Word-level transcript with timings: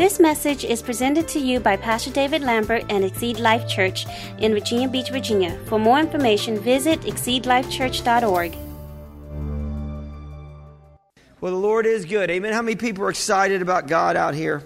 This 0.00 0.18
message 0.18 0.64
is 0.64 0.80
presented 0.80 1.28
to 1.28 1.38
you 1.38 1.60
by 1.60 1.76
Pastor 1.76 2.10
David 2.10 2.40
Lambert 2.40 2.86
and 2.88 3.04
Exceed 3.04 3.38
Life 3.38 3.68
Church 3.68 4.06
in 4.38 4.54
Virginia 4.54 4.88
Beach, 4.88 5.10
Virginia. 5.10 5.58
For 5.66 5.78
more 5.78 6.00
information, 6.00 6.58
visit 6.58 7.02
exceedlifechurch.org. 7.02 8.56
Well, 11.42 11.52
the 11.52 11.58
Lord 11.58 11.84
is 11.84 12.06
good. 12.06 12.30
Amen. 12.30 12.54
How 12.54 12.62
many 12.62 12.76
people 12.76 13.04
are 13.04 13.10
excited 13.10 13.60
about 13.60 13.88
God 13.88 14.16
out 14.16 14.32
here? 14.32 14.62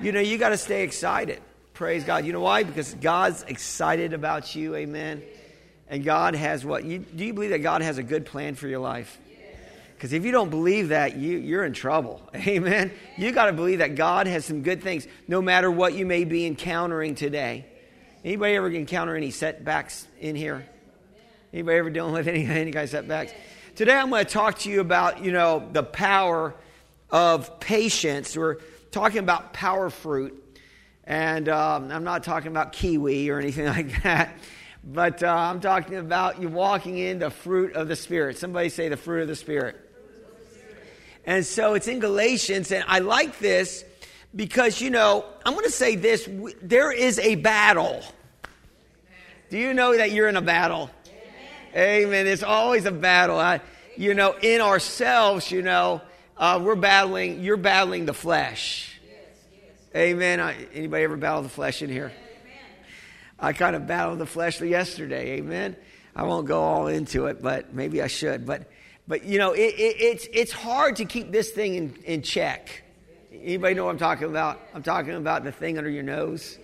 You 0.00 0.10
know, 0.10 0.20
you 0.20 0.38
got 0.38 0.48
to 0.48 0.56
stay 0.56 0.84
excited. 0.84 1.42
Praise 1.74 2.04
God. 2.04 2.24
You 2.24 2.32
know 2.32 2.40
why? 2.40 2.62
Because 2.62 2.94
God's 2.94 3.42
excited 3.42 4.14
about 4.14 4.56
you. 4.56 4.74
Amen. 4.74 5.22
And 5.86 6.02
God 6.02 6.34
has 6.34 6.64
what? 6.64 6.84
You, 6.84 7.00
do 7.00 7.26
you 7.26 7.34
believe 7.34 7.50
that 7.50 7.58
God 7.58 7.82
has 7.82 7.98
a 7.98 8.02
good 8.02 8.24
plan 8.24 8.54
for 8.54 8.68
your 8.68 8.80
life? 8.80 9.18
Because 10.00 10.14
if 10.14 10.24
you 10.24 10.32
don't 10.32 10.48
believe 10.48 10.88
that, 10.88 11.18
you, 11.18 11.36
you're 11.36 11.62
in 11.62 11.74
trouble. 11.74 12.22
Amen. 12.34 12.90
You 13.18 13.32
got 13.32 13.46
to 13.46 13.52
believe 13.52 13.80
that 13.80 13.96
God 13.96 14.26
has 14.26 14.46
some 14.46 14.62
good 14.62 14.82
things, 14.82 15.06
no 15.28 15.42
matter 15.42 15.70
what 15.70 15.92
you 15.92 16.06
may 16.06 16.24
be 16.24 16.46
encountering 16.46 17.14
today. 17.14 17.66
Anybody 18.24 18.54
ever 18.54 18.70
encounter 18.70 19.14
any 19.14 19.30
setbacks 19.30 20.08
in 20.18 20.36
here? 20.36 20.66
Anybody 21.52 21.76
ever 21.76 21.90
dealing 21.90 22.14
with 22.14 22.28
any, 22.28 22.46
any 22.46 22.72
kind 22.72 22.84
of 22.84 22.88
setbacks? 22.88 23.34
Today 23.76 23.92
I'm 23.92 24.08
going 24.08 24.24
to 24.24 24.30
talk 24.30 24.60
to 24.60 24.70
you 24.70 24.80
about, 24.80 25.22
you 25.22 25.32
know, 25.32 25.68
the 25.70 25.82
power 25.82 26.54
of 27.10 27.60
patience. 27.60 28.34
We're 28.34 28.56
talking 28.92 29.18
about 29.18 29.52
power 29.52 29.90
fruit. 29.90 30.58
And 31.04 31.46
um, 31.50 31.90
I'm 31.90 32.04
not 32.04 32.24
talking 32.24 32.50
about 32.50 32.72
kiwi 32.72 33.28
or 33.28 33.38
anything 33.38 33.66
like 33.66 34.02
that. 34.04 34.38
But 34.82 35.22
uh, 35.22 35.26
I'm 35.26 35.60
talking 35.60 35.96
about 35.96 36.40
you 36.40 36.48
walking 36.48 36.96
in 36.96 37.18
the 37.18 37.28
fruit 37.28 37.74
of 37.74 37.86
the 37.86 37.96
Spirit. 37.96 38.38
Somebody 38.38 38.70
say 38.70 38.88
the 38.88 38.96
fruit 38.96 39.20
of 39.20 39.28
the 39.28 39.36
Spirit. 39.36 39.88
And 41.24 41.44
so 41.44 41.74
it's 41.74 41.86
in 41.86 42.00
Galatians, 42.00 42.72
and 42.72 42.84
I 42.88 43.00
like 43.00 43.38
this 43.38 43.84
because, 44.34 44.80
you 44.80 44.90
know, 44.90 45.24
I'm 45.44 45.52
going 45.52 45.64
to 45.64 45.70
say 45.70 45.96
this 45.96 46.28
there 46.62 46.92
is 46.92 47.18
a 47.18 47.34
battle. 47.36 48.02
Do 49.50 49.58
you 49.58 49.74
know 49.74 49.96
that 49.96 50.12
you're 50.12 50.28
in 50.28 50.36
a 50.36 50.42
battle? 50.42 50.90
Amen. 51.74 52.04
Amen. 52.06 52.26
It's 52.26 52.42
always 52.42 52.84
a 52.84 52.92
battle. 52.92 53.38
I, 53.38 53.60
you 53.96 54.14
know, 54.14 54.34
in 54.40 54.60
ourselves, 54.60 55.50
you 55.50 55.62
know, 55.62 56.00
uh, 56.36 56.60
we're 56.62 56.76
battling, 56.76 57.42
you're 57.42 57.56
battling 57.56 58.06
the 58.06 58.14
flesh. 58.14 58.98
Yes, 59.04 59.16
yes. 59.52 60.00
Amen. 60.00 60.40
I, 60.40 60.54
anybody 60.72 61.04
ever 61.04 61.16
battle 61.16 61.42
the 61.42 61.48
flesh 61.48 61.82
in 61.82 61.90
here? 61.90 62.12
I 63.38 63.52
kind 63.52 63.74
of 63.74 63.86
battled 63.86 64.18
the 64.18 64.26
flesh 64.26 64.60
yesterday. 64.60 65.38
Amen. 65.38 65.74
I 66.14 66.24
won't 66.24 66.46
go 66.46 66.62
all 66.62 66.86
into 66.86 67.26
it, 67.26 67.42
but 67.42 67.74
maybe 67.74 68.02
I 68.02 68.06
should. 68.06 68.46
But 68.46 68.69
but 69.10 69.24
you 69.24 69.38
know, 69.38 69.50
it, 69.54 69.74
it, 69.76 69.96
it's 70.00 70.28
it's 70.32 70.52
hard 70.52 70.94
to 70.96 71.04
keep 71.04 71.32
this 71.32 71.50
thing 71.50 71.74
in, 71.74 71.94
in 72.04 72.22
check. 72.22 72.84
Anybody 73.32 73.74
know 73.74 73.86
what 73.86 73.90
I'm 73.90 73.98
talking 73.98 74.28
about? 74.28 74.60
I'm 74.72 74.84
talking 74.84 75.14
about 75.14 75.42
the 75.42 75.50
thing 75.50 75.78
under 75.78 75.90
your 75.90 76.04
nose. 76.04 76.56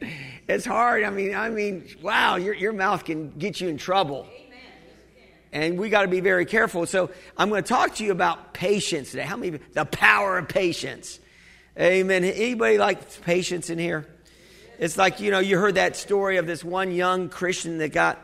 It's 0.46 0.64
hard. 0.64 1.04
I 1.04 1.10
mean, 1.10 1.34
I 1.34 1.50
mean, 1.50 1.86
wow, 2.00 2.36
your 2.36 2.54
your 2.54 2.72
mouth 2.72 3.04
can 3.04 3.30
get 3.30 3.60
you 3.60 3.68
in 3.68 3.76
trouble. 3.76 4.26
And 5.52 5.78
we 5.78 5.90
got 5.90 6.02
to 6.02 6.08
be 6.08 6.20
very 6.20 6.46
careful. 6.46 6.86
So 6.86 7.10
I'm 7.36 7.50
going 7.50 7.62
to 7.62 7.68
talk 7.68 7.96
to 7.96 8.04
you 8.04 8.12
about 8.12 8.54
patience 8.54 9.10
today. 9.10 9.24
How 9.24 9.36
many 9.36 9.58
the 9.72 9.84
power 9.84 10.38
of 10.38 10.48
patience? 10.48 11.20
Amen. 11.78 12.24
Anybody 12.24 12.78
like 12.78 13.20
patience 13.22 13.68
in 13.68 13.78
here? 13.78 14.06
It's 14.78 14.96
like, 14.96 15.20
you 15.20 15.30
know, 15.30 15.38
you 15.38 15.58
heard 15.58 15.74
that 15.74 15.96
story 15.96 16.38
of 16.38 16.46
this 16.46 16.64
one 16.64 16.92
young 16.92 17.28
Christian 17.28 17.78
that 17.78 17.92
got 17.92 18.18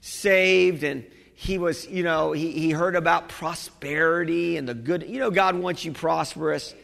saved 0.00 0.84
and 0.84 1.04
he 1.40 1.56
was, 1.56 1.86
you 1.86 2.02
know, 2.02 2.32
he, 2.32 2.50
he 2.50 2.70
heard 2.72 2.96
about 2.96 3.28
prosperity 3.28 4.56
and 4.56 4.68
the 4.68 4.74
good, 4.74 5.08
you 5.08 5.20
know, 5.20 5.30
God 5.30 5.54
wants 5.54 5.84
you 5.84 5.92
prosperous. 5.92 6.74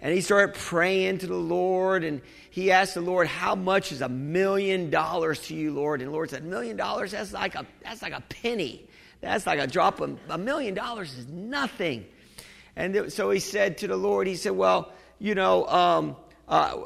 And 0.00 0.12
he 0.12 0.20
started 0.20 0.56
praying 0.56 1.18
to 1.18 1.28
the 1.28 1.36
Lord 1.36 2.02
and 2.02 2.20
he 2.50 2.72
asked 2.72 2.94
the 2.94 3.00
Lord, 3.00 3.28
How 3.28 3.54
much 3.54 3.92
is 3.92 4.00
a 4.00 4.08
million 4.08 4.90
dollars 4.90 5.38
to 5.42 5.54
you, 5.54 5.70
Lord? 5.72 6.00
And 6.00 6.08
the 6.08 6.12
Lord 6.12 6.30
said, 6.30 6.42
million 6.42 6.76
dollars? 6.76 7.12
That's 7.12 7.32
like 7.32 7.54
a 7.54 7.64
that's 7.84 8.02
like 8.02 8.12
a 8.12 8.22
penny. 8.22 8.88
That's 9.20 9.46
like 9.46 9.60
a 9.60 9.68
drop 9.68 10.00
of 10.00 10.18
a 10.28 10.36
million 10.36 10.74
dollars 10.74 11.16
is 11.16 11.28
nothing. 11.28 12.04
And 12.74 13.12
so 13.12 13.30
he 13.30 13.38
said 13.38 13.78
to 13.78 13.86
the 13.86 13.96
Lord, 13.96 14.26
he 14.26 14.34
said, 14.34 14.52
Well, 14.52 14.90
you 15.20 15.36
know, 15.36 15.64
um, 15.68 16.16
uh, 16.48 16.76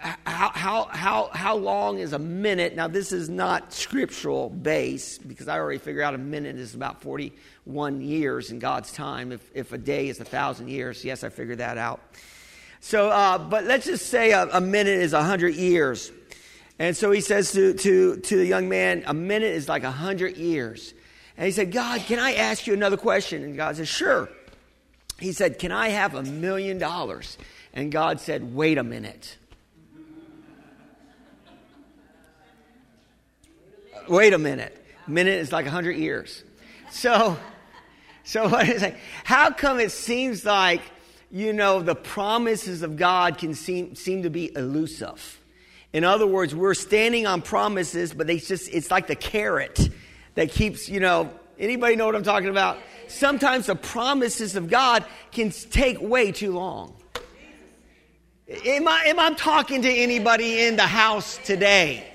how, 0.00 0.50
how, 0.50 0.84
how, 0.84 1.30
how 1.32 1.56
long 1.56 1.98
is 1.98 2.12
a 2.12 2.18
minute? 2.18 2.76
Now, 2.76 2.88
this 2.88 3.12
is 3.12 3.28
not 3.28 3.72
scriptural 3.72 4.48
base 4.48 5.18
because 5.18 5.48
I 5.48 5.58
already 5.58 5.78
figured 5.78 6.04
out 6.04 6.14
a 6.14 6.18
minute 6.18 6.56
is 6.56 6.74
about 6.74 7.02
41 7.02 8.00
years 8.00 8.50
in 8.50 8.58
God's 8.58 8.92
time. 8.92 9.32
If, 9.32 9.50
if 9.54 9.72
a 9.72 9.78
day 9.78 10.08
is 10.08 10.20
a 10.20 10.24
thousand 10.24 10.68
years, 10.68 11.04
yes, 11.04 11.24
I 11.24 11.28
figured 11.28 11.58
that 11.58 11.78
out. 11.78 12.00
So, 12.80 13.08
uh, 13.08 13.38
but 13.38 13.64
let's 13.64 13.86
just 13.86 14.06
say 14.06 14.32
a, 14.32 14.48
a 14.52 14.60
minute 14.60 15.00
is 15.00 15.12
a 15.12 15.18
100 15.18 15.54
years. 15.56 16.12
And 16.78 16.96
so 16.96 17.10
he 17.10 17.20
says 17.20 17.52
to, 17.52 17.74
to, 17.74 18.16
to 18.16 18.36
the 18.36 18.46
young 18.46 18.68
man, 18.68 19.02
a 19.06 19.14
minute 19.14 19.52
is 19.52 19.68
like 19.68 19.82
a 19.82 19.86
100 19.86 20.36
years. 20.36 20.94
And 21.36 21.46
he 21.46 21.52
said, 21.52 21.72
God, 21.72 22.00
can 22.02 22.18
I 22.18 22.34
ask 22.34 22.66
you 22.66 22.72
another 22.72 22.96
question? 22.96 23.42
And 23.42 23.56
God 23.56 23.76
said, 23.76 23.88
Sure. 23.88 24.28
He 25.18 25.32
said, 25.32 25.58
Can 25.58 25.72
I 25.72 25.88
have 25.88 26.14
a 26.14 26.22
million 26.22 26.78
dollars? 26.78 27.38
And 27.72 27.90
God 27.90 28.20
said, 28.20 28.54
Wait 28.54 28.78
a 28.78 28.84
minute. 28.84 29.37
Wait 34.08 34.32
a 34.32 34.38
minute. 34.38 34.74
A 35.06 35.10
minute 35.10 35.38
is 35.38 35.52
like 35.52 35.64
100 35.64 35.92
years. 35.92 36.44
So, 36.90 37.36
so 38.24 38.48
what 38.48 38.68
is 38.68 38.82
it? 38.82 38.96
How 39.24 39.50
come 39.50 39.80
it 39.80 39.92
seems 39.92 40.44
like, 40.44 40.82
you 41.30 41.52
know, 41.52 41.82
the 41.82 41.94
promises 41.94 42.82
of 42.82 42.96
God 42.96 43.38
can 43.38 43.54
seem, 43.54 43.94
seem 43.94 44.22
to 44.22 44.30
be 44.30 44.54
elusive? 44.54 45.40
In 45.92 46.04
other 46.04 46.26
words, 46.26 46.54
we're 46.54 46.74
standing 46.74 47.26
on 47.26 47.42
promises, 47.42 48.12
but 48.12 48.26
they 48.26 48.38
just, 48.38 48.72
it's 48.72 48.90
like 48.90 49.06
the 49.06 49.16
carrot 49.16 49.88
that 50.34 50.50
keeps, 50.50 50.88
you 50.88 51.00
know, 51.00 51.30
anybody 51.58 51.96
know 51.96 52.06
what 52.06 52.14
I'm 52.14 52.22
talking 52.22 52.50
about? 52.50 52.78
Sometimes 53.08 53.66
the 53.66 53.74
promises 53.74 54.54
of 54.54 54.68
God 54.68 55.04
can 55.32 55.50
take 55.50 56.00
way 56.00 56.30
too 56.30 56.52
long. 56.52 56.94
Am 58.48 58.88
I, 58.88 59.04
am 59.06 59.18
I 59.18 59.32
talking 59.34 59.82
to 59.82 59.90
anybody 59.90 60.60
in 60.62 60.76
the 60.76 60.86
house 60.86 61.38
today? 61.44 62.07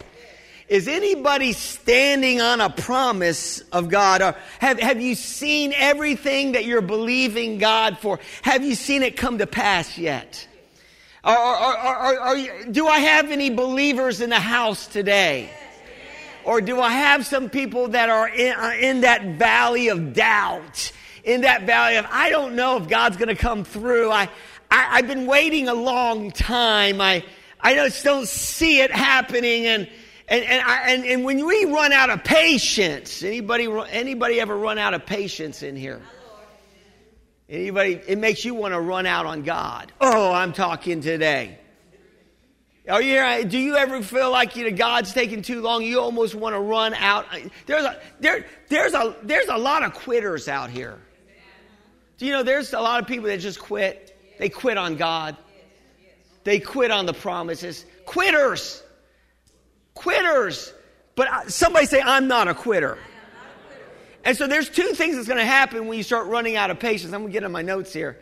Is 0.73 0.87
anybody 0.87 1.53
standing 1.53 2.41
on 2.41 2.59
a 2.59 2.67
promise 2.67 3.59
of 3.71 3.89
God? 3.89 4.23
Or 4.23 4.35
have, 4.57 4.79
have 4.79 4.99
you 4.99 5.13
seen 5.13 5.71
everything 5.71 6.53
that 6.53 6.65
you're 6.65 6.81
believing 6.81 7.59
God 7.59 7.99
for? 7.99 8.19
Have 8.41 8.65
you 8.65 8.73
seen 8.73 9.03
it 9.03 9.15
come 9.15 9.37
to 9.37 9.45
pass 9.45 9.99
yet? 9.99 10.47
Or, 11.23 11.37
or, 11.37 11.77
or, 11.77 12.27
or 12.27 12.65
do 12.71 12.87
I 12.87 12.97
have 12.97 13.29
any 13.29 13.51
believers 13.51 14.19
in 14.19 14.31
the 14.31 14.39
house 14.39 14.87
today? 14.87 15.51
Or 16.43 16.59
do 16.59 16.81
I 16.81 16.89
have 16.89 17.23
some 17.23 17.51
people 17.51 17.89
that 17.89 18.09
are 18.09 18.27
in, 18.27 18.55
uh, 18.55 18.73
in 18.81 19.01
that 19.01 19.37
valley 19.37 19.89
of 19.89 20.13
doubt? 20.15 20.91
In 21.23 21.41
that 21.41 21.67
valley 21.67 21.97
of, 21.97 22.07
I 22.09 22.31
don't 22.31 22.55
know 22.55 22.77
if 22.77 22.89
God's 22.89 23.17
going 23.17 23.29
to 23.29 23.35
come 23.35 23.63
through. 23.63 24.09
I, 24.09 24.27
I, 24.71 24.97
have 24.97 25.07
been 25.07 25.27
waiting 25.27 25.67
a 25.67 25.75
long 25.75 26.31
time. 26.31 26.99
I, 26.99 27.23
I 27.61 27.75
just 27.75 28.03
don't 28.03 28.27
see 28.27 28.81
it 28.81 28.89
happening. 28.89 29.67
And, 29.67 29.87
and, 30.33 30.43
and, 30.45 30.61
I, 30.65 30.89
and, 30.89 31.05
and 31.05 31.23
when 31.23 31.45
we 31.45 31.65
run 31.65 31.91
out 31.91 32.09
of 32.09 32.23
patience, 32.23 33.21
anybody, 33.21 33.67
anybody 33.91 34.39
ever 34.39 34.57
run 34.57 34.79
out 34.79 34.95
of 34.95 35.05
patience 35.05 35.61
in 35.61 35.75
here? 35.75 36.01
Anybody, 37.47 38.01
it 38.07 38.17
makes 38.17 38.43
you 38.43 38.55
want 38.55 38.73
to 38.73 38.79
run 38.79 39.05
out 39.05 39.27
on 39.27 39.43
God. 39.43 39.91
Oh, 40.01 40.31
I'm 40.31 40.51
talking 40.51 41.01
today. 41.01 41.59
Are 42.89 42.99
you 42.99 43.11
here? 43.11 43.43
Do 43.43 43.59
you 43.59 43.75
ever 43.75 44.01
feel 44.01 44.31
like 44.31 44.55
you 44.55 44.71
know, 44.71 44.75
God's 44.75 45.13
taking 45.13 45.43
too 45.43 45.61
long? 45.61 45.83
You 45.83 45.99
almost 45.99 46.33
want 46.33 46.55
to 46.55 46.59
run 46.59 46.95
out. 46.95 47.27
There's 47.67 47.85
a, 47.85 48.01
there, 48.19 48.47
there's, 48.69 48.95
a, 48.95 49.15
there's 49.21 49.49
a 49.49 49.57
lot 49.57 49.83
of 49.83 49.93
quitters 49.93 50.47
out 50.47 50.71
here. 50.71 50.97
Do 52.17 52.25
you 52.25 52.31
know 52.31 52.41
there's 52.41 52.73
a 52.73 52.81
lot 52.81 52.99
of 52.99 53.07
people 53.07 53.25
that 53.25 53.39
just 53.39 53.59
quit? 53.59 54.17
They 54.39 54.49
quit 54.49 54.79
on 54.79 54.95
God. 54.95 55.37
They 56.43 56.59
quit 56.59 56.89
on 56.89 57.05
the 57.05 57.13
promises. 57.13 57.85
Quitters. 58.07 58.81
Quitters. 59.93 60.73
But 61.15 61.51
somebody 61.51 61.85
say, 61.85 62.01
I'm 62.01 62.27
not 62.27 62.47
a 62.47 62.53
quitter. 62.53 62.97
And 64.25 64.37
so 64.37 64.47
there's 64.47 64.69
two 64.69 64.93
things 64.93 65.15
that's 65.15 65.27
going 65.27 65.39
to 65.39 65.45
happen 65.45 65.87
when 65.87 65.97
you 65.97 66.03
start 66.03 66.27
running 66.27 66.55
out 66.55 66.71
of 66.71 66.79
patience. 66.79 67.13
I'm 67.13 67.21
going 67.21 67.31
to 67.31 67.33
get 67.33 67.43
on 67.43 67.51
my 67.51 67.61
notes 67.61 67.91
here. 67.91 68.19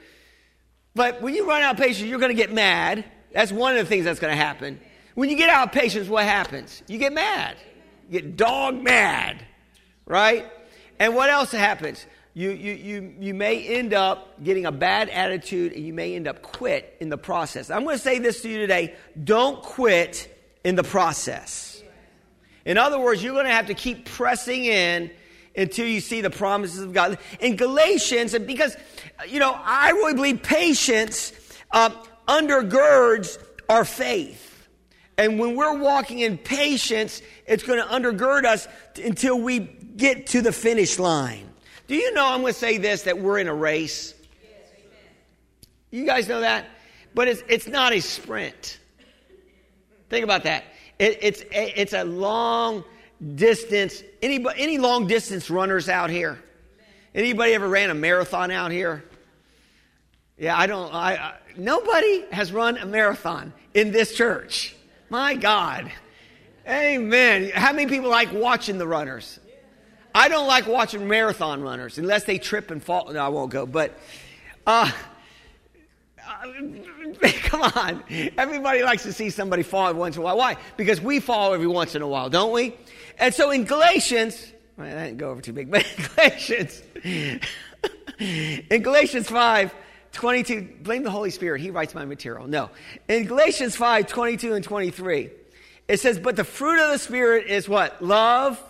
But 0.96 1.22
when 1.22 1.34
you 1.34 1.48
run 1.48 1.62
out 1.62 1.76
of 1.76 1.82
patience, 1.82 2.10
you're 2.10 2.20
going 2.20 2.36
to 2.36 2.42
get 2.42 2.52
mad. 2.52 3.06
That's 3.32 3.52
one 3.52 3.78
of 3.78 3.80
the 3.80 3.86
things 3.86 4.06
that's 4.06 4.20
going 4.20 4.32
to 4.36 4.44
happen. 4.44 4.80
When 5.16 5.30
you 5.30 5.38
get 5.38 5.50
out 5.50 5.68
of 5.68 5.74
patience, 5.74 6.10
what 6.10 6.26
happens? 6.26 6.82
You 6.88 6.98
get 6.98 7.14
mad. 7.14 7.56
You 8.10 8.20
get 8.20 8.36
dog 8.36 8.82
mad, 8.82 9.46
right? 10.06 10.46
And 11.00 11.16
what 11.16 11.30
else 11.30 11.52
happens? 11.52 12.06
You, 12.34 12.52
you, 12.52 12.74
you, 12.74 13.16
you 13.20 13.34
may 13.34 13.62
end 13.64 13.94
up 13.94 14.42
getting 14.44 14.66
a 14.66 14.72
bad 14.72 15.10
attitude 15.10 15.74
and 15.74 15.86
you 15.86 15.94
may 15.94 16.16
end 16.16 16.28
up 16.28 16.42
quit 16.42 16.98
in 17.00 17.10
the 17.10 17.18
process. 17.18 17.70
I'm 17.70 17.84
going 17.84 17.98
to 17.98 18.02
say 18.02 18.20
this 18.20 18.42
to 18.42 18.50
you 18.50 18.58
today. 18.58 18.96
Don't 19.22 19.62
quit 19.62 20.30
in 20.64 20.76
the 20.76 20.84
process. 20.84 21.84
In 22.66 22.78
other 22.78 23.00
words, 23.00 23.24
you're 23.24 23.34
going 23.34 23.46
to 23.46 23.52
have 23.52 23.68
to 23.68 23.74
keep 23.74 24.06
pressing 24.06 24.66
in 24.66 25.12
until 25.56 25.88
you 25.88 26.00
see 26.00 26.22
the 26.22 26.30
promises 26.30 26.80
of 26.80 26.94
God. 26.94 27.18
In 27.40 27.56
Galatians, 27.56 28.34
and 28.34 28.46
because, 28.46 28.76
you 29.28 29.40
know, 29.40 29.60
I 29.64 29.90
really 29.92 30.14
believe 30.14 30.44
patience, 30.44 31.34
um, 31.72 31.94
undergirds 32.28 33.38
our 33.68 33.84
faith. 33.84 34.68
And 35.18 35.40
when 35.40 35.56
we're 35.56 35.78
walking 35.78 36.20
in 36.20 36.38
patience, 36.38 37.22
it's 37.46 37.64
going 37.64 37.80
to 37.80 37.86
undergird 37.86 38.46
us 38.46 38.68
until 39.04 39.40
we 39.40 39.60
get 39.60 40.28
to 40.28 40.42
the 40.42 40.52
finish 40.52 41.00
line. 41.00 41.50
Do 41.88 41.96
you 41.96 42.14
know, 42.14 42.26
I'm 42.26 42.42
going 42.42 42.54
to 42.54 42.60
say 42.60 42.78
this, 42.78 43.04
that 43.04 43.20
we're 43.20 43.40
in 43.40 43.48
a 43.48 43.54
race? 43.54 44.14
You 45.90 46.06
guys 46.06 46.28
know 46.28 46.40
that? 46.40 46.66
But 47.14 47.28
it's, 47.28 47.44
it's 47.50 47.68
not 47.68 47.92
a 47.92 48.00
sprint. 48.00 48.80
Think 50.12 50.26
about 50.26 50.44
that. 50.44 50.66
It, 51.00 51.20
it's, 51.22 51.44
it's 51.52 51.94
a 51.94 52.04
long 52.04 52.84
distance. 53.36 54.04
Any, 54.22 54.46
any 54.58 54.78
long 54.78 55.08
distance 55.08 55.50
runners 55.50 55.88
out 55.88 56.10
here? 56.10 56.38
Anybody 57.16 57.54
ever 57.54 57.68
ran 57.68 57.90
a 57.90 57.94
marathon 57.94 58.52
out 58.52 58.72
here? 58.72 59.06
Yeah, 60.38 60.58
I 60.58 60.68
don't. 60.68 60.94
I, 60.94 61.16
I, 61.16 61.34
nobody 61.56 62.26
has 62.34 62.52
run 62.52 62.78
a 62.78 62.86
marathon 62.86 63.54
in 63.74 63.94
this 63.94 64.14
church. 64.14 64.76
My 65.10 65.34
God. 65.34 65.90
Amen. 66.68 67.52
How 67.56 67.72
many 67.72 67.90
people 67.90 68.10
like 68.10 68.34
watching 68.34 68.78
the 68.78 68.88
runners? 68.88 69.40
I 70.14 70.28
don't 70.28 70.48
like 70.48 70.68
watching 70.68 71.08
marathon 71.08 71.62
runners 71.62 71.98
unless 71.98 72.26
they 72.26 72.38
trip 72.38 72.70
and 72.70 72.84
fall. 72.84 73.14
No, 73.14 73.20
I 73.26 73.30
won't 73.30 73.50
go. 73.50 73.66
But 73.66 73.98
uh, 74.68 74.92
come 77.44 77.62
on. 77.62 78.04
Everybody 78.38 78.84
likes 78.84 79.04
to 79.04 79.14
see 79.14 79.30
somebody 79.30 79.64
fall 79.64 79.94
once 79.94 80.16
in 80.16 80.22
a 80.22 80.26
while. 80.26 80.38
Why? 80.38 80.58
Because 80.78 81.02
we 81.02 81.20
fall 81.20 81.54
every 81.54 81.68
once 81.68 81.96
in 81.96 82.02
a 82.02 82.08
while, 82.08 82.30
don't 82.30 82.52
we? 82.52 82.76
And 83.18 83.34
so 83.34 83.52
in 83.52 83.66
Galatians, 83.66 84.52
well, 84.78 84.88
that 84.88 85.06
didn't 85.06 85.18
go 85.18 85.30
over 85.30 85.42
too 85.42 85.54
big, 85.54 85.70
but 85.70 85.86
in 85.98 86.06
Galatians, 86.16 86.82
in 88.20 88.82
Galatians 88.82 89.28
5, 89.28 89.74
22, 90.14 90.70
blame 90.82 91.04
the 91.04 91.12
Holy 91.12 91.30
Spirit. 91.30 91.62
He 91.62 91.70
writes 91.70 91.94
my 91.94 92.06
material. 92.06 92.48
No. 92.48 92.70
In 93.08 93.26
Galatians 93.26 93.76
5, 93.76 94.08
22 94.08 94.54
and 94.54 94.64
23, 94.64 95.30
it 95.88 96.00
says, 96.00 96.20
But 96.20 96.36
the 96.36 96.44
fruit 96.44 96.84
of 96.84 96.92
the 96.92 97.00
Spirit 97.00 97.48
is 97.48 97.68
what? 97.68 98.02
Love, 98.02 98.62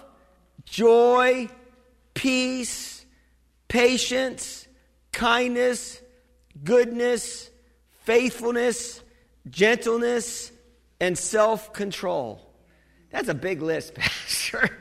joy, 0.66 1.50
peace, 2.14 3.06
patience, 3.68 4.68
kindness, 5.12 6.02
goodness, 6.64 7.51
faithfulness, 8.02 9.02
gentleness, 9.50 10.52
and 11.00 11.18
self 11.18 11.74
control. 11.74 12.42
That's 13.10 13.30
a 13.30 13.34
big 13.34 13.62
list, 13.62 13.96
Pastor. 13.96 14.78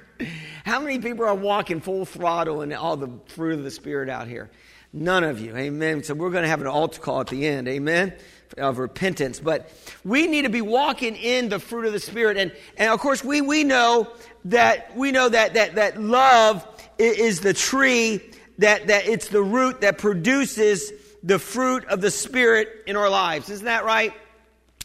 How 0.64 0.80
many 0.80 0.98
people 0.98 1.24
are 1.24 1.34
walking 1.34 1.80
full 1.80 2.04
throttle 2.04 2.60
and 2.60 2.72
all 2.74 2.96
the 2.96 3.10
fruit 3.28 3.54
of 3.54 3.64
the 3.64 3.70
Spirit 3.70 4.08
out 4.08 4.28
here? 4.28 4.50
None 4.92 5.24
of 5.24 5.40
you. 5.40 5.56
Amen. 5.56 6.02
So 6.02 6.14
we're 6.14 6.30
going 6.30 6.42
to 6.42 6.48
have 6.48 6.60
an 6.60 6.66
altar 6.66 7.00
call 7.00 7.20
at 7.20 7.28
the 7.28 7.46
end. 7.46 7.68
Amen. 7.68 8.12
Of 8.58 8.78
repentance. 8.78 9.38
But 9.38 9.70
we 10.04 10.26
need 10.26 10.42
to 10.42 10.48
be 10.48 10.60
walking 10.60 11.14
in 11.16 11.48
the 11.48 11.60
fruit 11.60 11.86
of 11.86 11.92
the 11.92 12.00
Spirit. 12.00 12.36
And, 12.36 12.52
and 12.76 12.92
of 12.92 12.98
course, 12.98 13.22
we, 13.24 13.40
we 13.40 13.62
know 13.64 14.12
that, 14.46 14.96
we 14.96 15.12
know 15.12 15.28
that, 15.28 15.54
that, 15.54 15.76
that 15.76 16.00
love 16.00 16.66
is 16.98 17.40
the 17.40 17.54
tree, 17.54 18.20
that, 18.58 18.88
that 18.88 19.06
it's 19.06 19.28
the 19.28 19.42
root 19.42 19.80
that 19.82 19.98
produces 19.98 20.92
the 21.22 21.38
fruit 21.38 21.84
of 21.86 22.00
the 22.00 22.10
Spirit 22.10 22.84
in 22.86 22.96
our 22.96 23.08
lives. 23.08 23.50
Isn't 23.50 23.66
that 23.66 23.84
right? 23.84 24.14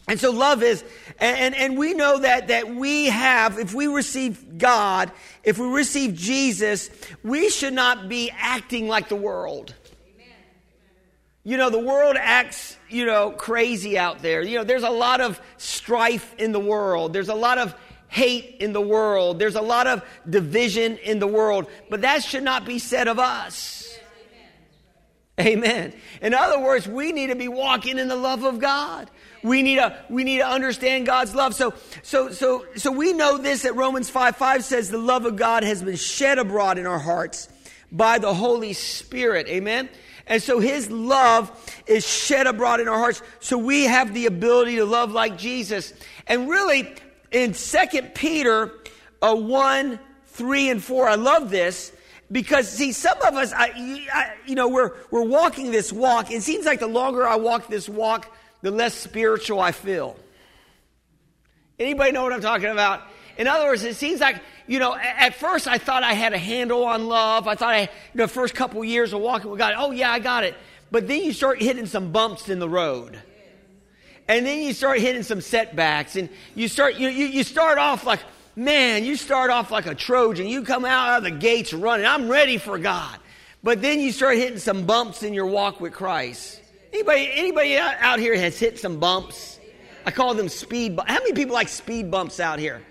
And 0.08 0.20
so 0.20 0.32
love 0.32 0.62
is, 0.62 0.84
and, 1.20 1.56
and, 1.56 1.78
we 1.78 1.96
know 1.96 2.20
that, 2.20 2.50
that 2.50 2.76
we 2.76 3.06
have, 3.06 3.58
if 3.58 3.74
we 3.74 3.88
receive 3.88 4.60
God, 4.60 5.12
if 5.44 5.58
we 5.58 5.66
receive 5.66 6.14
Jesus, 6.14 6.92
we 7.24 7.50
should 7.50 7.74
not 7.74 8.08
be 8.08 8.32
acting 8.38 8.88
like 8.88 9.10
the 9.10 9.16
world. 9.16 9.74
You 11.44 11.58
know, 11.58 11.72
the 11.72 11.80
world 11.80 12.18
acts, 12.20 12.78
you 12.88 13.06
know, 13.06 13.32
crazy 13.32 13.98
out 13.98 14.22
there. 14.22 14.44
You 14.44 14.60
know, 14.60 14.64
there's 14.64 14.84
a 14.84 14.90
lot 14.90 15.22
of 15.22 15.40
strife 15.58 16.36
in 16.38 16.52
the 16.52 16.60
world. 16.60 17.14
There's 17.14 17.30
a 17.30 17.36
lot 17.36 17.58
of 17.58 17.76
hate 18.08 18.58
in 18.60 18.74
the 18.74 18.82
world. 18.82 19.40
There's 19.40 19.56
a 19.56 19.62
lot 19.62 19.88
of 19.88 20.04
division 20.30 20.98
in 20.98 21.20
the 21.20 21.28
world. 21.28 21.68
But 21.90 22.02
that 22.02 22.24
should 22.24 22.44
not 22.44 22.66
be 22.66 22.80
said 22.80 23.08
of 23.08 23.20
us. 23.20 23.85
Amen. 25.40 25.94
In 26.22 26.34
other 26.34 26.60
words, 26.60 26.88
we 26.88 27.12
need 27.12 27.28
to 27.28 27.36
be 27.36 27.50
walking 27.50 28.00
in 28.00 28.08
the 28.08 28.16
love 28.16 28.44
of 28.44 28.60
God. 28.60 29.12
We 29.44 29.64
need 29.64 29.76
to, 29.76 29.98
we 30.10 30.24
need 30.24 30.38
to 30.38 30.48
understand 30.48 31.06
God's 31.06 31.36
love. 31.36 31.54
So, 31.54 31.74
so, 32.04 32.32
so, 32.32 32.66
so 32.78 32.92
we 32.92 33.12
know 33.12 33.38
this 33.38 33.64
that 33.64 33.76
Romans 33.76 34.10
5 34.10 34.38
5 34.38 34.64
says 34.64 34.90
the 34.90 34.98
love 34.98 35.26
of 35.26 35.36
God 35.36 35.64
has 35.64 35.84
been 35.84 35.98
shed 35.98 36.40
abroad 36.40 36.78
in 36.78 36.86
our 36.86 37.00
hearts 37.00 37.50
by 37.92 38.18
the 38.18 38.34
Holy 38.34 38.72
Spirit. 38.74 39.48
Amen. 39.48 39.90
And 40.28 40.42
so 40.42 40.60
his 40.60 40.90
love 40.90 41.52
is 41.86 42.08
shed 42.08 42.48
abroad 42.48 42.80
in 42.80 42.88
our 42.88 42.98
hearts. 42.98 43.22
So 43.40 43.58
we 43.58 43.84
have 43.84 44.14
the 44.14 44.26
ability 44.26 44.78
to 44.78 44.86
love 44.86 45.12
like 45.12 45.38
Jesus. 45.38 45.94
And 46.28 46.50
really, 46.50 46.92
in 47.32 47.54
2 47.54 48.02
Peter 48.16 48.74
uh, 49.22 49.36
1, 49.36 50.00
3, 50.28 50.70
and 50.70 50.84
4, 50.84 51.10
I 51.10 51.16
love 51.16 51.52
this 51.52 51.92
because 52.32 52.70
see 52.70 52.92
some 52.92 53.22
of 53.22 53.36
us 53.36 53.54
I, 53.54 54.08
I, 54.14 54.34
you 54.46 54.56
know 54.56 54.68
we're, 54.68 54.94
we're 55.12 55.24
walking 55.24 55.72
this 55.72 55.94
walk 55.94 56.32
it 56.32 56.42
seems 56.42 56.66
like 56.66 56.80
the 56.80 56.88
longer 56.88 57.28
i 57.28 57.36
walk 57.36 57.68
this 57.68 57.88
walk 57.88 58.36
the 58.62 58.72
less 58.72 58.94
spiritual 58.94 59.60
i 59.60 59.72
feel 59.72 60.18
anybody 61.78 62.12
know 62.12 62.24
what 62.24 62.34
i'm 62.34 62.42
talking 62.42 62.70
about 62.70 63.02
in 63.38 63.48
other 63.48 63.66
words 63.66 63.84
it 63.84 63.96
seems 63.96 64.20
like 64.20 64.42
you 64.68 64.80
know, 64.80 64.96
at 64.96 65.36
first 65.36 65.68
I 65.68 65.78
thought 65.78 66.04
I 66.04 66.14
had 66.14 66.34
a 66.34 66.38
handle 66.38 66.86
on 66.86 67.08
love. 67.08 67.48
I 67.48 67.56
thought 67.56 67.74
I, 67.74 67.82
you 67.82 67.88
know, 68.16 68.28
first 68.28 68.56
couple 68.56 68.84
years 68.84 69.14
of 69.14 69.22
walking 69.22 69.50
with 69.52 69.60
God, 69.60 69.76
oh 69.78 69.92
yeah, 69.92 70.12
I 70.12 70.20
got 70.20 70.44
it. 70.44 70.56
But 70.92 71.08
then 71.08 71.24
you 71.24 71.34
start 71.34 71.62
hitting 71.62 71.86
some 71.86 72.12
bumps 72.12 72.50
in 72.50 72.60
the 72.60 72.70
road. 72.70 73.22
And 74.28 74.46
then 74.46 74.62
you 74.62 74.74
start 74.74 75.00
hitting 75.00 75.22
some 75.22 75.40
setbacks 75.40 76.16
and 76.16 76.30
you 76.56 76.68
start, 76.68 76.96
you, 76.96 77.10
you, 77.10 77.28
you 77.28 77.44
start 77.44 77.78
off 77.78 78.06
like, 78.06 78.22
man, 78.56 79.04
you 79.04 79.16
start 79.16 79.52
off 79.52 79.72
like 79.72 79.86
a 79.86 79.96
Trojan. 79.96 80.48
You 80.48 80.64
come 80.64 80.86
out 80.86 81.18
of 81.18 81.24
the 81.24 81.32
gates 81.32 81.74
running. 81.74 82.06
I'm 82.06 82.30
ready 82.30 82.58
for 82.58 82.78
God. 82.78 83.20
But 83.64 83.82
then 83.82 84.00
you 84.00 84.12
start 84.12 84.38
hitting 84.38 84.60
some 84.60 84.86
bumps 84.86 85.24
in 85.24 85.34
your 85.34 85.48
walk 85.48 85.82
with 85.82 85.94
Christ. 85.94 86.62
Anybody, 86.94 87.30
anybody 87.34 87.78
out 87.78 88.20
here 88.20 88.36
has 88.36 88.60
hit 88.60 88.80
some 88.80 89.00
bumps? 89.00 89.60
I 90.06 90.12
call 90.12 90.34
them 90.36 90.50
speed 90.50 90.96
bumps. 90.96 91.12
How 91.12 91.20
many 91.20 91.34
people 91.34 91.54
like 91.54 91.68
speed 91.68 92.12
bumps 92.12 92.40
out 92.40 92.60
here? 92.60 92.82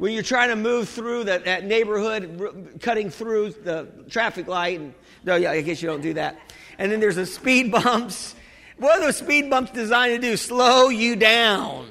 when 0.00 0.14
you're 0.14 0.22
trying 0.22 0.48
to 0.48 0.56
move 0.56 0.88
through 0.88 1.24
that, 1.24 1.44
that 1.44 1.62
neighborhood, 1.62 2.78
cutting 2.80 3.10
through 3.10 3.50
the 3.50 3.86
traffic 4.08 4.48
light. 4.48 4.80
And, 4.80 4.94
no, 5.24 5.36
yeah, 5.36 5.50
I 5.50 5.60
guess 5.60 5.82
you 5.82 5.88
don't 5.90 6.00
do 6.00 6.14
that. 6.14 6.40
And 6.78 6.90
then 6.90 7.00
there's 7.00 7.16
the 7.16 7.26
speed 7.26 7.70
bumps. 7.84 8.34
What 8.78 8.96
are 8.96 9.00
those 9.02 9.18
speed 9.18 9.50
bumps 9.50 9.72
designed 9.72 10.14
to 10.14 10.26
do? 10.26 10.38
Slow 10.38 10.88
you 10.88 11.16
down. 11.16 11.90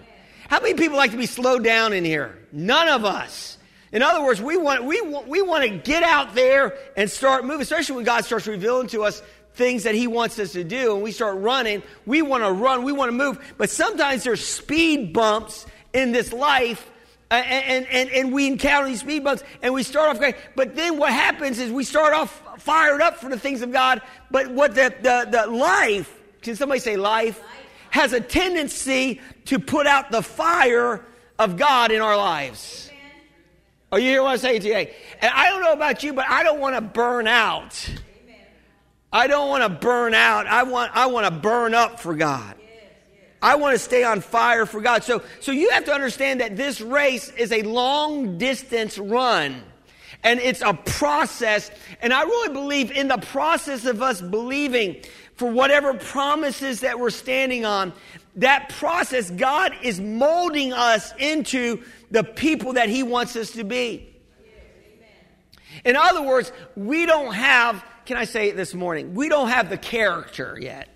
How 0.49 0.59
many 0.59 0.73
people 0.73 0.97
like 0.97 1.11
to 1.11 1.17
be 1.17 1.27
slowed 1.27 1.63
down 1.63 1.93
in 1.93 2.03
here? 2.03 2.35
None 2.51 2.89
of 2.89 3.05
us. 3.05 3.59
In 3.91 4.01
other 4.01 4.23
words, 4.23 4.41
we 4.41 4.57
want, 4.57 4.83
we, 4.83 4.99
want, 4.99 5.27
we 5.27 5.43
want 5.43 5.63
to 5.63 5.69
get 5.69 6.01
out 6.01 6.33
there 6.33 6.75
and 6.97 7.09
start 7.09 7.45
moving, 7.45 7.61
especially 7.61 7.97
when 7.97 8.05
God 8.05 8.25
starts 8.25 8.47
revealing 8.47 8.87
to 8.87 9.03
us 9.03 9.21
things 9.53 9.83
that 9.83 9.93
He 9.93 10.07
wants 10.07 10.39
us 10.39 10.53
to 10.53 10.63
do 10.63 10.95
and 10.95 11.03
we 11.03 11.11
start 11.11 11.37
running. 11.37 11.83
We 12.07 12.23
want 12.23 12.43
to 12.43 12.51
run, 12.51 12.83
we 12.83 12.91
want 12.91 13.09
to 13.09 13.15
move. 13.15 13.53
But 13.59 13.69
sometimes 13.69 14.23
there's 14.23 14.43
speed 14.43 15.13
bumps 15.13 15.67
in 15.93 16.13
this 16.13 16.33
life 16.33 16.89
and, 17.29 17.85
and, 17.85 18.09
and 18.09 18.33
we 18.33 18.47
encounter 18.47 18.87
these 18.87 19.01
speed 19.01 19.23
bumps 19.23 19.43
and 19.61 19.71
we 19.71 19.83
start 19.83 20.09
off 20.09 20.17
great. 20.17 20.35
But 20.55 20.75
then 20.75 20.97
what 20.97 21.13
happens 21.13 21.59
is 21.59 21.71
we 21.71 21.83
start 21.83 22.15
off 22.15 22.41
fired 22.59 23.01
up 23.01 23.17
for 23.17 23.29
the 23.29 23.37
things 23.37 23.61
of 23.61 23.71
God. 23.71 24.01
But 24.31 24.49
what 24.49 24.73
the, 24.73 24.93
the, 25.01 25.27
the 25.29 25.45
life, 25.51 26.11
can 26.41 26.55
somebody 26.55 26.79
say 26.79 26.97
life? 26.97 27.39
Has 27.91 28.13
a 28.13 28.21
tendency 28.21 29.21
to 29.45 29.59
put 29.59 29.87
out 29.87 30.11
the 30.11 30.21
fire 30.21 31.03
of 31.37 31.57
God 31.57 31.91
in 31.91 32.01
our 32.01 32.17
lives. 32.17 32.89
Are 33.91 33.97
oh, 33.97 34.01
you 34.01 34.09
hear 34.09 34.21
what 34.21 34.33
I 34.33 34.37
say 34.37 34.59
today? 34.59 34.93
And 35.19 35.31
I 35.33 35.49
don't 35.49 35.61
know 35.63 35.73
about 35.73 36.03
you, 36.03 36.13
but 36.13 36.29
I 36.29 36.43
don't 36.43 36.59
want 36.59 36.75
to 36.75 36.81
burn 36.81 37.25
out. 37.27 37.89
I 39.11 39.25
don't 39.25 39.49
want 39.49 39.63
to 39.63 39.69
burn 39.69 40.13
out. 40.13 40.45
I 40.45 40.61
want, 40.63 40.95
I 40.95 41.07
want 41.07 41.25
to 41.25 41.31
burn 41.31 41.73
up 41.73 41.99
for 41.99 42.13
God. 42.13 42.55
I 43.41 43.55
want 43.55 43.73
to 43.73 43.79
stay 43.79 44.03
on 44.03 44.21
fire 44.21 44.65
for 44.65 44.81
God. 44.81 45.03
So, 45.03 45.23
so 45.39 45.51
you 45.51 45.71
have 45.71 45.85
to 45.85 45.93
understand 45.93 46.41
that 46.41 46.55
this 46.55 46.81
race 46.81 47.29
is 47.29 47.51
a 47.51 47.63
long 47.63 48.37
distance 48.37 48.97
run. 48.97 49.63
And 50.23 50.39
it's 50.39 50.61
a 50.61 50.73
process. 50.73 51.71
And 52.01 52.13
I 52.13 52.23
really 52.23 52.53
believe 52.53 52.91
in 52.91 53.07
the 53.07 53.17
process 53.17 53.85
of 53.85 54.01
us 54.01 54.21
believing 54.21 54.97
for 55.39 55.49
whatever 55.49 55.93
promises 55.93 56.81
that 56.81 56.99
we're 56.99 57.09
standing 57.09 57.63
on, 57.63 57.93
that 58.35 58.67
process, 58.77 59.31
God 59.31 59.73
is 59.81 59.97
molding 59.97 60.73
us 60.73 61.13
into 61.17 61.81
the 62.11 62.25
people 62.25 62.73
that 62.73 62.89
He 62.89 63.03
wants 63.03 63.37
us 63.37 63.51
to 63.51 63.63
be. 63.63 64.13
In 65.85 65.95
other 65.95 66.21
words, 66.21 66.51
we 66.75 67.05
don't 67.05 67.33
have, 67.33 67.81
can 68.05 68.17
I 68.17 68.25
say 68.25 68.49
it 68.49 68.57
this 68.57 68.73
morning? 68.73 69.13
We 69.13 69.29
don't 69.29 69.47
have 69.47 69.69
the 69.69 69.77
character 69.77 70.59
yet. 70.59 70.89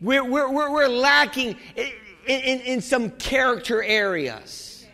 We're, 0.00 0.24
we're, 0.24 0.50
we're, 0.50 0.72
we're 0.72 0.88
lacking 0.88 1.58
in, 1.76 1.90
in, 2.26 2.60
in, 2.60 2.80
some 2.80 3.10
character 3.10 3.82
areas. 3.82 4.86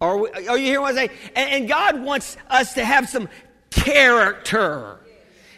Are, 0.00 0.16
we, 0.16 0.30
are 0.30 0.56
you 0.56 0.64
hearing 0.64 0.80
what 0.80 0.96
I 0.96 1.06
say? 1.06 1.12
And, 1.36 1.50
and 1.50 1.68
God 1.68 2.02
wants 2.02 2.38
us 2.48 2.72
to 2.74 2.84
have 2.84 3.10
some 3.10 3.28
character. 3.68 4.99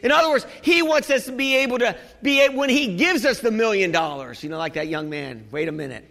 In 0.03 0.11
other 0.11 0.31
words, 0.31 0.47
He 0.63 0.83
wants 0.83 1.11
us 1.11 1.27
to 1.27 1.33
be 1.33 1.57
able 1.57 1.79
to 1.79 1.97
be, 2.23 2.41
able, 2.41 2.57
when 2.57 2.71
He 2.71 2.97
gives 2.97 3.25
us 3.25 3.41
the 3.41 3.51
million 3.51 3.93
dollars, 3.93 4.43
you 4.43 4.51
know, 4.51 4.59
like 4.59 4.75
that 4.75 4.89
young 4.89 5.09
man, 5.09 5.47
wait 5.51 5.69
a 5.69 5.73
minute. 5.73 6.09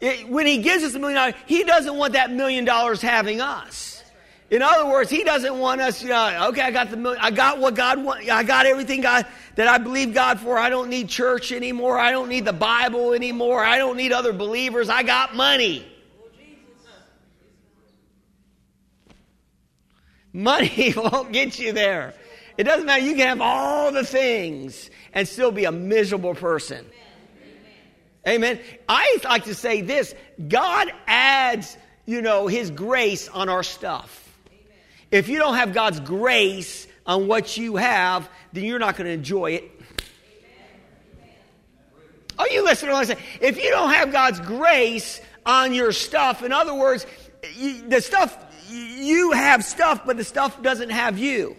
It, 0.00 0.28
when 0.28 0.46
He 0.46 0.58
gives 0.58 0.84
us 0.84 0.94
a 0.94 0.98
million 0.98 1.16
dollars, 1.16 1.34
He 1.46 1.64
doesn't 1.64 1.96
want 1.96 2.12
that 2.12 2.30
million 2.30 2.64
dollars 2.64 3.02
having 3.02 3.40
us. 3.40 4.04
In 4.50 4.62
other 4.62 4.86
words, 4.86 5.10
He 5.10 5.24
doesn't 5.24 5.58
want 5.58 5.80
us, 5.80 6.00
you 6.02 6.10
know, 6.10 6.48
okay, 6.50 6.62
I 6.62 6.70
got 6.70 6.90
the 6.90 6.96
million, 6.96 7.20
I 7.20 7.32
got 7.32 7.58
what 7.58 7.74
God 7.74 8.02
want, 8.02 8.28
I 8.30 8.44
got 8.44 8.66
everything 8.66 9.00
God, 9.00 9.26
that 9.56 9.66
I 9.66 9.78
believe 9.78 10.14
God 10.14 10.38
for. 10.38 10.56
I 10.56 10.70
don't 10.70 10.88
need 10.88 11.08
church 11.08 11.50
anymore. 11.50 11.98
I 11.98 12.12
don't 12.12 12.28
need 12.28 12.44
the 12.44 12.52
Bible 12.52 13.14
anymore. 13.14 13.64
I 13.64 13.78
don't 13.78 13.96
need 13.96 14.12
other 14.12 14.32
believers. 14.32 14.88
I 14.88 15.02
got 15.02 15.34
money. 15.34 15.86
Money 20.32 20.92
won't 20.96 21.32
get 21.32 21.58
you 21.58 21.72
there. 21.72 22.14
It 22.56 22.64
doesn't 22.64 22.86
matter. 22.86 23.02
You 23.02 23.14
can 23.14 23.26
have 23.26 23.40
all 23.40 23.92
the 23.92 24.04
things 24.04 24.90
and 25.12 25.28
still 25.28 25.52
be 25.52 25.64
a 25.64 25.72
miserable 25.72 26.34
person. 26.34 26.86
Amen. 28.26 28.58
I 28.88 29.18
like 29.24 29.44
to 29.44 29.54
say 29.54 29.82
this 29.82 30.14
God 30.48 30.90
adds, 31.06 31.76
you 32.06 32.22
know, 32.22 32.48
His 32.48 32.70
grace 32.70 33.28
on 33.28 33.48
our 33.48 33.62
stuff. 33.62 34.22
If 35.10 35.28
you 35.28 35.38
don't 35.38 35.54
have 35.54 35.72
God's 35.72 36.00
grace 36.00 36.86
on 37.06 37.28
what 37.28 37.56
you 37.56 37.76
have, 37.76 38.28
then 38.52 38.64
you're 38.64 38.80
not 38.80 38.96
going 38.96 39.06
to 39.06 39.12
enjoy 39.12 39.52
it. 39.52 39.64
Amen. 41.22 41.34
Are 42.38 42.48
you 42.48 42.64
listening 42.64 42.90
to 42.90 42.94
what 42.94 43.10
I 43.10 43.14
say? 43.14 43.20
If 43.40 43.62
you 43.62 43.70
don't 43.70 43.90
have 43.90 44.10
God's 44.10 44.40
grace 44.40 45.20
on 45.44 45.72
your 45.72 45.92
stuff, 45.92 46.42
in 46.42 46.52
other 46.52 46.74
words, 46.74 47.06
you, 47.54 47.88
the 47.88 48.00
stuff, 48.00 48.36
you 48.68 49.30
have 49.30 49.64
stuff, 49.64 50.04
but 50.04 50.16
the 50.16 50.24
stuff 50.24 50.60
doesn't 50.62 50.90
have 50.90 51.16
you. 51.16 51.56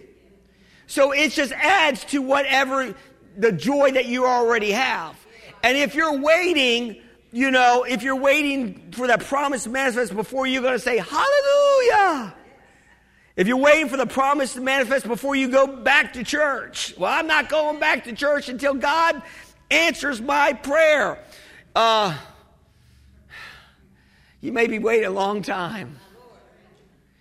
So 0.88 1.12
it 1.12 1.32
just 1.32 1.52
adds 1.52 2.02
to 2.06 2.22
whatever 2.22 2.94
the 3.36 3.52
joy 3.52 3.92
that 3.92 4.06
you 4.06 4.26
already 4.26 4.72
have. 4.72 5.14
And 5.62 5.76
if 5.76 5.94
you're 5.94 6.18
waiting, 6.18 6.96
you 7.30 7.50
know, 7.50 7.84
if 7.84 8.02
you're 8.02 8.16
waiting 8.16 8.90
for 8.92 9.06
that 9.06 9.20
promise 9.20 9.64
to 9.64 9.70
manifest 9.70 10.16
before 10.16 10.46
you're 10.46 10.62
going 10.62 10.74
to 10.74 10.78
say, 10.78 10.96
Hallelujah. 10.96 12.34
If 13.36 13.46
you're 13.46 13.58
waiting 13.58 13.88
for 13.88 13.98
the 13.98 14.06
promise 14.06 14.54
to 14.54 14.62
manifest 14.62 15.06
before 15.06 15.36
you 15.36 15.48
go 15.48 15.66
back 15.66 16.14
to 16.14 16.24
church, 16.24 16.94
well, 16.98 17.12
I'm 17.12 17.26
not 17.26 17.48
going 17.48 17.78
back 17.78 18.04
to 18.04 18.12
church 18.14 18.48
until 18.48 18.74
God 18.74 19.22
answers 19.70 20.20
my 20.22 20.54
prayer. 20.54 21.22
Uh, 21.76 22.16
you 24.40 24.52
may 24.52 24.66
be 24.66 24.78
waiting 24.78 25.04
a 25.04 25.10
long 25.10 25.42
time. 25.42 25.98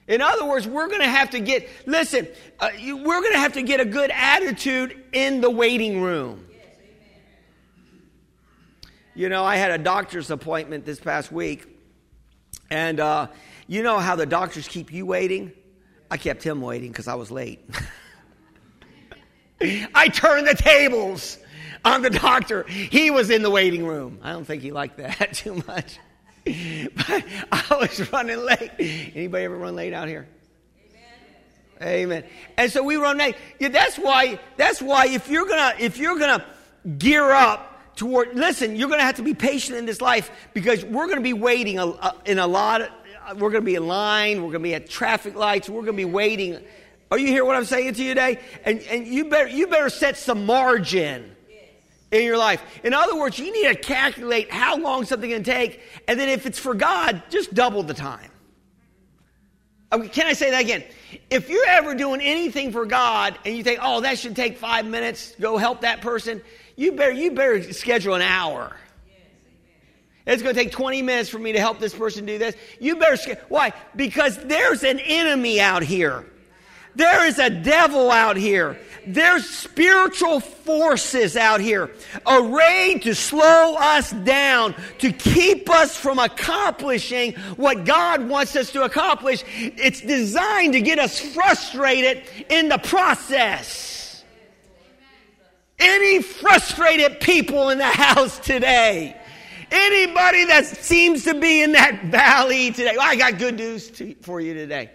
In 0.08 0.22
other 0.22 0.46
words, 0.46 0.68
we're 0.68 0.88
going 0.88 1.02
to 1.02 1.10
have 1.10 1.32
to 1.32 1.40
get, 1.40 1.68
listen, 1.86 2.28
uh, 2.60 2.70
we're 2.78 3.22
going 3.22 3.34
to 3.34 3.40
have 3.40 3.54
to 3.54 3.62
get 3.62 3.82
a 3.82 3.86
good 3.86 4.10
attitude 4.12 5.04
in 5.12 5.42
the 5.42 5.50
waiting 5.50 6.02
room. 6.02 6.48
You 9.14 9.30
know, 9.30 9.44
I 9.44 9.58
had 9.58 9.72
a 9.72 9.78
doctor's 9.78 10.32
appointment 10.32 10.86
this 10.86 11.00
past 11.00 11.32
week, 11.32 11.68
and 12.70 13.00
uh, 13.00 13.28
you 13.66 13.84
know 13.84 14.00
how 14.00 14.16
the 14.16 14.26
doctors 14.26 14.68
keep 14.68 14.94
you 14.94 15.06
waiting? 15.06 15.52
I 16.10 16.18
kept 16.18 16.42
him 16.44 16.62
waiting 16.62 16.92
because 16.92 17.08
I 17.08 17.16
was 17.16 17.32
late. 17.32 17.68
I 19.62 20.08
turned 20.08 20.48
the 20.48 20.54
tables 20.54 21.40
on 21.84 22.02
the 22.02 22.10
doctor. 22.10 22.64
He 22.64 23.12
was 23.12 23.30
in 23.30 23.42
the 23.42 23.50
waiting 23.50 23.86
room. 23.86 24.20
I 24.22 24.32
don't 24.32 24.46
think 24.46 24.62
he 24.62 24.72
liked 24.72 24.98
that 24.98 25.34
too 25.34 25.64
much. 25.68 26.00
But 26.96 27.24
I 27.52 27.78
was 27.80 28.12
running 28.12 28.40
late. 28.40 28.72
Anybody 29.16 29.46
ever 29.46 29.58
run 29.58 29.76
late 29.76 29.94
out 29.94 30.08
here? 30.08 30.28
Amen. 31.82 32.04
Amen. 32.04 32.24
And 32.58 32.72
so 32.72 32.84
we 32.84 32.96
run 32.96 33.18
late. 33.18 33.36
Yeah, 33.60 33.70
that's 33.70 33.98
why. 33.98 34.40
That's 34.56 34.82
why 34.82 35.08
if 35.08 35.30
you're 35.30 35.46
gonna 35.46 35.74
if 35.80 35.98
you're 35.98 36.18
gonna 36.18 36.46
gear 36.98 37.32
up 37.32 37.96
toward 37.96 38.36
listen, 38.36 38.76
you're 38.76 38.90
gonna 38.90 39.04
have 39.04 39.16
to 39.16 39.24
be 39.24 39.34
patient 39.34 39.78
in 39.78 39.86
this 39.86 40.02
life 40.02 40.32
because 40.54 40.84
we're 40.86 41.08
gonna 41.08 41.22
be 41.22 41.34
waiting 41.34 41.80
a, 41.80 41.88
a, 41.88 42.16
in 42.26 42.40
a 42.40 42.48
lot. 42.48 42.82
Of, 42.82 43.40
we're 43.40 43.52
gonna 43.52 43.66
be 43.66 43.76
in 43.76 43.88
line. 43.88 44.42
We're 44.42 44.52
gonna 44.52 44.64
be 44.64 44.76
at 44.76 44.90
traffic 44.90 45.36
lights. 45.36 45.70
We're 45.70 45.82
gonna 45.82 45.94
be 45.94 46.06
waiting. 46.06 46.60
Are 47.12 47.18
you 47.18 47.28
hear 47.28 47.46
what 47.46 47.56
I'm 47.56 47.66
saying 47.66 47.94
to 47.94 48.04
you 48.04 48.10
today? 48.10 48.40
And 48.66 48.80
and 48.82 49.08
you 49.08 49.26
better 49.26 49.50
you 49.50 49.68
better 49.68 49.90
set 49.90 50.18
some 50.18 50.46
margin 50.46 51.36
in 52.12 52.24
your 52.24 52.38
life. 52.38 52.62
In 52.84 52.94
other 52.94 53.16
words, 53.16 53.38
you 53.38 53.52
need 53.52 53.68
to 53.68 53.76
calculate 53.76 54.52
how 54.52 54.78
long 54.78 55.06
something 55.06 55.30
can 55.30 55.44
take, 55.44 55.82
and 56.08 56.20
then 56.20 56.30
if 56.30 56.46
it's 56.46 56.60
for 56.60 56.74
God, 56.74 57.24
just 57.30 57.54
double 57.54 57.84
the 57.84 57.94
time. 57.94 58.32
Okay, 59.92 60.10
can 60.10 60.28
I 60.28 60.34
say 60.34 60.52
that 60.52 60.62
again? 60.62 60.84
If 61.30 61.50
you're 61.50 61.66
ever 61.66 61.96
doing 61.96 62.20
anything 62.22 62.72
for 62.72 62.86
God 62.86 63.38
and 63.46 63.56
you 63.56 63.64
think, 63.64 63.80
oh, 63.82 64.02
that 64.02 64.20
should 64.20 64.36
take 64.36 64.58
five 64.58 64.86
minutes, 64.86 65.34
go 65.40 65.58
help 65.58 65.82
that 65.82 66.02
person, 66.02 66.42
you 66.76 66.92
better, 66.94 67.12
you 67.12 67.32
better 67.32 67.72
schedule 67.72 68.16
an 68.16 68.22
hour. 68.22 68.76
It's 70.26 70.44
going 70.44 70.54
to 70.54 70.62
take 70.62 70.74
20 70.74 71.02
minutes 71.04 71.30
for 71.30 71.40
me 71.40 71.54
to 71.54 71.60
help 71.60 71.80
this 71.80 71.94
person 71.94 72.26
do 72.26 72.38
this. 72.38 72.54
You 72.82 72.98
better, 72.98 73.38
why? 73.48 73.72
Because 73.96 74.38
there's 74.44 74.84
an 74.84 75.00
enemy 75.00 75.62
out 75.62 75.84
here. 75.84 76.26
There 76.98 77.28
is 77.28 77.38
a 77.38 77.52
devil 77.52 78.10
out 78.10 78.38
here. 78.38 78.76
There's 79.06 79.48
spiritual 79.48 80.40
forces 80.40 81.38
out 81.38 81.62
here 81.62 81.92
arrayed 82.26 83.04
to 83.04 83.14
slow 83.14 83.76
us 83.76 84.12
down, 84.12 84.74
to 84.98 85.12
keep 85.12 85.70
us 85.70 85.96
from 85.96 86.18
accomplishing 86.18 87.34
what 87.56 87.86
God 87.86 88.28
wants 88.28 88.56
us 88.56 88.72
to 88.72 88.82
accomplish. 88.82 89.44
It's 89.48 90.02
designed 90.02 90.74
to 90.74 90.82
get 90.82 90.98
us 90.98 91.20
frustrated 91.20 92.24
in 92.50 92.68
the 92.68 92.80
process. 92.80 94.24
Any 95.78 96.24
frustrated 96.24 97.20
people 97.20 97.70
in 97.70 97.78
the 97.78 97.86
house 97.86 98.40
today? 98.40 99.16
Anybody 99.70 100.46
that 100.46 100.66
seems 100.66 101.26
to 101.26 101.36
be 101.36 101.62
in 101.62 101.74
that 101.74 102.06
valley 102.06 102.72
today? 102.72 102.96
Well, 102.98 103.08
I 103.08 103.16
got 103.16 103.38
good 103.38 103.56
news 103.56 103.92
to, 103.92 104.16
for 104.16 104.42
you 104.42 104.56
today. 104.56 104.90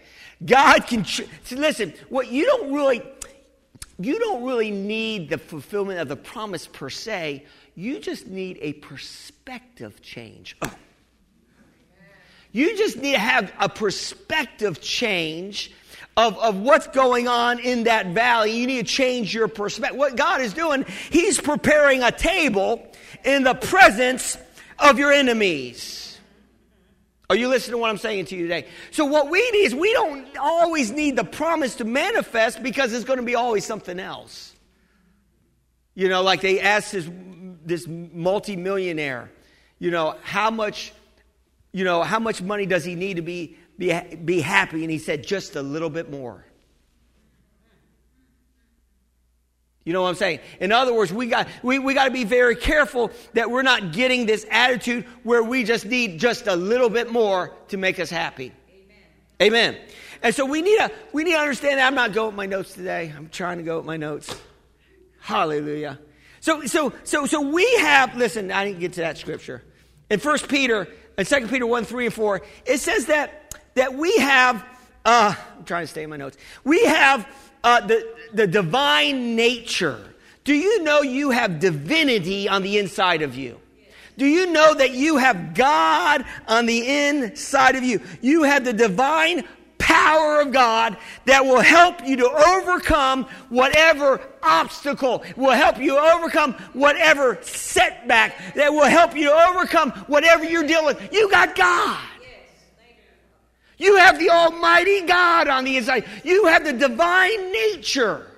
God 0.45 0.87
can 0.87 1.05
see, 1.05 1.27
listen. 1.53 1.95
What 2.09 2.31
you 2.31 2.47
don't 2.47 2.73
really, 2.73 3.03
you 3.99 4.19
don't 4.19 4.45
really 4.45 4.71
need 4.71 5.31
the 5.31 5.39
fulfillment 5.39 6.01
of 6.01 6.09
the 6.09 6.17
promise 6.17 6.67
per 6.67 6.91
se. 6.91 7.47
You 7.75 8.01
just 8.01 8.27
need 8.27 8.59
a 8.61 8.75
perspective 8.75 10.03
change. 10.03 10.57
Oh. 10.63 10.73
You 12.53 12.77
just 12.77 12.99
need 12.99 13.13
to 13.13 13.19
have 13.19 13.51
a 13.59 13.69
perspective 13.69 14.81
change 14.81 15.73
of, 16.17 16.37
of 16.39 16.59
what's 16.59 16.87
going 16.89 17.27
on 17.27 17.59
in 17.59 17.85
that 17.85 18.09
valley. 18.09 18.53
You 18.53 18.67
need 18.67 18.87
to 18.87 18.93
change 18.93 19.35
your 19.35 19.49
perspective. 19.49 19.99
What 19.99 20.17
God 20.17 20.43
is 20.43 20.53
doing, 20.53 20.85
He's 21.11 21.41
preparing 21.41 22.03
a 22.03 22.13
table 22.13 22.87
in 23.25 23.45
the 23.45 23.55
presence 23.55 24.37
of 24.79 24.99
your 24.99 25.13
enemies. 25.13 26.12
Are 27.33 27.35
you 27.35 27.49
listening 27.49 27.73
to 27.73 27.79
what 27.79 27.89
I'm 27.89 27.97
saying 27.97 28.27
to 28.27 28.37
you 28.37 28.43
today? 28.43 28.67
So 28.91 29.07
what 29.07 29.31
we 29.31 29.41
need 29.53 29.65
is 29.65 29.75
we 29.75 29.91
don't 29.95 30.37
always 30.37 30.91
need 30.91 31.17
the 31.17 31.25
promise 31.25 31.77
to 31.77 31.85
manifest 31.87 32.63
because 32.63 32.93
it's 32.93 33.07
going 33.07 33.21
to 33.21 33.25
be 33.25 33.37
always 33.37 33.65
something 33.65 33.99
else. 33.99 34.55
You 35.95 36.11
know, 36.11 36.21
like 36.21 36.43
they 36.43 36.61
asked 36.61 36.93
this, 36.93 37.09
this 37.65 37.87
multimillionaire, 37.89 39.31
you 39.79 39.91
know, 39.91 40.15
how 40.23 40.51
much, 40.51 40.93
you 41.73 41.85
know, 41.85 42.03
how 42.03 42.19
much 42.19 42.43
money 42.43 42.67
does 42.67 42.85
he 42.85 42.97
need 42.97 43.15
to 43.15 43.23
be, 43.23 43.57
be, 43.79 43.99
be 44.17 44.41
happy? 44.43 44.83
And 44.83 44.91
he 44.91 44.99
said, 44.99 45.27
just 45.27 45.57
a 45.57 45.63
little 45.63 45.89
bit 45.89 46.11
more. 46.11 46.45
You 49.85 49.93
know 49.93 50.03
what 50.03 50.11
I'm 50.11 50.15
saying? 50.15 50.41
In 50.61 50.71
other 50.71 50.95
words, 50.95 51.13
we 51.13 51.27
got, 51.27 51.49
we, 51.63 51.79
we 51.79 51.95
got 51.95 52.05
to 52.05 52.11
be 52.11 52.25
very 52.25 52.55
careful 52.55 53.11
that 53.35 53.51
we're 53.51 53.63
not 53.63 53.93
getting 53.93 54.27
this 54.27 54.47
attitude 54.51 55.05
where 55.25 55.43
we 55.43 55.65
just 55.65 55.87
need 55.87 56.21
just 56.21 56.47
a 56.47 56.55
little 56.55 56.89
bit 56.89 57.11
more 57.11 57.53
to 57.69 57.77
make 57.77 57.99
us 57.99 58.09
happy. 58.09 58.53
Amen. 59.41 59.73
Amen. 59.73 59.77
And 60.23 60.33
so 60.33 60.47
we 60.47 60.63
need 60.63 60.77
to, 60.79 60.93
we 61.13 61.25
need 61.25 61.33
to 61.33 61.41
understand 61.41 61.79
that 61.79 61.87
I'm 61.89 61.97
not 61.97 62.13
going 62.13 62.29
with 62.29 62.37
my 62.37 62.47
notes 62.47 62.75
today. 62.75 63.13
I'm 63.17 63.29
trying 63.29 63.59
to 63.59 63.65
go 63.65 63.79
with 63.79 63.87
my 63.87 63.97
notes. 63.97 64.33
Hallelujah. 65.21 65.99
So, 66.41 66.65
so, 66.67 66.93
so, 67.03 67.27
so 67.27 67.41
we 67.41 67.65
have, 67.79 68.17
listen, 68.17 68.53
I 68.53 68.65
didn't 68.65 68.81
get 68.81 68.93
to 68.95 69.01
that 69.01 69.19
scripture. 69.19 69.63
In 70.11 70.21
1 70.21 70.39
Peter, 70.41 70.87
in 71.19 71.25
2 71.25 71.49
Peter 71.49 71.67
1, 71.67 71.85
3 71.85 72.07
and 72.07 72.15
4, 72.15 72.43
it 72.67 72.79
says 72.79 73.07
that, 73.07 73.55
that 73.75 73.95
we 73.95 74.17
have, 74.19 74.65
uh, 75.05 75.35
I'm 75.57 75.65
trying 75.65 75.85
to 75.85 75.89
stay 75.89 76.05
in 76.05 76.11
my 76.11 76.17
notes. 76.17 76.37
We 76.65 76.85
have 76.85 77.27
uh, 77.65 77.81
the, 77.87 78.15
the 78.33 78.47
divine 78.47 79.37
nature. 79.37 79.99
Do 80.45 80.55
you 80.55 80.83
know 80.83 81.03
you 81.03 81.31
have 81.31 81.61
divinity 81.61 82.49
on 82.49 82.63
the 82.63 82.79
inside 82.79 83.23
of 83.23 83.37
you? 83.37 83.61
Do 84.19 84.27
you 84.27 84.53
know 84.53 84.75
that 84.75 84.93
you 84.93 85.17
have 85.17 85.55
God 85.55 86.25
on 86.47 86.67
the 86.67 87.09
inside 87.09 87.77
of 87.77 87.83
you? 87.83 88.01
You 88.21 88.43
have 88.43 88.65
the 88.65 88.73
divine 88.73 89.45
power 89.79 90.41
of 90.43 90.53
God 90.53 90.97
that 91.25 91.45
will 91.45 91.61
help 91.61 92.07
you 92.07 92.17
to 92.17 92.29
overcome 92.29 93.25
whatever 93.49 94.21
obstacle, 94.43 95.25
will 95.37 95.53
help 95.53 95.79
you 95.79 95.99
overcome 95.99 96.53
whatever 96.73 97.39
setback, 97.43 98.55
that 98.55 98.73
will 98.73 98.89
help 98.89 99.17
you 99.17 99.25
to 99.25 99.33
overcome 99.33 99.91
whatever 100.07 100.45
you're 100.45 100.67
dealing 100.67 100.87
with. 100.87 101.13
You 101.13 101.31
got 101.31 101.57
God. 101.57 101.99
You 103.83 103.97
have 103.97 104.19
the 104.21 104.31
Almighty 104.31 105.01
God 105.03 105.49
on 105.49 105.65
the 105.65 105.77
inside. 105.77 106.05
You 106.23 106.47
have 106.47 106.65
the 106.65 106.73
divine 106.73 107.51
nature. 107.51 108.29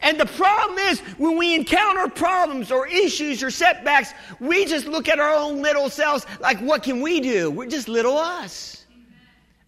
And 0.00 0.18
the 0.18 0.26
problem 0.26 0.78
is 0.78 0.98
when 1.16 1.36
we 1.36 1.54
encounter 1.54 2.08
problems 2.08 2.72
or 2.72 2.88
issues 2.88 3.42
or 3.42 3.50
setbacks, 3.52 4.12
we 4.40 4.64
just 4.64 4.86
look 4.86 5.08
at 5.08 5.20
our 5.20 5.34
own 5.34 5.62
little 5.62 5.88
selves 5.88 6.26
like, 6.40 6.58
what 6.58 6.82
can 6.82 7.00
we 7.00 7.20
do? 7.20 7.50
We're 7.52 7.68
just 7.68 7.88
little 7.88 8.16
us 8.18 8.84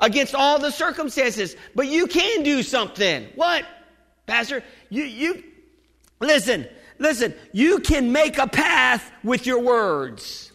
against 0.00 0.34
all 0.34 0.58
the 0.58 0.72
circumstances. 0.72 1.54
But 1.76 1.86
you 1.86 2.08
can 2.08 2.42
do 2.42 2.62
something. 2.62 3.28
What? 3.36 3.64
Pastor, 4.26 4.64
you, 4.88 5.04
you, 5.04 5.44
listen, 6.18 6.66
listen, 6.98 7.32
you 7.52 7.78
can 7.78 8.10
make 8.10 8.38
a 8.38 8.48
path 8.48 9.08
with 9.22 9.46
your 9.46 9.60
words. 9.60 10.50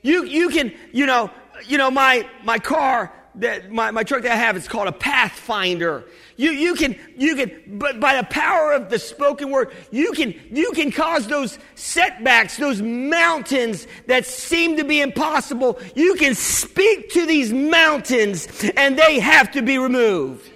You, 0.00 0.24
you 0.24 0.48
can, 0.48 0.72
you 0.92 1.04
know, 1.04 1.30
you 1.66 1.78
know, 1.78 1.90
my, 1.90 2.28
my 2.44 2.58
car, 2.58 3.12
that 3.36 3.70
my, 3.70 3.90
my 3.90 4.04
truck 4.04 4.22
that 4.22 4.32
I 4.32 4.36
have, 4.36 4.56
it's 4.56 4.68
called 4.68 4.88
a 4.88 4.92
Pathfinder. 4.92 6.04
You, 6.36 6.50
you 6.50 6.74
can, 6.74 6.96
you 7.16 7.36
can, 7.36 7.78
but 7.78 8.00
by 8.00 8.16
the 8.16 8.24
power 8.24 8.72
of 8.72 8.90
the 8.90 8.98
spoken 8.98 9.50
word, 9.50 9.72
you 9.90 10.12
can, 10.12 10.34
you 10.50 10.72
can 10.72 10.90
cause 10.90 11.26
those 11.26 11.58
setbacks, 11.74 12.56
those 12.56 12.82
mountains 12.82 13.86
that 14.06 14.26
seem 14.26 14.76
to 14.76 14.84
be 14.84 15.00
impossible. 15.00 15.78
You 15.94 16.14
can 16.14 16.34
speak 16.34 17.10
to 17.10 17.26
these 17.26 17.52
mountains 17.52 18.48
and 18.76 18.98
they 18.98 19.20
have 19.20 19.52
to 19.52 19.62
be 19.62 19.78
removed. 19.78 20.50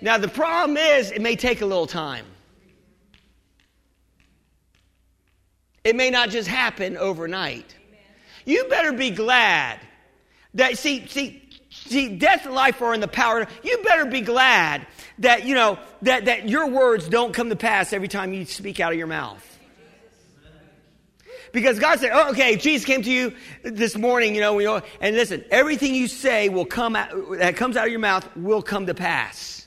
Now, 0.00 0.18
the 0.18 0.28
problem 0.28 0.76
is, 0.76 1.10
it 1.10 1.22
may 1.22 1.36
take 1.36 1.60
a 1.62 1.66
little 1.66 1.86
time. 1.86 2.26
It 5.84 5.94
may 5.94 6.10
not 6.10 6.30
just 6.30 6.48
happen 6.48 6.96
overnight. 6.96 7.74
You 8.44 8.64
better 8.68 8.92
be 8.92 9.10
glad 9.10 9.80
that, 10.54 10.78
see, 10.78 11.06
see, 11.06 11.45
See, 11.86 12.16
death 12.16 12.46
and 12.46 12.54
life 12.54 12.82
are 12.82 12.94
in 12.94 13.00
the 13.00 13.08
power. 13.08 13.46
You 13.62 13.78
better 13.78 14.06
be 14.06 14.20
glad 14.20 14.86
that, 15.18 15.44
you 15.44 15.54
know, 15.54 15.78
that, 16.02 16.26
that 16.26 16.48
your 16.48 16.68
words 16.68 17.08
don't 17.08 17.32
come 17.32 17.48
to 17.50 17.56
pass 17.56 17.92
every 17.92 18.08
time 18.08 18.32
you 18.32 18.44
speak 18.44 18.80
out 18.80 18.92
of 18.92 18.98
your 18.98 19.06
mouth. 19.06 19.42
Because 21.52 21.78
God 21.78 22.00
said, 22.00 22.10
oh, 22.12 22.30
okay, 22.30 22.56
Jesus 22.56 22.84
came 22.84 23.02
to 23.02 23.10
you 23.10 23.34
this 23.62 23.96
morning, 23.96 24.34
you 24.34 24.40
know, 24.40 24.82
and 25.00 25.16
listen, 25.16 25.44
everything 25.50 25.94
you 25.94 26.08
say 26.08 26.48
will 26.48 26.66
come 26.66 26.96
out, 26.96 27.10
that 27.38 27.56
comes 27.56 27.76
out 27.76 27.86
of 27.86 27.90
your 27.90 28.00
mouth 28.00 28.28
will 28.36 28.62
come 28.62 28.86
to 28.86 28.94
pass. 28.94 29.66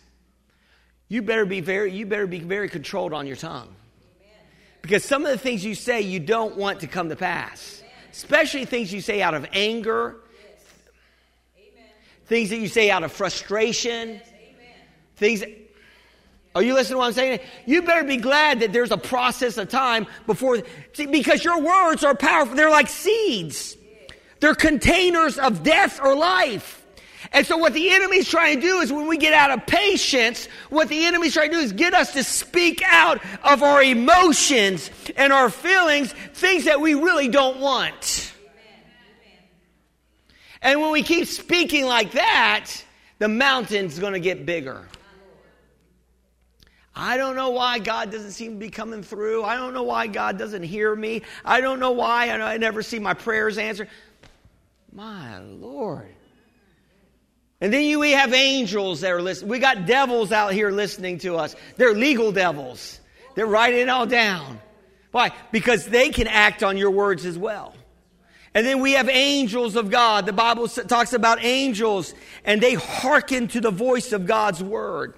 You 1.07 1.23
better 1.23 1.45
be 1.45 1.61
very, 1.61 1.91
you 1.91 2.05
better 2.05 2.27
be 2.27 2.39
very 2.39 2.69
controlled 2.69 3.13
on 3.13 3.25
your 3.25 3.37
tongue. 3.37 3.73
Because 4.81 5.03
some 5.03 5.25
of 5.25 5.31
the 5.31 5.37
things 5.37 5.65
you 5.65 5.73
say 5.73 6.01
you 6.01 6.19
don't 6.19 6.57
want 6.57 6.81
to 6.81 6.87
come 6.87 7.09
to 7.09 7.15
pass. 7.15 7.81
Especially 8.11 8.65
things 8.65 8.93
you 8.93 9.01
say 9.01 9.21
out 9.21 9.33
of 9.33 9.47
anger, 9.53 10.17
things 12.29 12.51
that 12.51 12.57
you 12.57 12.67
say 12.67 12.91
out 12.91 13.03
of 13.03 13.11
frustration, 13.11 14.21
things. 15.17 15.41
That, 15.41 15.49
are 16.55 16.61
you 16.61 16.75
listening 16.75 16.95
to 16.95 16.97
what 16.99 17.07
I'm 17.07 17.13
saying? 17.13 17.39
You 17.65 17.81
better 17.81 18.03
be 18.03 18.17
glad 18.17 18.59
that 18.61 18.71
there's 18.71 18.91
a 18.91 18.97
process 18.97 19.57
of 19.57 19.69
time 19.69 20.07
before, 20.27 20.59
see, 20.93 21.07
because 21.07 21.43
your 21.43 21.59
words 21.59 22.03
are 22.03 22.15
powerful. 22.15 22.55
They're 22.55 22.69
like 22.69 22.87
seeds. 22.87 23.75
They're 24.39 24.55
containers 24.55 25.37
of 25.37 25.63
death 25.63 25.99
or 26.01 26.15
life. 26.15 26.85
And 27.33 27.45
so 27.45 27.57
what 27.57 27.73
the 27.73 27.89
enemy's 27.89 28.29
trying 28.29 28.61
to 28.61 28.67
do 28.67 28.79
is 28.79 28.93
when 28.93 29.07
we 29.07 29.17
get 29.17 29.33
out 29.33 29.51
of 29.51 29.65
patience, 29.65 30.47
what 30.69 30.87
the 30.87 31.05
enemy's 31.05 31.33
trying 31.33 31.49
to 31.49 31.57
do 31.57 31.61
is 31.61 31.73
get 31.73 31.93
us 31.93 32.13
to 32.13 32.23
speak 32.23 32.81
out 32.85 33.21
of 33.43 33.61
our 33.63 33.83
emotions 33.83 34.89
and 35.17 35.33
our 35.33 35.49
feelings, 35.49 36.13
things 36.33 36.65
that 36.65 36.79
we 36.79 36.93
really 36.93 37.27
don't 37.27 37.59
want. 37.59 38.33
And 40.61 40.81
when 40.81 40.91
we 40.91 41.03
keep 41.03 41.27
speaking 41.27 41.85
like 41.85 42.11
that, 42.11 42.69
the 43.17 43.27
mountain's 43.27 43.99
going 43.99 44.13
to 44.13 44.19
get 44.19 44.45
bigger. 44.45 44.87
I 46.95 47.15
don't 47.15 47.35
know 47.35 47.51
why 47.51 47.79
God 47.79 48.11
doesn't 48.11 48.31
seem 48.31 48.53
to 48.53 48.57
be 48.57 48.69
coming 48.69 49.03
through. 49.03 49.43
I 49.43 49.55
don't 49.55 49.73
know 49.73 49.83
why 49.83 50.07
God 50.07 50.37
doesn't 50.37 50.63
hear 50.63 50.93
me. 50.93 51.21
I 51.45 51.61
don't 51.61 51.79
know 51.79 51.91
why 51.91 52.29
I 52.29 52.57
never 52.57 52.83
see 52.83 52.99
my 52.99 53.13
prayers 53.13 53.57
answered. 53.57 53.87
My 54.91 55.39
Lord. 55.39 56.13
And 57.61 57.73
then 57.73 57.83
you, 57.83 57.99
we 57.99 58.11
have 58.11 58.33
angels 58.33 59.01
that 59.01 59.11
are 59.11 59.21
listening. 59.21 59.49
We 59.49 59.59
got 59.59 59.85
devils 59.85 60.31
out 60.31 60.53
here 60.53 60.71
listening 60.71 61.19
to 61.19 61.35
us. 61.35 61.55
They're 61.77 61.93
legal 61.93 62.31
devils. 62.31 62.99
They're 63.35 63.45
writing 63.45 63.81
it 63.81 63.89
all 63.89 64.05
down. 64.05 64.59
Why? 65.11 65.31
Because 65.51 65.85
they 65.85 66.09
can 66.09 66.27
act 66.27 66.63
on 66.63 66.77
your 66.77 66.91
words 66.91 67.25
as 67.25 67.37
well. 67.37 67.73
And 68.53 68.65
then 68.65 68.81
we 68.81 68.93
have 68.93 69.09
angels 69.09 69.75
of 69.75 69.91
God. 69.91 70.25
The 70.25 70.33
Bible 70.33 70.67
talks 70.67 71.13
about 71.13 71.43
angels 71.43 72.15
and 72.43 72.61
they 72.61 72.73
hearken 72.73 73.47
to 73.49 73.61
the 73.61 73.71
voice 73.71 74.11
of 74.11 74.25
God's 74.25 74.63
word. 74.63 75.15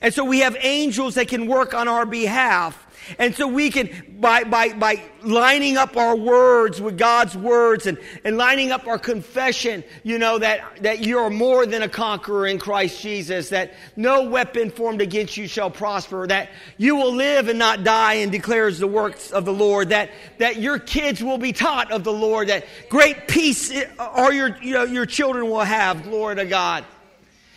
And 0.00 0.12
so 0.12 0.24
we 0.24 0.40
have 0.40 0.56
angels 0.60 1.14
that 1.14 1.28
can 1.28 1.46
work 1.46 1.72
on 1.72 1.88
our 1.88 2.04
behalf. 2.04 2.85
And 3.18 3.34
so 3.34 3.46
we 3.46 3.70
can, 3.70 3.90
by, 4.18 4.44
by, 4.44 4.72
by 4.72 5.02
lining 5.22 5.76
up 5.76 5.96
our 5.96 6.16
words 6.16 6.80
with 6.80 6.98
God's 6.98 7.36
words 7.36 7.86
and, 7.86 7.98
and 8.24 8.36
lining 8.36 8.72
up 8.72 8.86
our 8.86 8.98
confession, 8.98 9.84
you 10.02 10.18
know, 10.18 10.38
that, 10.38 10.82
that 10.82 11.00
you're 11.00 11.30
more 11.30 11.66
than 11.66 11.82
a 11.82 11.88
conqueror 11.88 12.46
in 12.46 12.58
Christ 12.58 13.00
Jesus, 13.00 13.50
that 13.50 13.74
no 13.96 14.28
weapon 14.28 14.70
formed 14.70 15.00
against 15.00 15.36
you 15.36 15.46
shall 15.46 15.70
prosper, 15.70 16.26
that 16.26 16.50
you 16.76 16.96
will 16.96 17.12
live 17.12 17.48
and 17.48 17.58
not 17.58 17.84
die 17.84 18.14
and 18.14 18.32
declares 18.32 18.78
the 18.78 18.86
works 18.86 19.30
of 19.30 19.44
the 19.44 19.52
Lord, 19.52 19.90
that, 19.90 20.10
that 20.38 20.56
your 20.56 20.78
kids 20.78 21.22
will 21.22 21.38
be 21.38 21.52
taught 21.52 21.90
of 21.90 22.04
the 22.04 22.12
Lord, 22.12 22.48
that 22.48 22.64
great 22.88 23.28
peace 23.28 23.74
uh, 23.74 23.86
are 23.98 24.32
your, 24.32 24.56
you 24.62 24.74
know, 24.74 24.84
your 24.84 25.06
children 25.06 25.48
will 25.50 25.60
have, 25.60 26.02
glory 26.02 26.36
to 26.36 26.44
God. 26.44 26.84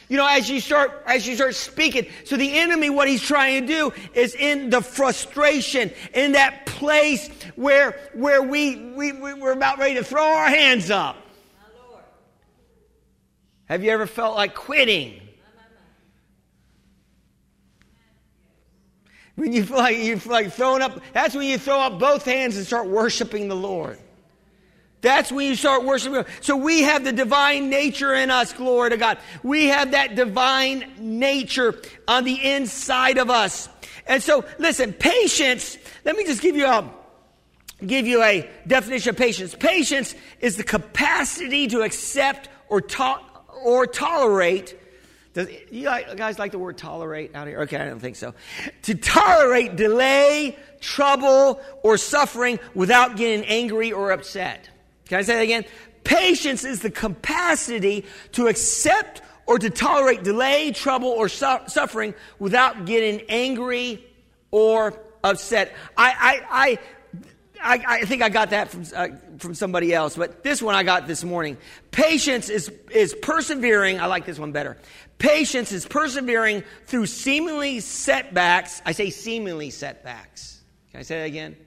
You 0.10 0.18
know, 0.18 0.28
as 0.28 0.50
you 0.50 0.60
start, 0.60 1.04
as 1.06 1.28
you 1.28 1.36
start 1.36 1.54
speaking. 1.54 2.08
So 2.26 2.36
the 2.36 2.58
enemy, 2.58 2.90
what 2.90 3.08
he's 3.08 3.22
trying 3.22 3.62
to 3.62 3.68
do 3.68 3.94
is 4.16 4.34
in 4.34 4.72
the 4.72 4.82
frustration, 4.82 5.92
in 6.16 6.32
that 6.32 6.66
place 6.66 7.30
where, 7.56 7.92
where 8.16 8.42
we, 8.42 8.76
we, 8.94 9.12
we're 9.12 9.52
about 9.52 9.78
ready 9.78 9.94
to 9.96 10.04
throw 10.04 10.24
our 10.24 10.50
hands 10.50 10.90
up. 10.90 11.16
Have 13.66 13.84
you 13.84 13.92
ever 13.92 14.08
felt 14.08 14.36
like 14.36 14.56
quitting? 14.56 15.22
When 19.36 19.54
you 19.54 19.64
feel 19.64 19.78
like 19.78 19.98
you 19.98 20.18
feel 20.18 20.34
like 20.34 20.52
throwing 20.52 20.82
up, 20.82 21.00
that's 21.14 21.36
when 21.36 21.48
you 21.48 21.60
throw 21.60 21.80
up 21.80 22.00
both 22.00 22.26
hands 22.26 22.58
and 22.58 22.66
start 22.66 22.88
worshiping 22.88 23.48
the 23.48 23.56
Lord. 23.56 24.00
That's 25.02 25.32
when 25.32 25.48
you 25.48 25.56
start 25.56 25.86
worshiping. 25.86 26.26
So 26.42 26.58
we 26.58 26.82
have 26.82 27.04
the 27.04 27.14
divine 27.14 27.70
nature 27.70 28.14
in 28.14 28.30
us, 28.30 28.52
glory 28.52 28.90
to 28.90 28.98
God. 28.98 29.18
We 29.44 29.68
have 29.68 29.92
that 29.92 30.16
divine 30.16 30.92
nature 31.00 31.82
on 32.08 32.26
the 32.26 32.54
inside 32.54 33.18
of 33.18 33.30
us. 33.30 33.70
And 34.06 34.22
so, 34.22 34.44
listen, 34.58 34.92
patience, 34.92 35.78
let 36.04 36.16
me 36.16 36.26
just 36.26 36.42
give 36.42 36.56
you 36.56 36.66
a, 36.66 36.90
give 37.86 38.08
you 38.08 38.22
a 38.24 38.50
definition 38.68 39.12
of 39.12 39.18
patience. 39.18 39.56
Patience 39.56 40.16
is 40.42 40.58
the 40.58 40.64
capacity 40.64 41.68
to 41.68 41.82
accept 41.82 42.50
or, 42.68 42.82
to, 42.82 43.16
or 43.64 43.88
tolerate 43.88 44.76
does 45.34 45.48
you 45.70 45.84
guys 45.84 46.40
like 46.40 46.52
the 46.52 46.60
word 46.60 46.78
tolerate 46.78 47.36
out 47.36 47.48
here? 47.48 47.62
Okay, 47.62 47.78
I 47.78 47.86
don't 47.86 48.00
think 48.00 48.16
so. 48.16 48.34
To 48.84 48.96
tolerate 48.96 49.76
delay, 49.76 50.58
trouble, 50.82 51.62
or 51.84 51.98
suffering 51.98 52.60
without 52.74 53.16
getting 53.16 53.46
angry 53.46 53.92
or 53.92 54.12
upset. 54.12 54.70
Can 55.10 55.18
I 55.18 55.22
say 55.24 55.36
that 55.36 55.42
again? 55.42 55.66
Patience 56.04 56.64
is 56.64 56.82
the 56.82 56.92
capacity 56.92 58.06
to 58.34 58.48
accept 58.48 59.22
or 59.46 59.58
to 59.58 59.70
tolerate 59.70 60.24
delay, 60.24 60.72
trouble, 60.72 61.10
or 61.10 61.28
su- 61.28 61.58
suffering 61.68 62.14
without 62.38 62.86
getting 62.86 63.22
angry 63.28 64.06
or 64.52 64.94
upset. 65.24 65.76
I, 65.98 66.40
I, 66.52 66.80
I, 67.62 67.86
I, 68.02 68.06
think 68.06 68.22
I 68.22 68.30
got 68.30 68.52
that 68.52 68.70
from, 68.70 68.84
uh, 68.96 69.08
from 69.40 69.56
somebody 69.56 69.94
else, 69.94 70.16
but 70.16 70.44
this 70.44 70.62
one 70.62 70.76
I 70.76 70.84
got 70.84 71.08
this 71.08 71.24
morning. 71.24 71.58
Patience 71.90 72.50
is, 72.50 72.72
is 72.92 73.16
persevering. 73.16 74.00
I 74.00 74.06
like 74.06 74.26
this 74.26 74.38
one 74.38 74.52
better. 74.52 74.78
Patience 75.18 75.72
is 75.72 75.88
persevering 75.88 76.64
through 76.86 77.08
seemingly 77.08 77.80
setbacks. 77.80 78.84
I 78.86 78.92
say 78.92 79.10
seemingly 79.10 79.72
setbacks. 79.72 80.62
Can 80.92 81.00
I 81.00 81.04
say 81.04 81.20
that 81.20 81.26
again? 81.26 81.58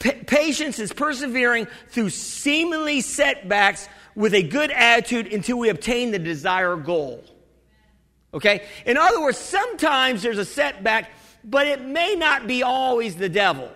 Patience 0.00 0.78
is 0.78 0.92
persevering 0.92 1.66
through 1.88 2.10
seemingly 2.10 3.00
setbacks 3.00 3.88
with 4.14 4.34
a 4.34 4.42
good 4.42 4.70
attitude 4.70 5.32
until 5.32 5.58
we 5.58 5.68
obtain 5.68 6.10
the 6.10 6.18
desired 6.18 6.84
goal. 6.84 7.22
Okay? 8.32 8.66
In 8.86 8.96
other 8.96 9.20
words, 9.20 9.38
sometimes 9.38 10.22
there's 10.22 10.38
a 10.38 10.44
setback, 10.44 11.10
but 11.44 11.66
it 11.66 11.82
may 11.82 12.14
not 12.14 12.46
be 12.46 12.62
always 12.62 13.16
the 13.16 13.28
devil. 13.28 13.70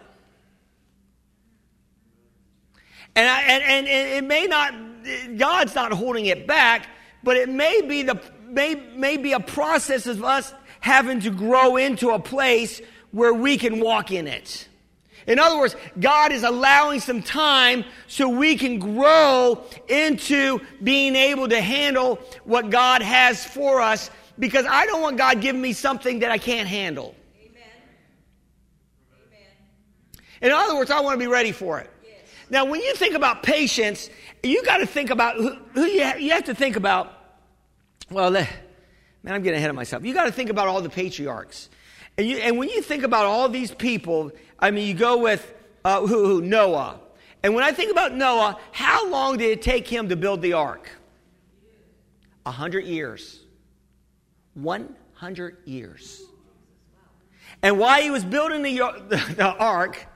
And, 3.17 3.29
I, 3.29 3.43
and, 3.43 3.63
and, 3.63 3.87
and 3.87 4.09
it 4.09 4.25
may 4.25 4.47
not, 4.47 5.39
God's 5.39 5.75
not 5.75 5.93
holding 5.93 6.27
it 6.27 6.47
back, 6.47 6.89
but 7.23 7.37
it 7.37 7.49
may 7.49 7.83
be, 7.83 8.03
the, 8.03 8.21
may, 8.47 8.75
may 8.75 9.17
be 9.17 9.33
a 9.33 9.41
process 9.41 10.07
of 10.07 10.25
us 10.25 10.53
having 10.81 11.21
to 11.21 11.31
grow 11.31 11.77
into 11.77 12.11
a 12.11 12.19
place 12.19 12.81
where 13.13 13.33
we 13.33 13.57
can 13.57 13.81
walk 13.81 14.11
in 14.11 14.27
it. 14.27 14.69
In 15.27 15.39
other 15.39 15.59
words, 15.59 15.75
God 15.99 16.33
is 16.33 16.43
allowing 16.43 17.01
some 17.01 17.23
time 17.23 17.85
so 18.07 18.29
we 18.29 18.57
can 18.57 18.79
grow 18.79 19.65
into 19.89 20.61
being 20.83 21.17
able 21.17 21.49
to 21.49 21.61
handle 21.61 22.19
what 22.45 22.71
God 22.71 23.03
has 23.03 23.45
for 23.45 23.81
us 23.81 24.11
because 24.39 24.67
I 24.67 24.87
don't 24.87 25.01
want 25.01 25.17
God 25.17 25.41
giving 25.41 25.63
me 25.63 25.73
something 25.73 26.19
that 26.21 26.31
I 26.31 26.39
can't 26.39 26.69
handle. 26.69 27.15
Amen. 27.41 27.63
In 30.43 30.51
other 30.51 30.77
words, 30.77 30.91
I 30.91 31.01
want 31.01 31.15
to 31.15 31.25
be 31.25 31.31
ready 31.31 31.53
for 31.53 31.79
it. 31.79 31.91
Now, 32.51 32.67
when 32.67 32.81
you 32.83 32.95
think 32.95 33.15
about 33.15 33.43
patience, 33.43 34.11
you 34.43 34.63
got 34.65 34.79
to 34.79 34.87
think 34.87 35.11
about 35.11 35.37
who, 35.37 35.55
who 35.73 35.85
you, 35.85 36.05
you 36.19 36.31
have 36.33 36.45
to 36.45 36.55
think 36.55 36.77
about. 36.77 37.13
Well, 38.11 38.37
eh, 38.37 38.47
man, 39.23 39.35
I'm 39.35 39.43
getting 39.43 39.59
ahead 39.59 39.71
of 39.71 39.77
myself. 39.77 40.05
You 40.05 40.13
got 40.13 40.25
to 40.25 40.33
think 40.33 40.51
about 40.51 40.69
all 40.69 40.83
the 40.83 40.91
patriarchs. 40.91 41.71
And, 42.17 42.27
you, 42.27 42.37
and 42.39 42.59
when 42.59 42.69
you 42.69 42.81
think 42.81 43.03
about 43.03 43.25
all 43.25 43.49
these 43.49 43.73
people, 43.73 44.31
I 44.59 44.71
mean, 44.71 44.87
you 44.87 44.95
go 44.95 45.19
with 45.19 45.53
uh, 45.85 46.01
who, 46.01 46.27
who, 46.27 46.41
Noah. 46.41 47.01
And 47.43 47.55
when 47.55 47.65
I 47.65 47.73
think 47.73 47.91
about 47.91 48.15
Noah, 48.15 48.59
how 48.73 49.09
long 49.09 49.37
did 49.37 49.51
it 49.51 49.63
take 49.63 49.89
him 49.89 50.09
to 50.09 50.17
build 50.17 50.41
the 50.41 50.55
ark? 50.55 50.89
A 52.47 52.51
hundred 52.51 52.85
years. 52.85 53.41
One 54.55 54.95
hundred 55.15 55.59
years. 55.65 56.23
And 57.63 57.79
while 57.79 58.03
he 58.03 58.11
was 58.11 58.25
building 58.25 58.63
the, 58.63 58.77
the, 59.37 59.55
ark 59.59 60.07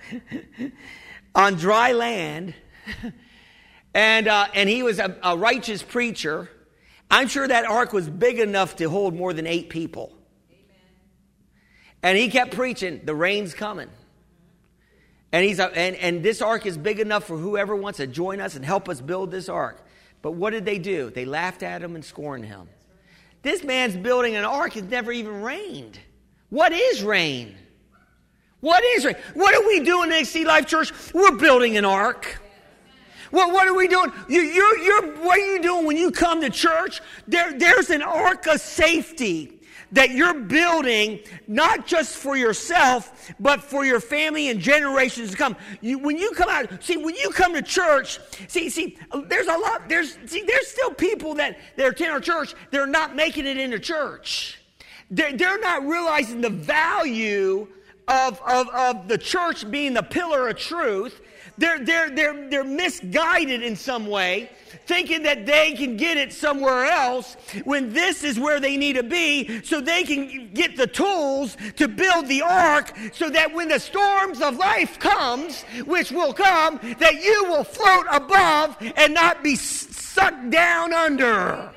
on 1.34 1.54
dry 1.54 1.92
land, 1.92 2.54
and, 3.94 4.28
uh, 4.28 4.48
and 4.54 4.68
he 4.68 4.82
was 4.82 4.98
a, 4.98 5.16
a 5.22 5.36
righteous 5.36 5.82
preacher, 5.82 6.50
I'm 7.10 7.28
sure 7.28 7.48
that 7.48 7.64
ark 7.64 7.92
was 7.92 8.08
big 8.08 8.38
enough 8.38 8.76
to 8.76 8.90
hold 8.90 9.14
more 9.14 9.32
than 9.32 9.46
eight 9.46 9.70
people. 9.70 10.17
And 12.02 12.16
he 12.16 12.28
kept 12.28 12.54
preaching, 12.54 13.00
the 13.04 13.14
rain's 13.14 13.54
coming. 13.54 13.88
And, 15.32 15.44
he's, 15.44 15.60
uh, 15.60 15.70
and, 15.74 15.96
and 15.96 16.22
this 16.22 16.40
ark 16.40 16.64
is 16.64 16.78
big 16.78 17.00
enough 17.00 17.24
for 17.24 17.36
whoever 17.36 17.76
wants 17.76 17.98
to 17.98 18.06
join 18.06 18.40
us 18.40 18.56
and 18.56 18.64
help 18.64 18.88
us 18.88 19.00
build 19.00 19.30
this 19.30 19.48
ark. 19.48 19.84
But 20.22 20.32
what 20.32 20.50
did 20.50 20.64
they 20.64 20.78
do? 20.78 21.10
They 21.10 21.24
laughed 21.24 21.62
at 21.62 21.82
him 21.82 21.94
and 21.94 22.04
scorned 22.04 22.46
him. 22.46 22.68
This 23.42 23.62
man's 23.62 23.96
building 23.96 24.36
an 24.36 24.44
ark 24.44 24.72
has 24.72 24.84
never 24.84 25.12
even 25.12 25.42
rained. 25.42 25.98
What 26.50 26.72
is 26.72 27.02
rain? 27.02 27.54
What 28.60 28.82
is 28.82 29.04
rain? 29.04 29.16
What 29.34 29.54
are 29.54 29.66
we 29.66 29.80
doing 29.80 30.10
at 30.10 30.20
Exceed 30.20 30.46
Life 30.46 30.66
Church? 30.66 30.92
We're 31.12 31.36
building 31.36 31.76
an 31.76 31.84
ark. 31.84 32.40
What, 33.30 33.52
what 33.52 33.68
are 33.68 33.74
we 33.74 33.86
doing? 33.86 34.10
You, 34.28 34.40
you're, 34.40 34.78
you're, 34.78 35.16
what 35.18 35.38
are 35.38 35.54
you 35.54 35.62
doing 35.62 35.86
when 35.86 35.96
you 35.98 36.10
come 36.10 36.40
to 36.40 36.50
church? 36.50 37.02
There, 37.28 37.56
there's 37.56 37.90
an 37.90 38.02
ark 38.02 38.46
of 38.46 38.60
safety 38.60 39.57
that 39.92 40.10
you're 40.10 40.34
building 40.34 41.20
not 41.46 41.86
just 41.86 42.16
for 42.16 42.36
yourself, 42.36 43.32
but 43.40 43.62
for 43.62 43.84
your 43.84 44.00
family 44.00 44.48
and 44.48 44.60
generations 44.60 45.30
to 45.30 45.36
come. 45.36 45.56
You, 45.80 45.98
when 45.98 46.18
you 46.18 46.32
come 46.32 46.48
out, 46.48 46.82
see, 46.82 46.96
when 46.96 47.14
you 47.14 47.30
come 47.30 47.54
to 47.54 47.62
church, 47.62 48.18
see, 48.48 48.68
see, 48.70 48.98
there's 49.26 49.46
a 49.46 49.56
lot, 49.56 49.88
there's, 49.88 50.18
see, 50.26 50.42
there's 50.42 50.66
still 50.68 50.92
people 50.92 51.34
that, 51.34 51.58
that 51.76 51.88
attend 51.88 52.12
our 52.12 52.20
church, 52.20 52.54
they're 52.70 52.86
not 52.86 53.16
making 53.16 53.46
it 53.46 53.56
into 53.56 53.78
church. 53.78 54.58
They're, 55.10 55.36
they're 55.36 55.58
not 55.58 55.86
realizing 55.86 56.40
the 56.40 56.50
value 56.50 57.68
of, 58.08 58.40
of, 58.46 58.68
of 58.68 59.08
the 59.08 59.18
church 59.18 59.70
being 59.70 59.94
the 59.94 60.02
pillar 60.02 60.48
of 60.48 60.58
truth. 60.58 61.20
They're, 61.58 61.84
they're, 61.84 62.10
they're, 62.10 62.48
they're 62.48 62.64
misguided 62.64 63.62
in 63.62 63.76
some 63.76 64.06
way 64.06 64.50
thinking 64.86 65.22
that 65.22 65.44
they 65.44 65.72
can 65.72 65.96
get 65.96 66.16
it 66.16 66.32
somewhere 66.32 66.86
else 66.86 67.36
when 67.64 67.92
this 67.92 68.24
is 68.24 68.38
where 68.38 68.60
they 68.60 68.76
need 68.76 68.94
to 68.94 69.02
be 69.02 69.62
so 69.62 69.80
they 69.80 70.02
can 70.02 70.50
get 70.54 70.76
the 70.76 70.86
tools 70.86 71.56
to 71.76 71.88
build 71.88 72.26
the 72.26 72.42
ark 72.42 72.96
so 73.12 73.28
that 73.28 73.52
when 73.52 73.68
the 73.68 73.78
storms 73.78 74.40
of 74.40 74.56
life 74.56 74.98
comes, 74.98 75.62
which 75.86 76.10
will 76.10 76.32
come, 76.32 76.78
that 76.98 77.22
you 77.22 77.44
will 77.48 77.64
float 77.64 78.06
above 78.10 78.76
and 78.96 79.12
not 79.12 79.42
be 79.42 79.56
sucked 79.56 80.50
down 80.50 80.92
under. 80.92 81.70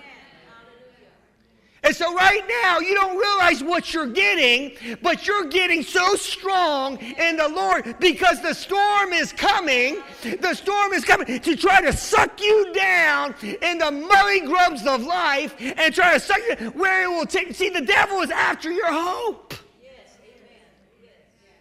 And 1.84 1.96
so 1.96 2.14
right 2.14 2.44
now, 2.64 2.80
you 2.80 2.94
don't 2.94 3.18
realize 3.18 3.64
what 3.64 3.92
you're 3.92 4.06
getting, 4.06 4.98
but 5.02 5.26
you're 5.26 5.46
getting 5.46 5.82
so 5.82 6.16
strong 6.16 7.00
in 7.00 7.38
the 7.38 7.50
Lord 7.50 7.96
because 8.00 8.40
the 8.42 8.54
storm 8.54 9.14
is 9.14 9.34
coming. 9.34 9.98
The 10.22 10.54
storm 10.54 10.94
is 10.94 11.04
coming 11.04 11.40
to 11.40 11.56
try 11.56 11.82
to 11.82 11.92
suck 11.92 12.40
you 12.40 12.72
down 12.74 13.34
in 13.42 13.80
the 13.80 13.90
muddy 13.90 14.42
grubs 14.42 14.86
of 14.86 15.04
life 15.04 15.56
and 15.60 15.94
try 15.94 16.14
to 16.14 16.20
suck 16.20 16.40
you 16.48 16.68
where 16.72 17.06
it 17.06 17.10
will 17.10 17.26
take. 17.26 17.56
See, 17.56 17.70
the 17.70 17.82
devil 17.82 18.22
is 18.22 18.30
after 18.30 18.72
your 18.72 18.92
hope. 18.92 19.56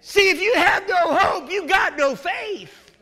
See, 0.02 0.30
if 0.30 0.40
you 0.40 0.54
have 0.54 0.86
no 0.86 1.14
hope, 1.16 1.50
you 1.50 1.66
got 1.66 1.96
no 1.96 2.14
faith. 2.14 2.92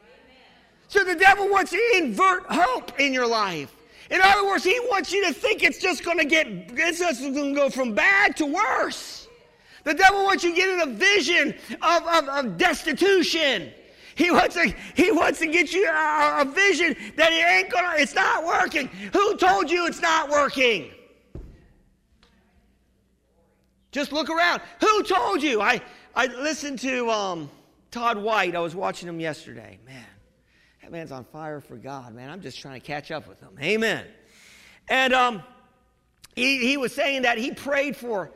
So 0.86 1.02
the 1.04 1.16
devil 1.16 1.50
wants 1.50 1.72
to 1.72 1.92
invert 1.96 2.44
hope 2.48 2.98
in 3.00 3.12
your 3.12 3.26
life. 3.26 3.74
In 4.10 4.20
other 4.22 4.46
words, 4.46 4.64
he 4.64 4.78
wants 4.80 5.12
you 5.12 5.26
to 5.26 5.32
think 5.32 5.62
it's 5.62 5.78
just 5.78 6.04
going 6.04 6.18
to 6.18 6.24
get, 6.24 6.46
it's 6.48 6.98
just 6.98 7.20
going 7.20 7.34
to 7.34 7.54
go 7.54 7.68
from 7.68 7.94
bad 7.94 8.36
to 8.38 8.46
worse. 8.46 9.28
The 9.84 9.94
devil 9.94 10.24
wants 10.24 10.44
you 10.44 10.50
to 10.50 10.56
get 10.56 10.68
in 10.68 10.80
a 10.80 10.92
vision 10.92 11.54
of, 11.82 12.06
of, 12.06 12.28
of 12.28 12.58
destitution. 12.58 13.72
He 14.14 14.30
wants 14.30 14.56
to, 14.56 14.74
he 14.94 15.12
wants 15.12 15.38
to 15.38 15.46
get 15.46 15.72
you 15.72 15.86
a, 15.88 16.40
a 16.40 16.44
vision 16.44 16.96
that 17.16 17.32
it 17.32 17.46
ain't 17.46 17.70
gonna, 17.70 17.94
it's 17.98 18.14
not 18.14 18.44
working. 18.44 18.88
Who 19.12 19.36
told 19.36 19.70
you 19.70 19.86
it's 19.86 20.02
not 20.02 20.28
working? 20.28 20.90
Just 23.92 24.12
look 24.12 24.28
around. 24.28 24.60
Who 24.80 25.02
told 25.02 25.42
you? 25.42 25.60
I, 25.60 25.80
I 26.14 26.26
listened 26.26 26.80
to 26.80 27.08
um, 27.10 27.50
Todd 27.90 28.18
White. 28.18 28.56
I 28.56 28.60
was 28.60 28.74
watching 28.74 29.08
him 29.08 29.20
yesterday. 29.20 29.78
Man, 29.86 30.04
that 30.88 30.92
man's 30.96 31.12
on 31.12 31.24
fire 31.24 31.60
for 31.60 31.76
God, 31.76 32.14
man. 32.14 32.30
I'm 32.30 32.40
just 32.40 32.58
trying 32.58 32.80
to 32.80 32.86
catch 32.86 33.10
up 33.10 33.28
with 33.28 33.38
him. 33.40 33.50
Amen. 33.60 34.06
And 34.88 35.12
um, 35.12 35.42
he, 36.34 36.66
he 36.66 36.78
was 36.78 36.94
saying 36.94 37.22
that 37.22 37.36
he 37.36 37.52
prayed 37.52 37.94
for 37.94 38.30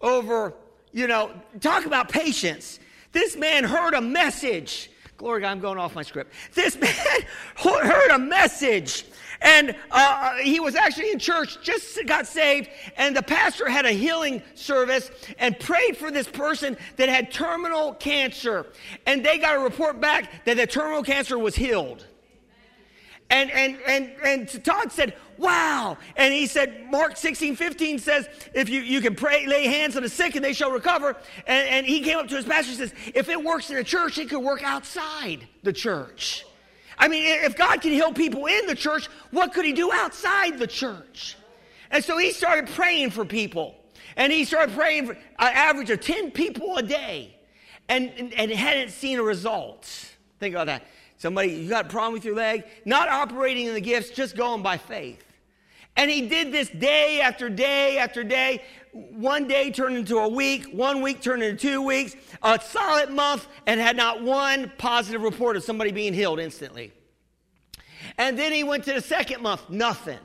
over, 0.00 0.54
you 0.90 1.06
know, 1.06 1.30
talk 1.60 1.84
about 1.84 2.08
patience. 2.08 2.80
This 3.12 3.36
man 3.36 3.62
heard 3.62 3.92
a 3.92 4.00
message. 4.00 4.90
Glory 5.18 5.42
God, 5.42 5.50
I'm 5.50 5.60
going 5.60 5.76
off 5.76 5.94
my 5.94 6.02
script. 6.02 6.32
This 6.54 6.76
man 6.80 6.94
heard 7.56 8.10
a 8.12 8.18
message 8.18 9.04
and 9.40 9.76
uh, 9.90 10.34
he 10.36 10.60
was 10.60 10.74
actually 10.74 11.10
in 11.10 11.18
church, 11.18 11.62
just 11.62 11.98
got 12.06 12.26
saved, 12.26 12.68
and 12.96 13.16
the 13.16 13.22
pastor 13.22 13.68
had 13.68 13.86
a 13.86 13.92
healing 13.92 14.42
service 14.54 15.10
and 15.38 15.58
prayed 15.58 15.96
for 15.96 16.10
this 16.10 16.26
person 16.26 16.76
that 16.96 17.08
had 17.08 17.30
terminal 17.30 17.94
cancer. 17.94 18.66
And 19.06 19.24
they 19.24 19.38
got 19.38 19.56
a 19.56 19.60
report 19.60 20.00
back 20.00 20.44
that 20.44 20.56
the 20.56 20.66
terminal 20.66 21.02
cancer 21.02 21.38
was 21.38 21.54
healed. 21.54 22.04
And, 23.30 23.50
and, 23.50 23.78
and, 23.86 24.12
and 24.24 24.64
Todd 24.64 24.90
said, 24.90 25.14
wow. 25.36 25.98
And 26.16 26.32
he 26.32 26.46
said, 26.46 26.90
Mark 26.90 27.16
16, 27.16 27.56
15 27.56 27.98
says, 27.98 28.26
if 28.54 28.70
you, 28.70 28.80
you 28.80 29.02
can 29.02 29.14
pray, 29.14 29.46
lay 29.46 29.66
hands 29.66 29.96
on 29.96 30.02
the 30.02 30.08
sick 30.08 30.34
and 30.34 30.44
they 30.44 30.54
shall 30.54 30.70
recover. 30.70 31.14
And, 31.46 31.68
and 31.68 31.86
he 31.86 32.00
came 32.00 32.16
up 32.16 32.28
to 32.28 32.36
his 32.36 32.46
pastor 32.46 32.70
and 32.70 32.90
says, 32.90 33.12
if 33.14 33.28
it 33.28 33.44
works 33.44 33.70
in 33.70 33.76
a 33.76 33.84
church, 33.84 34.16
it 34.16 34.30
could 34.30 34.40
work 34.40 34.62
outside 34.64 35.46
the 35.62 35.74
church. 35.74 36.46
I 36.98 37.08
mean, 37.08 37.24
if 37.44 37.56
God 37.56 37.80
can 37.80 37.92
heal 37.92 38.12
people 38.12 38.46
in 38.46 38.66
the 38.66 38.74
church, 38.74 39.06
what 39.30 39.54
could 39.54 39.64
He 39.64 39.72
do 39.72 39.92
outside 39.92 40.58
the 40.58 40.66
church? 40.66 41.36
And 41.90 42.04
so 42.04 42.18
he 42.18 42.32
started 42.32 42.68
praying 42.68 43.10
for 43.10 43.24
people. 43.24 43.74
And 44.16 44.32
he 44.32 44.44
started 44.44 44.74
praying 44.74 45.06
for 45.06 45.12
an 45.12 45.18
average 45.38 45.90
of 45.90 46.00
10 46.00 46.32
people 46.32 46.76
a 46.76 46.82
day 46.82 47.34
and, 47.88 48.10
and, 48.18 48.32
and 48.34 48.50
hadn't 48.50 48.90
seen 48.90 49.18
a 49.18 49.22
result. 49.22 49.84
Think 50.38 50.54
about 50.54 50.66
that. 50.66 50.84
Somebody, 51.18 51.52
you 51.52 51.68
got 51.68 51.86
a 51.86 51.88
problem 51.88 52.12
with 52.12 52.24
your 52.24 52.34
leg? 52.34 52.64
Not 52.84 53.08
operating 53.08 53.66
in 53.66 53.74
the 53.74 53.80
gifts, 53.80 54.10
just 54.10 54.36
going 54.36 54.62
by 54.62 54.76
faith. 54.76 55.24
And 55.96 56.10
he 56.10 56.28
did 56.28 56.52
this 56.52 56.68
day 56.68 57.20
after 57.20 57.48
day 57.48 57.98
after 57.98 58.22
day. 58.22 58.62
One 58.92 59.48
day 59.48 59.70
turned 59.70 59.96
into 59.96 60.18
a 60.18 60.28
week, 60.28 60.66
one 60.72 61.02
week 61.02 61.20
turned 61.20 61.42
into 61.42 61.56
two 61.56 61.82
weeks, 61.82 62.14
a 62.42 62.60
solid 62.60 63.10
month, 63.10 63.46
and 63.66 63.80
had 63.80 63.96
not 63.96 64.22
one 64.22 64.72
positive 64.78 65.22
report 65.22 65.56
of 65.56 65.64
somebody 65.64 65.92
being 65.92 66.14
healed 66.14 66.40
instantly. 66.40 66.92
And 68.16 68.38
then 68.38 68.52
he 68.52 68.64
went 68.64 68.84
to 68.84 68.94
the 68.94 69.00
second 69.00 69.42
month, 69.42 69.68
nothing. 69.70 70.18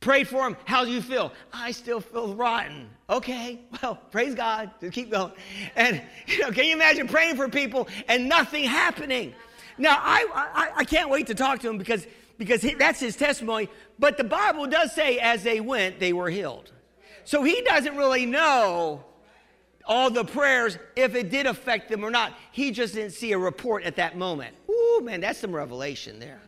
Prayed 0.00 0.28
for 0.28 0.46
him. 0.46 0.56
How 0.66 0.84
do 0.84 0.90
you 0.90 1.00
feel? 1.00 1.32
I 1.52 1.70
still 1.70 2.00
feel 2.00 2.34
rotten. 2.34 2.90
Okay, 3.08 3.60
well, 3.82 3.96
praise 4.10 4.34
God. 4.34 4.70
Just 4.80 4.92
keep 4.92 5.10
going. 5.10 5.32
And 5.76 6.02
you 6.26 6.40
know, 6.40 6.50
can 6.50 6.66
you 6.66 6.74
imagine 6.74 7.08
praying 7.08 7.36
for 7.36 7.48
people 7.48 7.88
and 8.06 8.28
nothing 8.28 8.64
happening? 8.64 9.34
Now, 9.78 9.96
I, 10.00 10.26
I, 10.34 10.70
I 10.80 10.84
can't 10.84 11.08
wait 11.08 11.26
to 11.28 11.34
talk 11.34 11.60
to 11.60 11.70
him 11.70 11.78
because 11.78 12.06
because 12.36 12.62
he, 12.62 12.74
that's 12.74 13.00
his 13.00 13.16
testimony. 13.16 13.68
But 13.98 14.16
the 14.16 14.24
Bible 14.24 14.66
does 14.66 14.92
say, 14.92 15.18
as 15.18 15.42
they 15.42 15.60
went, 15.60 16.00
they 16.00 16.12
were 16.12 16.28
healed. 16.28 16.72
So 17.24 17.42
he 17.42 17.62
doesn't 17.62 17.96
really 17.96 18.26
know 18.26 19.04
all 19.86 20.10
the 20.10 20.24
prayers 20.24 20.78
if 20.96 21.14
it 21.14 21.30
did 21.30 21.46
affect 21.46 21.88
them 21.88 22.04
or 22.04 22.10
not. 22.10 22.32
He 22.52 22.70
just 22.70 22.94
didn't 22.94 23.12
see 23.12 23.32
a 23.32 23.38
report 23.38 23.84
at 23.84 23.96
that 23.96 24.16
moment. 24.16 24.56
Ooh, 24.70 25.00
man, 25.02 25.20
that's 25.20 25.38
some 25.38 25.54
revelation 25.54 26.18
there. 26.18 26.40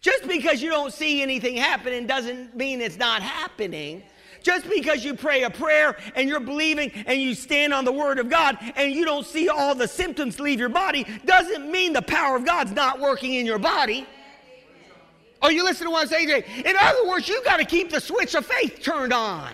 Just 0.00 0.28
because 0.28 0.62
you 0.62 0.70
don't 0.70 0.92
see 0.92 1.22
anything 1.22 1.56
happening 1.56 2.06
doesn't 2.06 2.56
mean 2.56 2.80
it's 2.80 2.98
not 2.98 3.22
happening. 3.22 4.02
Just 4.42 4.68
because 4.68 5.04
you 5.04 5.14
pray 5.14 5.42
a 5.42 5.50
prayer 5.50 5.96
and 6.14 6.28
you're 6.28 6.38
believing 6.38 6.92
and 7.06 7.20
you 7.20 7.34
stand 7.34 7.74
on 7.74 7.84
the 7.84 7.92
word 7.92 8.18
of 8.18 8.30
God 8.30 8.56
and 8.76 8.92
you 8.92 9.04
don't 9.04 9.26
see 9.26 9.48
all 9.48 9.74
the 9.74 9.88
symptoms 9.88 10.38
leave 10.38 10.60
your 10.60 10.68
body 10.68 11.04
doesn't 11.24 11.68
mean 11.70 11.92
the 11.92 12.02
power 12.02 12.36
of 12.36 12.44
God's 12.44 12.70
not 12.72 13.00
working 13.00 13.34
in 13.34 13.46
your 13.46 13.58
body. 13.58 14.06
Are 15.46 15.52
you 15.52 15.62
listening 15.62 15.86
to 15.86 15.90
what 15.92 16.02
I'm 16.02 16.08
saying? 16.08 16.42
In 16.64 16.74
other 16.76 17.06
words, 17.06 17.28
you 17.28 17.40
got 17.44 17.58
to 17.58 17.64
keep 17.64 17.88
the 17.88 18.00
switch 18.00 18.34
of 18.34 18.44
faith 18.44 18.82
turned 18.82 19.12
on. 19.12 19.52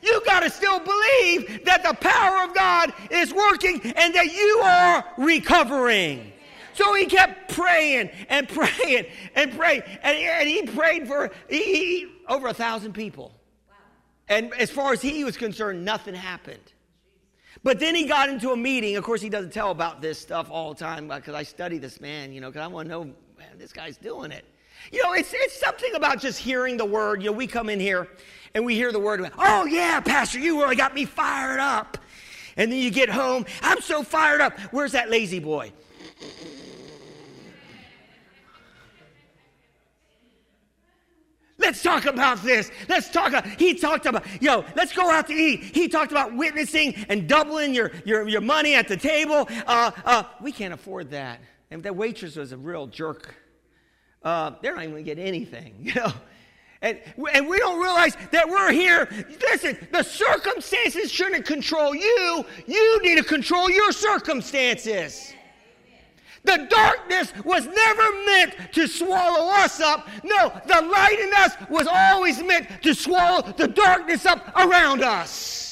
You 0.00 0.22
got 0.24 0.40
to 0.40 0.48
still 0.48 0.78
believe 0.78 1.62
that 1.66 1.82
the 1.82 1.92
power 1.92 2.48
of 2.48 2.54
God 2.54 2.94
is 3.10 3.30
working 3.30 3.82
and 3.82 4.14
that 4.14 4.32
you 4.32 4.62
are 4.64 5.04
recovering. 5.18 6.32
So 6.72 6.94
he 6.94 7.04
kept 7.04 7.52
praying 7.52 8.08
and 8.30 8.48
praying 8.48 9.08
and 9.34 9.52
praying. 9.52 9.82
And, 10.02 10.16
and 10.16 10.48
he 10.48 10.62
prayed 10.62 11.06
for 11.06 11.30
he, 11.50 11.64
he, 11.64 12.12
over 12.26 12.48
a 12.48 12.54
thousand 12.54 12.94
people. 12.94 13.34
And 14.26 14.54
as 14.54 14.70
far 14.70 14.94
as 14.94 15.02
he 15.02 15.22
was 15.22 15.36
concerned, 15.36 15.84
nothing 15.84 16.14
happened. 16.14 16.72
But 17.62 17.78
then 17.78 17.94
he 17.94 18.06
got 18.06 18.30
into 18.30 18.52
a 18.52 18.56
meeting. 18.56 18.96
Of 18.96 19.04
course, 19.04 19.20
he 19.20 19.28
doesn't 19.28 19.52
tell 19.52 19.70
about 19.70 20.00
this 20.00 20.18
stuff 20.18 20.50
all 20.50 20.72
the 20.72 20.80
time 20.80 21.08
because 21.08 21.34
I 21.34 21.42
study 21.42 21.76
this 21.76 22.00
man, 22.00 22.32
you 22.32 22.40
know, 22.40 22.48
because 22.48 22.62
I 22.62 22.68
want 22.68 22.88
to 22.88 22.90
know, 22.90 23.04
man, 23.04 23.58
this 23.58 23.70
guy's 23.70 23.98
doing 23.98 24.32
it. 24.32 24.46
You 24.90 25.02
know, 25.04 25.12
it's, 25.12 25.32
it's 25.32 25.58
something 25.58 25.94
about 25.94 26.20
just 26.20 26.38
hearing 26.38 26.76
the 26.76 26.84
word. 26.84 27.22
You 27.22 27.30
know, 27.30 27.36
we 27.36 27.46
come 27.46 27.68
in 27.68 27.78
here 27.78 28.08
and 28.54 28.64
we 28.64 28.74
hear 28.74 28.90
the 28.90 28.98
word, 28.98 29.30
oh, 29.38 29.64
yeah, 29.64 30.00
Pastor, 30.00 30.38
you 30.38 30.60
really 30.60 30.76
got 30.76 30.94
me 30.94 31.04
fired 31.04 31.60
up. 31.60 31.98
And 32.56 32.70
then 32.70 32.80
you 32.80 32.90
get 32.90 33.08
home, 33.08 33.46
I'm 33.62 33.80
so 33.80 34.02
fired 34.02 34.40
up. 34.40 34.58
Where's 34.72 34.92
that 34.92 35.08
lazy 35.08 35.38
boy? 35.38 35.72
Let's 41.58 41.82
talk 41.82 42.06
about 42.06 42.42
this. 42.42 42.70
Let's 42.88 43.10
talk. 43.10 43.28
About, 43.28 43.46
he 43.46 43.74
talked 43.74 44.06
about, 44.06 44.24
yo, 44.42 44.64
let's 44.74 44.94
go 44.94 45.10
out 45.10 45.26
to 45.26 45.34
eat. 45.34 45.62
He 45.62 45.88
talked 45.88 46.10
about 46.10 46.34
witnessing 46.34 46.94
and 47.08 47.28
doubling 47.28 47.74
your, 47.74 47.92
your, 48.04 48.26
your 48.26 48.40
money 48.40 48.74
at 48.74 48.88
the 48.88 48.96
table. 48.96 49.46
Uh, 49.66 49.90
uh, 50.04 50.22
we 50.40 50.52
can't 50.52 50.72
afford 50.72 51.10
that. 51.10 51.38
And 51.70 51.82
that 51.82 51.94
waitress 51.94 52.36
was 52.36 52.52
a 52.52 52.56
real 52.56 52.86
jerk. 52.86 53.34
Uh, 54.22 54.52
they're 54.60 54.74
not 54.74 54.82
even 54.82 54.94
going 54.94 55.04
to 55.04 55.14
get 55.14 55.18
anything, 55.18 55.74
you 55.80 55.94
know. 55.94 56.12
And, 56.82 56.98
and 57.34 57.46
we 57.46 57.58
don't 57.58 57.78
realize 57.78 58.16
that 58.30 58.48
we're 58.48 58.72
here. 58.72 59.06
Listen, 59.42 59.76
the 59.92 60.02
circumstances 60.02 61.12
shouldn't 61.12 61.44
control 61.44 61.94
you. 61.94 62.44
You 62.66 63.02
need 63.02 63.18
to 63.18 63.24
control 63.24 63.70
your 63.70 63.92
circumstances. 63.92 65.34
The 66.44 66.66
darkness 66.70 67.34
was 67.44 67.66
never 67.66 68.24
meant 68.24 68.72
to 68.72 68.86
swallow 68.86 69.50
us 69.52 69.78
up. 69.80 70.08
No, 70.24 70.50
the 70.66 70.80
light 70.80 71.18
in 71.20 71.30
us 71.36 71.52
was 71.68 71.86
always 71.86 72.42
meant 72.42 72.82
to 72.82 72.94
swallow 72.94 73.42
the 73.52 73.68
darkness 73.68 74.24
up 74.24 74.50
around 74.56 75.02
us. 75.02 75.69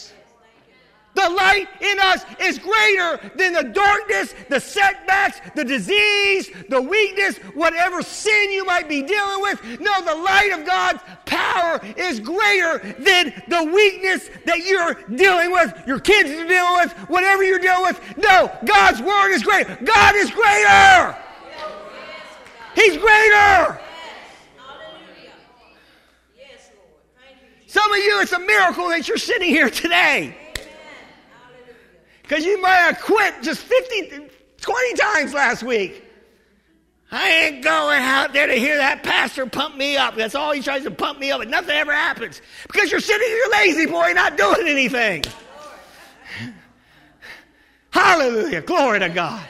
The 1.19 1.31
light 1.31 1.67
in 1.81 1.99
us 1.99 2.25
is 2.39 2.61
greater 2.61 3.19
than 3.35 3.53
the 3.53 3.65
darkness, 3.65 4.37
the 4.49 4.61
setbacks, 4.61 5.41
the 5.57 5.65
disease, 5.65 6.49
the 6.69 6.81
weakness, 6.81 7.39
whatever 7.55 8.03
sin 8.03 8.53
you 8.53 8.65
might 8.65 8.89
be 8.89 9.03
dealing 9.03 9.43
with. 9.43 9.81
No, 9.81 10.01
the 10.05 10.15
light 10.15 10.57
of 10.57 10.65
God's 10.65 11.01
power 11.27 11.81
is 11.97 12.21
greater 12.21 12.79
than 13.01 13.35
the 13.49 13.65
weakness 13.65 14.31
that 14.47 14.59
you're 14.59 14.95
dealing 15.17 15.51
with, 15.51 15.83
your 15.89 15.99
kids 15.99 16.31
are 16.31 16.47
dealing 16.47 16.75
with, 16.77 16.93
whatever 17.09 17.43
you're 17.43 17.59
dealing 17.59 17.83
with. 17.83 18.01
No, 18.17 18.57
God's 18.65 19.03
word 19.03 19.33
is 19.33 19.43
greater. 19.43 19.77
God 19.85 20.15
is 20.15 20.31
greater. 20.31 21.17
He's 22.77 22.97
greater. 22.97 23.81
Some 27.67 27.91
of 27.91 27.99
you, 27.99 28.21
it's 28.21 28.33
a 28.33 28.39
miracle 28.39 28.89
that 28.91 29.09
you're 29.09 29.19
sitting 29.19 29.49
here 29.49 29.69
today. 29.69 30.37
Because 32.29 32.45
you 32.45 32.61
might 32.61 32.77
have 32.77 33.01
quit 33.01 33.43
just 33.43 33.61
50, 33.63 34.29
20 34.61 34.95
times 34.95 35.33
last 35.33 35.63
week. 35.63 36.05
I 37.11 37.31
ain't 37.31 37.65
going 37.65 38.03
out 38.03 38.35
there 38.35 38.47
to 38.47 38.53
hear 38.53 38.77
that 38.77 39.03
pastor 39.03 39.47
pump 39.47 39.79
me 39.79 39.97
up. 39.97 40.15
That's 40.15 40.35
all 40.35 40.53
he 40.53 40.61
tries 40.61 40.83
to 40.83 40.91
pump 40.91 41.21
me 41.21 41.31
up, 41.31 41.41
and 41.41 41.51
nothing 41.51 41.71
ever 41.71 41.91
happens. 41.91 42.43
Because 42.65 42.91
you're 42.91 43.01
sitting 43.01 43.27
here 43.27 43.45
lazy 43.53 43.87
boy 43.87 44.13
not 44.13 44.37
doing 44.37 44.69
anything. 44.69 45.25
Hallelujah. 47.89 48.61
Glory 48.61 48.99
to 48.99 49.09
God. 49.09 49.49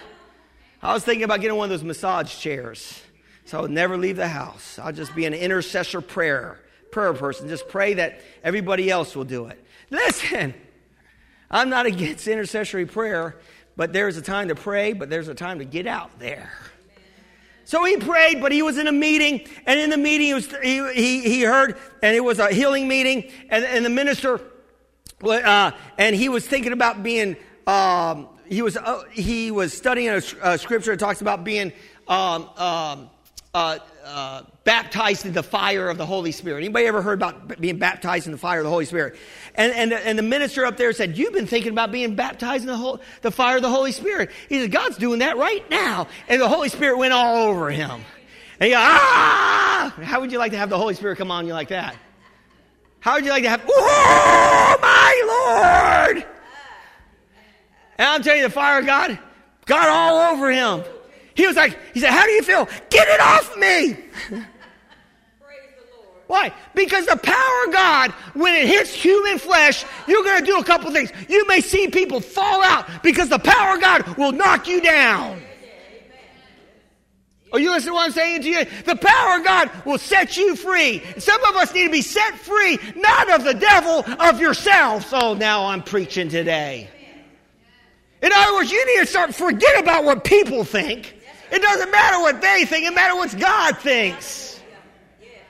I 0.81 0.93
was 0.95 1.03
thinking 1.03 1.25
about 1.25 1.41
getting 1.41 1.57
one 1.57 1.65
of 1.65 1.71
those 1.71 1.83
massage 1.83 2.33
chairs. 2.39 3.03
So 3.47 3.59
I 3.59 3.63
would 3.63 3.73
never 3.73 3.97
leave 3.97 4.17
the 4.17 4.29
house. 4.29 4.79
I'll 4.79 4.93
just 4.93 5.17
be 5.17 5.25
an 5.25 5.35
intercessor 5.35 6.01
prayer, 6.01 6.61
prayer 6.93 7.13
person. 7.13 7.49
Just 7.49 7.67
pray 7.67 7.95
that 7.95 8.21
everybody 8.45 8.89
else 8.89 9.17
will 9.17 9.25
do 9.25 9.47
it. 9.47 9.61
Listen. 9.91 10.55
I'm 11.51 11.71
not 11.71 11.87
against 11.87 12.27
intercessory 12.29 12.87
prayer, 12.87 13.37
but 13.77 13.93
there's 13.93 14.17
a 14.17 14.23
time 14.23 14.49
to 14.49 14.55
pray, 14.55 14.93
but 14.93 15.09
there's 15.09 15.29
a 15.29 15.35
time 15.35 15.61
to 15.61 15.65
get 15.65 15.87
out 15.87 16.19
there. 16.19 16.53
So 17.65 17.85
he 17.85 17.99
prayed, 17.99 18.41
but 18.41 18.51
he 18.51 18.63
was 18.63 18.79
in 18.79 18.87
a 18.87 18.93
meeting, 18.93 19.47
and 19.67 19.79
in 19.79 19.91
the 19.91 19.99
meeting 19.99 20.29
he, 20.29 20.35
was, 20.35 20.47
he, 20.63 20.93
he, 20.95 21.21
he 21.21 21.43
heard, 21.43 21.77
and 22.03 22.17
it 22.17 22.21
was 22.21 22.39
a 22.39 22.49
healing 22.49 22.89
meeting, 22.89 23.31
and, 23.51 23.65
and 23.65 23.85
the 23.85 23.91
minister, 23.91 24.41
uh, 25.23 25.73
and 25.99 26.17
he 26.17 26.29
was 26.29 26.47
thinking 26.47 26.73
about 26.73 27.03
being, 27.03 27.37
um, 27.67 28.29
he 28.47 28.63
was 28.63 28.79
uh, 28.79 29.05
he 29.13 29.51
was 29.51 29.77
studying 29.77 30.09
a, 30.09 30.23
a, 30.43 30.57
scripture 30.57 30.93
that 30.93 31.01
talks 31.01 31.21
about 31.21 31.45
being 31.45 31.73
um, 32.09 32.49
um, 32.57 33.11
uh, 33.55 33.79
uh, 34.05 34.43
baptized 34.65 35.27
in 35.27 35.33
the 35.33 35.43
fire 35.43 35.89
of 35.89 35.99
the 35.99 36.07
Holy 36.07 36.33
Spirit. 36.33 36.59
Anybody 36.59 36.87
ever 36.87 37.03
heard 37.03 37.19
about 37.19 37.61
being 37.61 37.79
baptized 37.79 38.27
in 38.27 38.33
the 38.33 38.39
fire 38.39 38.59
of 38.59 38.65
the 38.65 38.71
Holy 38.71 38.85
Spirit? 38.85 39.17
And, 39.55 39.73
and, 39.73 39.93
and 39.93 40.19
the 40.19 40.23
minister 40.23 40.67
up 40.67 40.77
there 40.77 40.93
said, 40.93 41.17
You've 41.17 41.33
been 41.33 41.47
thinking 41.47 41.73
about 41.73 41.91
being 41.91 42.15
baptized 42.15 42.65
in 42.65 42.69
the, 42.69 42.77
whole, 42.77 43.01
the 43.23 43.31
fire 43.31 43.57
of 43.57 43.63
the 43.63 43.71
Holy 43.71 43.93
Spirit. 43.93 44.31
He 44.49 44.61
said, 44.61 44.71
God's 44.71 44.97
doing 44.99 45.21
that 45.21 45.37
right 45.37 45.69
now. 45.71 46.09
And 46.29 46.41
the 46.41 46.49
Holy 46.49 46.69
Spirit 46.69 46.99
went 46.99 47.13
all 47.13 47.49
over 47.49 47.71
him. 47.71 47.91
And 48.61 48.67
he 48.67 48.71
goes, 48.71 48.81
Ah! 48.81 49.95
How 50.03 50.21
would 50.21 50.33
you 50.33 50.39
like 50.39 50.53
to 50.53 50.59
have 50.59 50.71
the 50.71 50.79
Holy 50.79 50.95
Spirit 50.95 51.17
come 51.17 51.31
on 51.31 51.47
you 51.47 51.53
like 51.53 51.69
that? 51.69 51.97
How 53.01 53.15
would 53.15 53.25
you 53.25 53.31
like 53.31 53.45
to 53.45 53.51
have, 53.51 53.63
Oh, 53.69 54.79
my 54.83 56.15
Lord! 56.15 56.27
And 57.97 58.09
I'm 58.09 58.23
telling 58.23 58.41
you, 58.41 58.47
the 58.47 58.53
fire 58.53 58.81
of 58.81 58.87
God 58.87 59.19
got 59.67 59.89
all 59.89 60.33
over 60.33 60.51
him. 60.51 60.85
He 61.39 61.47
was 61.47 61.55
like, 61.55 61.79
he 61.95 62.01
said, 62.01 62.11
How 62.11 62.25
do 62.27 62.33
you 62.33 62.43
feel? 62.43 62.69
Get 62.91 63.07
it 63.07 63.21
off 63.21 63.57
me. 63.57 63.97
Why? 66.27 66.53
Because 66.75 67.07
the 67.07 67.17
power 67.17 67.65
of 67.65 67.73
God, 67.73 68.11
when 68.35 68.55
it 68.57 68.67
hits 68.67 68.93
human 68.93 69.39
flesh, 69.39 69.85
you're 70.09 70.25
going 70.25 70.41
to 70.41 70.45
do 70.45 70.59
a 70.59 70.65
couple 70.65 70.91
things. 70.91 71.13
You 71.29 71.47
may 71.47 71.61
see 71.61 71.87
people 71.87 72.21
fall 72.21 72.61
out 72.65 73.05
because 73.05 73.29
the 73.29 73.39
power 73.39 73.77
of 73.77 73.81
God 73.81 74.17
will 74.19 74.33
knock 74.33 74.67
you 74.67 74.81
down. 74.81 75.41
Are 77.53 77.61
you 77.61 77.71
listening 77.71 77.93
to 77.93 77.95
what 77.95 78.07
I'm 78.07 78.13
saying 78.13 78.43
to 78.43 78.49
you? 78.49 78.65
The 78.85 78.97
power 78.97 79.39
of 79.39 79.45
God 79.45 79.71
will 79.87 79.97
set 79.97 80.37
you 80.37 80.57
free. 80.57 81.05
Some 81.19 81.43
of 81.45 81.55
us 81.55 81.73
need 81.73 81.85
to 81.85 81.93
be 81.93 82.03
set 82.03 82.35
free, 82.35 82.81
not 82.97 83.31
of 83.31 83.45
the 83.45 83.55
devil, 83.55 84.05
of 84.19 84.41
yourself. 84.41 85.11
Oh, 85.13 85.35
now 85.35 85.67
I'm 85.67 85.85
preaching 85.85 86.29
today. 86.29 86.91
In 88.21 88.33
other 88.35 88.55
words, 88.55 88.73
you 88.73 88.85
need 88.87 89.03
to 89.03 89.07
start 89.07 89.37
forget 89.37 89.79
about 89.81 90.05
what 90.05 90.25
people 90.25 90.65
think 90.65 91.15
it 91.51 91.63
doesn't 91.63 91.91
matter 91.91 92.21
what 92.21 92.41
they 92.41 92.65
think, 92.65 92.87
it 92.87 92.95
matters 92.95 93.17
what 93.17 93.41
God 93.41 93.79
thinks. 93.79 94.61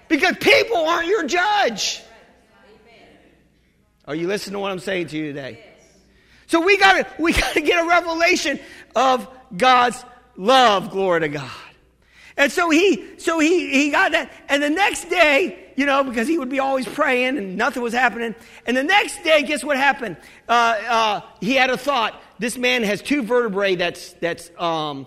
Because 0.09 0.37
people 0.39 0.77
aren't 0.77 1.09
your 1.09 1.27
judge. 1.27 2.03
Are 4.07 4.15
you 4.15 4.27
listening 4.27 4.55
to 4.55 4.59
what 4.61 4.73
I'm 4.73 4.79
saying 4.79 5.09
to 5.09 5.19
you 5.19 5.27
today? 5.27 5.63
So 6.47 6.61
we 6.61 6.79
gotta 6.79 7.07
we 7.19 7.33
gotta 7.33 7.61
get 7.61 7.85
a 7.85 7.89
revelation 7.89 8.59
of 8.97 9.29
God's 9.55 10.03
love, 10.37 10.91
glory 10.91 11.21
to 11.21 11.29
God. 11.29 11.51
And 12.37 12.51
so 12.51 12.71
he 12.71 13.19
so 13.19 13.39
he 13.39 13.71
he 13.71 13.91
got 13.91 14.13
that. 14.13 14.33
And 14.49 14.63
the 14.63 14.71
next 14.71 15.11
day, 15.11 15.73
you 15.77 15.85
know, 15.85 16.05
because 16.05 16.27
he 16.27 16.39
would 16.39 16.49
be 16.49 16.59
always 16.59 16.87
praying 16.87 17.37
and 17.37 17.57
nothing 17.57 17.83
was 17.83 17.93
happening. 17.93 18.35
And 18.67 18.77
the 18.77 18.83
next 18.83 19.23
day, 19.25 19.43
guess 19.43 19.63
what 19.63 19.77
happened? 19.77 20.17
Uh, 20.49 20.53
uh, 20.89 21.21
he 21.41 21.55
had 21.55 21.69
a 21.69 21.77
thought. 21.77 22.21
This 22.39 22.57
man 22.57 22.85
has 22.85 23.03
two 23.03 23.23
vertebrae 23.23 23.75
that's 23.75 24.13
that's 24.15 24.51
um, 24.59 25.07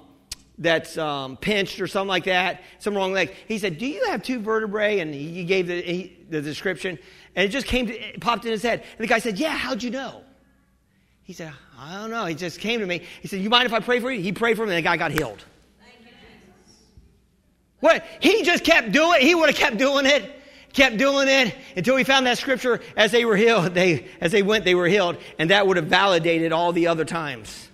that's 0.61 0.95
um, 0.97 1.37
pinched 1.37 1.81
or 1.81 1.87
something 1.87 2.07
like 2.07 2.25
that, 2.25 2.61
some 2.79 2.95
wrong 2.95 3.13
leg. 3.13 3.33
He 3.47 3.57
said, 3.57 3.79
"Do 3.79 3.87
you 3.87 4.05
have 4.05 4.21
two 4.23 4.39
vertebrae?" 4.39 4.99
And 4.99 5.13
he 5.13 5.43
gave 5.43 5.67
the, 5.67 5.81
he, 5.81 6.17
the 6.29 6.41
description, 6.41 6.99
and 7.35 7.45
it 7.45 7.49
just 7.49 7.65
came 7.65 7.87
to, 7.87 7.93
it 7.93 8.21
popped 8.21 8.45
in 8.45 8.51
his 8.51 8.61
head. 8.61 8.81
And 8.81 8.99
the 9.03 9.07
guy 9.07 9.19
said, 9.19 9.39
"Yeah, 9.39 9.57
how'd 9.57 9.81
you 9.81 9.89
know?" 9.89 10.21
He 11.23 11.33
said, 11.33 11.51
"I 11.77 11.95
don't 11.95 12.11
know. 12.11 12.25
He 12.25 12.35
just 12.35 12.59
came 12.59 12.79
to 12.79 12.85
me. 12.85 13.01
He 13.21 13.27
said, 13.27 13.41
"You 13.41 13.49
mind 13.49 13.65
if 13.65 13.73
I 13.73 13.79
pray 13.79 13.99
for 13.99 14.11
you?" 14.11 14.21
He 14.21 14.31
prayed 14.31 14.55
for 14.55 14.63
him, 14.63 14.69
and 14.69 14.77
the 14.77 14.83
guy 14.83 14.97
got 14.97 15.11
healed. 15.11 15.43
What 17.79 18.05
he 18.19 18.43
just 18.43 18.63
kept 18.63 18.91
doing, 18.91 19.21
he 19.21 19.33
would 19.33 19.49
have 19.49 19.57
kept 19.57 19.77
doing 19.77 20.05
it, 20.05 20.31
kept 20.71 20.97
doing 20.97 21.27
it 21.27 21.55
until 21.75 21.95
he 21.95 22.03
found 22.03 22.27
that 22.27 22.37
scripture. 22.37 22.79
As 22.95 23.11
they 23.11 23.25
were 23.25 23.35
healed, 23.35 23.73
they 23.73 24.07
as 24.21 24.31
they 24.31 24.43
went, 24.43 24.63
they 24.63 24.75
were 24.75 24.87
healed, 24.87 25.17
and 25.39 25.49
that 25.49 25.65
would 25.65 25.77
have 25.77 25.87
validated 25.87 26.51
all 26.51 26.71
the 26.71 26.85
other 26.85 27.05
times. 27.05 27.69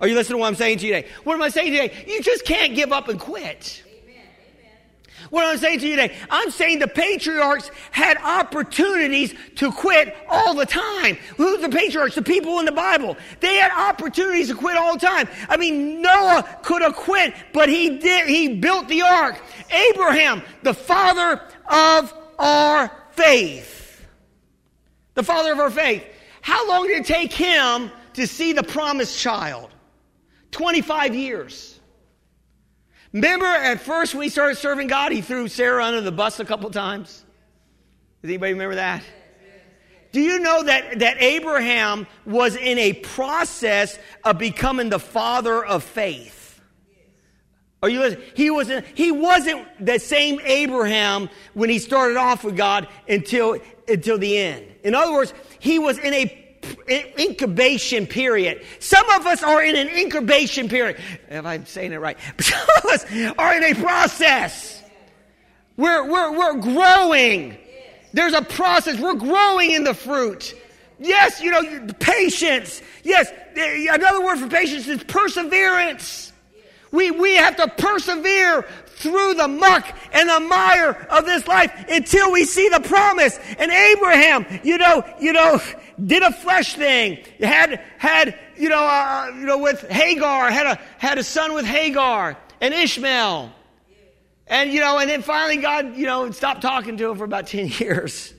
Are 0.00 0.08
you 0.08 0.14
listening 0.14 0.36
to 0.36 0.40
what 0.40 0.48
I'm 0.48 0.54
saying 0.56 0.78
to 0.78 0.86
you 0.86 0.94
today? 0.94 1.08
What 1.24 1.34
am 1.34 1.42
I 1.42 1.48
saying 1.48 1.72
today? 1.72 2.04
You 2.06 2.20
just 2.22 2.44
can't 2.44 2.74
give 2.74 2.92
up 2.92 3.08
and 3.08 3.18
quit. 3.18 3.82
Amen. 3.86 4.14
Amen. 4.14 5.26
What 5.30 5.44
am 5.44 5.54
I 5.54 5.56
saying 5.56 5.78
to 5.80 5.88
you 5.88 5.96
today? 5.96 6.14
I'm 6.28 6.50
saying 6.50 6.80
the 6.80 6.86
patriarchs 6.88 7.70
had 7.92 8.18
opportunities 8.18 9.34
to 9.56 9.72
quit 9.72 10.14
all 10.28 10.54
the 10.54 10.66
time. 10.66 11.16
Who's 11.38 11.62
the 11.62 11.70
patriarchs? 11.70 12.14
The 12.14 12.20
people 12.22 12.58
in 12.58 12.66
the 12.66 12.72
Bible. 12.72 13.16
They 13.40 13.56
had 13.56 13.70
opportunities 13.72 14.48
to 14.48 14.54
quit 14.54 14.76
all 14.76 14.98
the 14.98 15.06
time. 15.06 15.28
I 15.48 15.56
mean, 15.56 16.02
Noah 16.02 16.44
could 16.62 16.82
have 16.82 16.94
quit, 16.94 17.34
but 17.54 17.70
he 17.70 17.98
did. 17.98 18.28
He 18.28 18.56
built 18.56 18.88
the 18.88 19.00
ark. 19.00 19.40
Abraham, 19.70 20.42
the 20.62 20.74
father 20.74 21.40
of 21.70 22.12
our 22.38 22.90
faith. 23.12 24.04
the 25.14 25.22
father 25.22 25.52
of 25.52 25.58
our 25.58 25.70
faith. 25.70 26.04
How 26.42 26.68
long 26.68 26.86
did 26.86 26.98
it 26.98 27.06
take 27.06 27.32
him 27.32 27.90
to 28.12 28.26
see 28.26 28.52
the 28.52 28.62
promised 28.62 29.18
child? 29.18 29.70
25 30.56 31.14
years. 31.14 31.78
Remember 33.12 33.44
at 33.44 33.78
first 33.78 34.14
we 34.14 34.30
started 34.30 34.56
serving 34.56 34.86
God, 34.86 35.12
he 35.12 35.20
threw 35.20 35.48
Sarah 35.48 35.84
under 35.84 36.00
the 36.00 36.10
bus 36.10 36.40
a 36.40 36.46
couple 36.46 36.70
times? 36.70 37.26
Does 38.22 38.30
anybody 38.30 38.54
remember 38.54 38.76
that? 38.76 39.04
Do 40.12 40.22
you 40.22 40.38
know 40.38 40.62
that, 40.62 41.00
that 41.00 41.20
Abraham 41.22 42.06
was 42.24 42.56
in 42.56 42.78
a 42.78 42.94
process 42.94 43.98
of 44.24 44.38
becoming 44.38 44.88
the 44.88 44.98
father 44.98 45.62
of 45.62 45.84
faith? 45.84 46.58
Are 47.82 47.90
you 47.90 48.00
listening? 48.00 48.24
He 48.34 48.48
wasn't, 48.48 48.86
he 48.94 49.12
wasn't 49.12 49.84
the 49.84 49.98
same 49.98 50.40
Abraham 50.42 51.28
when 51.52 51.68
he 51.68 51.78
started 51.78 52.16
off 52.16 52.44
with 52.44 52.56
God 52.56 52.88
until, 53.06 53.58
until 53.86 54.16
the 54.16 54.38
end. 54.38 54.64
In 54.82 54.94
other 54.94 55.12
words, 55.12 55.34
he 55.58 55.78
was 55.78 55.98
in 55.98 56.14
a 56.14 56.45
incubation 56.88 58.06
period. 58.06 58.64
Some 58.80 59.08
of 59.10 59.26
us 59.26 59.42
are 59.42 59.62
in 59.62 59.76
an 59.76 59.88
incubation 59.88 60.68
period. 60.68 61.00
If 61.28 61.44
I'm 61.44 61.66
saying 61.66 61.92
it 61.92 62.00
right, 62.00 62.18
some 62.40 62.68
of 62.78 62.84
us 62.86 63.04
are 63.38 63.56
in 63.56 63.64
a 63.64 63.74
process. 63.74 64.82
We're, 65.76 66.10
we're, 66.10 66.36
we're 66.36 66.60
growing. 66.60 67.58
There's 68.12 68.32
a 68.32 68.42
process. 68.42 68.98
We're 68.98 69.14
growing 69.14 69.72
in 69.72 69.84
the 69.84 69.94
fruit. 69.94 70.54
Yes, 70.98 71.42
you 71.42 71.50
know, 71.50 71.86
patience. 72.00 72.80
Yes, 73.02 73.30
another 73.54 74.24
word 74.24 74.38
for 74.38 74.48
patience 74.48 74.88
is 74.88 75.02
perseverance. 75.04 76.32
We, 76.92 77.10
we 77.10 77.36
have 77.36 77.56
to 77.56 77.68
persevere 77.68 78.66
through 78.86 79.34
the 79.34 79.48
muck 79.48 79.86
and 80.12 80.28
the 80.28 80.40
mire 80.40 81.06
of 81.10 81.26
this 81.26 81.46
life 81.46 81.72
until 81.88 82.32
we 82.32 82.44
see 82.44 82.68
the 82.70 82.80
promise. 82.80 83.38
And 83.58 83.70
Abraham, 83.70 84.46
you 84.64 84.78
know, 84.78 85.04
you 85.20 85.32
know, 85.32 85.60
did 86.04 86.22
a 86.22 86.32
flesh 86.32 86.74
thing. 86.74 87.18
Had, 87.40 87.82
had, 87.98 88.38
you 88.56 88.68
know, 88.68 88.82
uh, 88.82 89.32
you 89.38 89.46
know, 89.46 89.58
with 89.58 89.88
Hagar, 89.88 90.50
had 90.50 90.66
a, 90.66 90.80
had 90.98 91.18
a 91.18 91.24
son 91.24 91.54
with 91.54 91.64
Hagar 91.64 92.36
and 92.60 92.74
Ishmael. 92.74 93.52
And, 94.48 94.72
you 94.72 94.80
know, 94.80 94.98
and 94.98 95.10
then 95.10 95.22
finally 95.22 95.56
God, 95.56 95.96
you 95.96 96.06
know, 96.06 96.30
stopped 96.30 96.62
talking 96.62 96.96
to 96.98 97.10
him 97.10 97.18
for 97.18 97.24
about 97.24 97.46
10 97.48 97.68
years. 97.68 98.32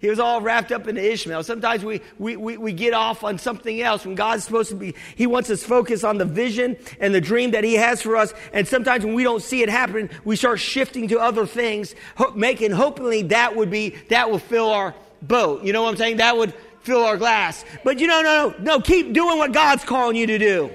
He 0.00 0.08
was 0.08 0.18
all 0.18 0.40
wrapped 0.40 0.72
up 0.72 0.88
into 0.88 1.02
Ishmael. 1.02 1.42
Sometimes 1.42 1.84
we, 1.84 2.00
we, 2.18 2.34
we, 2.34 2.56
we, 2.56 2.72
get 2.72 2.94
off 2.94 3.22
on 3.22 3.38
something 3.38 3.82
else 3.82 4.06
when 4.06 4.14
God's 4.14 4.44
supposed 4.44 4.70
to 4.70 4.74
be, 4.74 4.94
He 5.14 5.26
wants 5.26 5.50
us 5.50 5.62
focused 5.62 6.04
on 6.04 6.16
the 6.16 6.24
vision 6.24 6.78
and 7.00 7.14
the 7.14 7.20
dream 7.20 7.50
that 7.50 7.64
He 7.64 7.74
has 7.74 8.00
for 8.00 8.16
us. 8.16 8.32
And 8.54 8.66
sometimes 8.66 9.04
when 9.04 9.12
we 9.12 9.24
don't 9.24 9.42
see 9.42 9.62
it 9.62 9.68
happen, 9.68 10.08
we 10.24 10.36
start 10.36 10.58
shifting 10.58 11.08
to 11.08 11.20
other 11.20 11.44
things, 11.44 11.94
making, 12.34 12.70
hopefully 12.70 13.24
that 13.24 13.56
would 13.56 13.70
be, 13.70 13.90
that 14.08 14.30
will 14.30 14.38
fill 14.38 14.70
our 14.70 14.94
boat. 15.22 15.64
You 15.64 15.72
know 15.72 15.82
what 15.82 15.90
I'm 15.90 15.96
saying? 15.96 16.18
That 16.18 16.36
would 16.36 16.54
fill 16.82 17.04
our 17.04 17.16
glass. 17.16 17.64
But 17.84 17.98
you 17.98 18.06
know, 18.06 18.22
no, 18.22 18.48
no, 18.50 18.54
no, 18.58 18.80
keep 18.80 19.12
doing 19.12 19.38
what 19.38 19.52
God's 19.52 19.84
calling 19.84 20.16
you 20.16 20.26
to 20.26 20.38
do. 20.38 20.70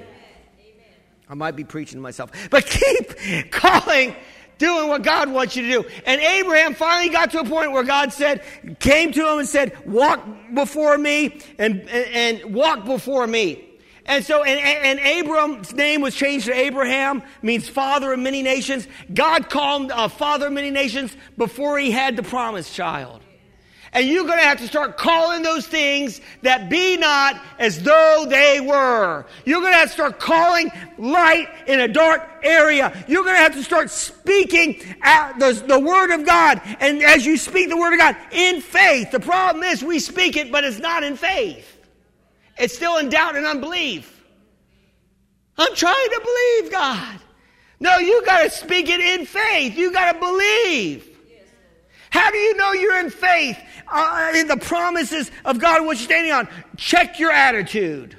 I 1.27 1.33
might 1.33 1.55
be 1.55 1.63
preaching 1.63 1.97
to 1.97 2.01
myself, 2.01 2.31
but 2.51 2.65
keep 2.65 3.51
calling 3.51 4.15
doing 4.57 4.87
what 4.87 5.01
God 5.01 5.29
wants 5.29 5.55
you 5.55 5.63
to 5.63 5.83
do. 5.83 5.89
And 6.05 6.21
Abraham 6.21 6.75
finally 6.75 7.09
got 7.09 7.31
to 7.31 7.39
a 7.39 7.45
point 7.45 7.71
where 7.71 7.83
God 7.83 8.13
said, 8.13 8.43
came 8.79 9.11
to 9.11 9.31
him 9.31 9.39
and 9.39 9.47
said, 9.47 9.75
walk 9.85 10.25
before 10.53 10.97
me 10.97 11.41
and, 11.57 11.81
and, 11.89 12.43
and 12.43 12.55
walk 12.55 12.85
before 12.85 13.27
me. 13.27 13.61
And 14.05 14.23
so, 14.23 14.43
and, 14.43 14.59
and 14.59 14.99
Abram's 14.99 15.73
name 15.73 16.01
was 16.01 16.15
changed 16.15 16.45
to 16.45 16.53
Abraham, 16.53 17.23
means 17.41 17.67
father 17.67 18.13
of 18.13 18.19
many 18.19 18.43
nations. 18.43 18.87
God 19.11 19.49
called 19.49 19.91
uh, 19.91 20.07
father 20.09 20.47
of 20.47 20.53
many 20.53 20.69
nations 20.69 21.15
before 21.37 21.79
he 21.79 21.89
had 21.89 22.15
the 22.15 22.23
promised 22.23 22.73
child. 22.73 23.21
And 23.95 24.09
you're 24.09 24.25
going 24.25 24.39
to 24.39 24.43
have 24.43 24.59
to 24.59 24.67
start 24.67 24.97
calling 24.97 25.41
those 25.41 25.65
things 25.65 26.19
that 26.41 26.69
be 26.69 26.97
not 26.97 27.41
as 27.57 27.81
though 27.81 28.25
they 28.29 28.59
were. 28.59 29.25
You're 29.45 29.61
going 29.61 29.71
to 29.71 29.77
have 29.77 29.87
to 29.87 29.93
start 29.93 30.19
calling 30.19 30.69
light 30.97 31.47
in 31.65 31.79
a 31.79 31.87
dark 31.87 32.21
area. 32.43 33.05
You're 33.07 33.23
going 33.23 33.37
to 33.37 33.41
have 33.41 33.53
to 33.53 33.63
start 33.63 33.89
speaking 33.89 34.79
the, 35.39 35.63
the 35.65 35.79
word 35.79 36.11
of 36.11 36.25
God. 36.25 36.61
And 36.81 37.01
as 37.01 37.25
you 37.25 37.37
speak 37.37 37.69
the 37.69 37.77
word 37.77 37.93
of 37.93 37.99
God 37.99 38.17
in 38.33 38.59
faith, 38.59 39.11
the 39.11 39.19
problem 39.21 39.63
is 39.63 39.81
we 39.81 39.99
speak 39.99 40.35
it, 40.35 40.51
but 40.51 40.65
it's 40.65 40.79
not 40.79 41.03
in 41.03 41.15
faith. 41.15 41.77
It's 42.57 42.75
still 42.75 42.97
in 42.97 43.07
doubt 43.07 43.37
and 43.37 43.45
unbelief. 43.45 44.11
I'm 45.57 45.73
trying 45.73 46.09
to 46.09 46.21
believe 46.21 46.71
God. 46.73 47.19
No, 47.79 47.97
you 47.99 48.25
got 48.25 48.43
to 48.43 48.49
speak 48.49 48.89
it 48.89 48.99
in 48.99 49.25
faith. 49.25 49.77
You 49.77 49.93
got 49.93 50.11
to 50.11 50.19
believe. 50.19 51.14
How 52.09 52.31
do 52.31 52.37
you 52.37 52.55
know 52.55 52.73
you're 52.73 52.99
in 52.99 53.09
faith? 53.09 53.57
uh, 53.87 54.33
in 54.35 54.47
the 54.47 54.57
promises 54.57 55.31
of 55.43 55.59
God, 55.59 55.85
what 55.85 55.97
you're 55.97 56.05
standing 56.05 56.31
on. 56.31 56.47
Check 56.77 57.19
your 57.19 57.31
attitude. 57.31 58.15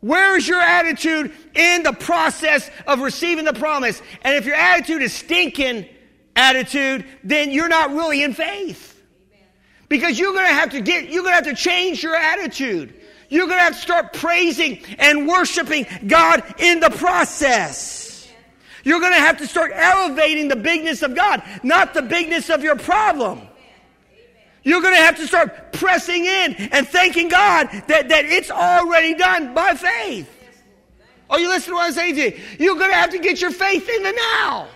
Where's 0.00 0.48
your 0.48 0.60
attitude 0.60 1.30
in 1.54 1.84
the 1.84 1.92
process 1.92 2.68
of 2.88 3.00
receiving 3.00 3.44
the 3.44 3.52
promise? 3.52 4.02
And 4.22 4.34
if 4.34 4.44
your 4.46 4.56
attitude 4.56 5.00
is 5.00 5.12
stinking 5.12 5.86
attitude, 6.34 7.06
then 7.22 7.52
you're 7.52 7.68
not 7.68 7.90
really 7.90 8.24
in 8.24 8.34
faith. 8.34 9.00
Because 9.88 10.18
you're 10.18 10.32
going 10.32 10.48
to 10.48 10.54
have 10.54 10.70
to 10.70 10.80
get, 10.80 11.08
you're 11.08 11.22
going 11.22 11.38
to 11.38 11.44
have 11.44 11.56
to 11.56 11.62
change 11.62 12.02
your 12.02 12.16
attitude. 12.16 12.94
You're 13.28 13.46
going 13.46 13.58
to 13.58 13.62
have 13.62 13.74
to 13.74 13.80
start 13.80 14.12
praising 14.12 14.82
and 14.98 15.28
worshiping 15.28 15.86
God 16.06 16.42
in 16.58 16.80
the 16.80 16.90
process. 16.90 18.01
You're 18.84 19.00
going 19.00 19.12
to 19.12 19.18
have 19.18 19.38
to 19.38 19.46
start 19.46 19.72
elevating 19.74 20.48
the 20.48 20.56
bigness 20.56 21.02
of 21.02 21.14
God, 21.14 21.42
not 21.62 21.94
the 21.94 22.02
bigness 22.02 22.50
of 22.50 22.62
your 22.62 22.76
problem. 22.76 23.40
You're 24.64 24.80
going 24.80 24.94
to 24.94 25.00
have 25.00 25.16
to 25.16 25.26
start 25.26 25.72
pressing 25.72 26.24
in 26.24 26.54
and 26.54 26.86
thanking 26.86 27.28
God 27.28 27.68
that, 27.88 28.08
that 28.08 28.24
it's 28.24 28.50
already 28.50 29.14
done 29.14 29.54
by 29.54 29.74
faith. 29.74 30.28
Are 31.28 31.40
you 31.40 31.48
listening 31.48 31.72
to 31.72 31.74
what 31.76 31.86
I'm 31.86 31.92
saying 31.92 32.14
to 32.16 32.20
you? 32.22 32.40
You're 32.58 32.76
going 32.76 32.90
to 32.90 32.96
have 32.96 33.10
to 33.10 33.18
get 33.18 33.40
your 33.40 33.50
faith 33.50 33.88
in 33.88 34.02
the 34.02 34.12
now. 34.12 34.68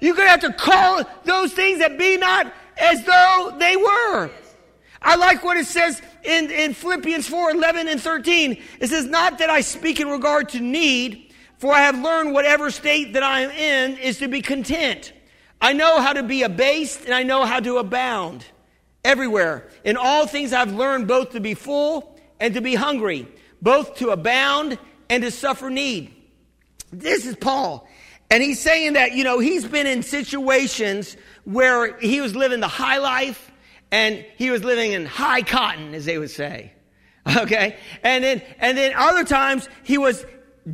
You're 0.00 0.14
going 0.14 0.26
to 0.26 0.30
have 0.30 0.40
to 0.40 0.52
call 0.52 1.02
those 1.24 1.52
things 1.52 1.80
that 1.80 1.98
be 1.98 2.16
not 2.16 2.52
as 2.76 3.04
though 3.04 3.56
they 3.58 3.76
were. 3.76 4.30
I 5.02 5.16
like 5.16 5.42
what 5.42 5.56
it 5.56 5.66
says 5.66 6.00
in, 6.22 6.50
in 6.50 6.74
Philippians 6.74 7.26
4 7.26 7.52
11 7.52 7.88
and 7.88 8.00
13. 8.00 8.62
It 8.80 8.88
says, 8.88 9.06
Not 9.06 9.38
that 9.38 9.50
I 9.50 9.62
speak 9.62 10.00
in 10.00 10.08
regard 10.08 10.50
to 10.50 10.60
need, 10.60 11.29
for 11.60 11.74
I 11.74 11.82
have 11.82 12.00
learned 12.00 12.32
whatever 12.32 12.70
state 12.70 13.12
that 13.12 13.22
I 13.22 13.42
am 13.42 13.50
in 13.50 13.98
is 13.98 14.18
to 14.18 14.28
be 14.28 14.40
content. 14.40 15.12
I 15.60 15.74
know 15.74 16.00
how 16.00 16.14
to 16.14 16.22
be 16.22 16.42
abased 16.42 17.04
and 17.04 17.12
I 17.12 17.22
know 17.22 17.44
how 17.44 17.60
to 17.60 17.76
abound 17.76 18.46
everywhere. 19.04 19.68
In 19.84 19.98
all 19.98 20.26
things 20.26 20.54
I've 20.54 20.72
learned 20.72 21.06
both 21.06 21.32
to 21.32 21.40
be 21.40 21.52
full 21.52 22.18
and 22.40 22.54
to 22.54 22.62
be 22.62 22.74
hungry, 22.74 23.28
both 23.60 23.96
to 23.96 24.08
abound 24.08 24.78
and 25.10 25.22
to 25.22 25.30
suffer 25.30 25.68
need. 25.68 26.14
This 26.92 27.26
is 27.26 27.36
Paul. 27.36 27.86
And 28.30 28.42
he's 28.42 28.58
saying 28.58 28.94
that, 28.94 29.12
you 29.12 29.22
know, 29.22 29.38
he's 29.38 29.66
been 29.66 29.86
in 29.86 30.02
situations 30.02 31.14
where 31.44 31.98
he 31.98 32.22
was 32.22 32.34
living 32.34 32.60
the 32.60 32.68
high 32.68 32.98
life 32.98 33.52
and 33.90 34.24
he 34.38 34.50
was 34.50 34.64
living 34.64 34.92
in 34.92 35.04
high 35.04 35.42
cotton, 35.42 35.94
as 35.94 36.06
they 36.06 36.16
would 36.16 36.30
say. 36.30 36.72
Okay? 37.36 37.76
And 38.02 38.24
then, 38.24 38.42
and 38.58 38.78
then 38.78 38.94
other 38.96 39.24
times 39.24 39.68
he 39.82 39.98
was 39.98 40.24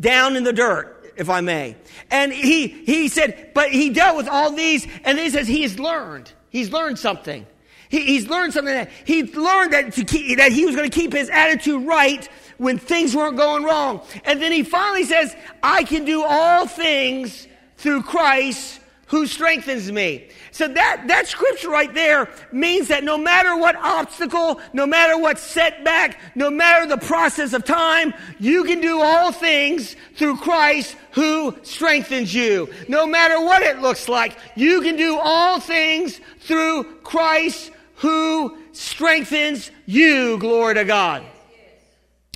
down 0.01 0.37
in 0.37 0.45
the 0.45 0.53
dirt, 0.53 1.13
if 1.17 1.29
I 1.29 1.41
may. 1.41 1.77
And 2.11 2.33
he, 2.33 2.69
he 2.69 3.09
said, 3.09 3.51
but 3.55 3.71
he 3.71 3.91
dealt 3.91 4.17
with 4.17 4.29
all 4.29 4.53
these, 4.53 4.85
and 5.05 5.19
then 5.19 5.25
he 5.25 5.31
says 5.31 5.47
he's 5.47 5.79
learned. 5.79 6.33
He's 6.51 6.73
learned 6.73 6.99
something. 6.99 7.47
He, 7.89 8.01
he's 8.01 8.29
learned 8.29 8.53
something 8.53 8.75
that 8.75 8.91
he 9.05 9.23
learned 9.25 9.73
that, 9.73 9.93
to 9.95 10.05
keep, 10.05 10.39
that 10.39 10.53
he 10.53 10.67
was 10.67 10.75
going 10.75 10.89
to 10.89 10.95
keep 10.95 11.13
his 11.13 11.31
attitude 11.31 11.87
right 11.87 12.29
when 12.59 12.79
things 12.79 13.15
weren't 13.15 13.37
going 13.37 13.65
wrong. 13.65 14.03
And 14.25 14.41
then 14.41 14.53
he 14.53 14.63
finally 14.63 15.05
says, 15.05 15.35
I 15.63 15.85
can 15.85 16.05
do 16.05 16.23
all 16.23 16.67
things 16.67 17.47
through 17.77 18.03
Christ 18.03 18.81
who 19.07 19.27
strengthens 19.27 19.91
me. 19.93 20.29
So 20.57 20.67
that, 20.69 21.05
that 21.09 21.27
scripture 21.27 21.69
right 21.69 21.93
there 21.93 22.31
means 22.51 22.89
that 22.89 23.05
no 23.05 23.19
matter 23.19 23.55
what 23.59 23.77
obstacle, 23.77 24.59
no 24.73 24.87
matter 24.87 25.19
what 25.19 25.39
setback, 25.39 26.19
no 26.35 26.49
matter 26.49 26.87
the 26.87 26.97
process 26.97 27.53
of 27.53 27.63
time, 27.63 28.15
you 28.39 28.65
can 28.65 28.81
do 28.81 29.03
all 29.03 29.33
things 29.33 29.97
through 30.15 30.39
Christ 30.39 30.97
who 31.11 31.55
strengthens 31.63 32.35
you. 32.35 32.71
No 32.89 33.07
matter 33.07 33.39
what 33.39 33.61
it 33.61 33.81
looks 33.81 34.09
like, 34.09 34.39
you 34.55 34.81
can 34.81 34.97
do 34.97 35.19
all 35.19 35.61
things 35.61 36.23
through 36.41 36.85
Christ 37.03 37.71
who 37.97 38.57
strengthens 38.73 39.71
you. 39.85 40.39
Glory 40.39 40.77
to 40.77 40.87
God. 40.87 41.23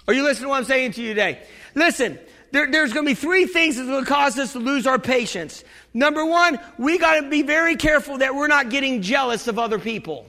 Are 0.06 0.12
you 0.12 0.24
listening 0.24 0.44
to 0.44 0.48
what 0.50 0.58
I'm 0.58 0.64
saying 0.64 0.92
to 0.92 1.02
you 1.02 1.08
today? 1.08 1.42
Listen, 1.74 2.18
there, 2.52 2.70
there's 2.70 2.92
going 2.92 3.06
to 3.06 3.10
be 3.10 3.14
three 3.14 3.46
things 3.46 3.76
that 3.76 3.86
will 3.86 4.04
cause 4.04 4.38
us 4.38 4.52
to 4.52 4.58
lose 4.58 4.86
our 4.86 4.98
patience. 4.98 5.64
Number 5.92 6.24
one, 6.24 6.58
we 6.78 6.98
got 6.98 7.20
to 7.20 7.28
be 7.28 7.42
very 7.42 7.76
careful 7.76 8.18
that 8.18 8.34
we're 8.34 8.46
not 8.46 8.70
getting 8.70 9.02
jealous 9.02 9.48
of 9.48 9.58
other 9.58 9.78
people. 9.78 10.26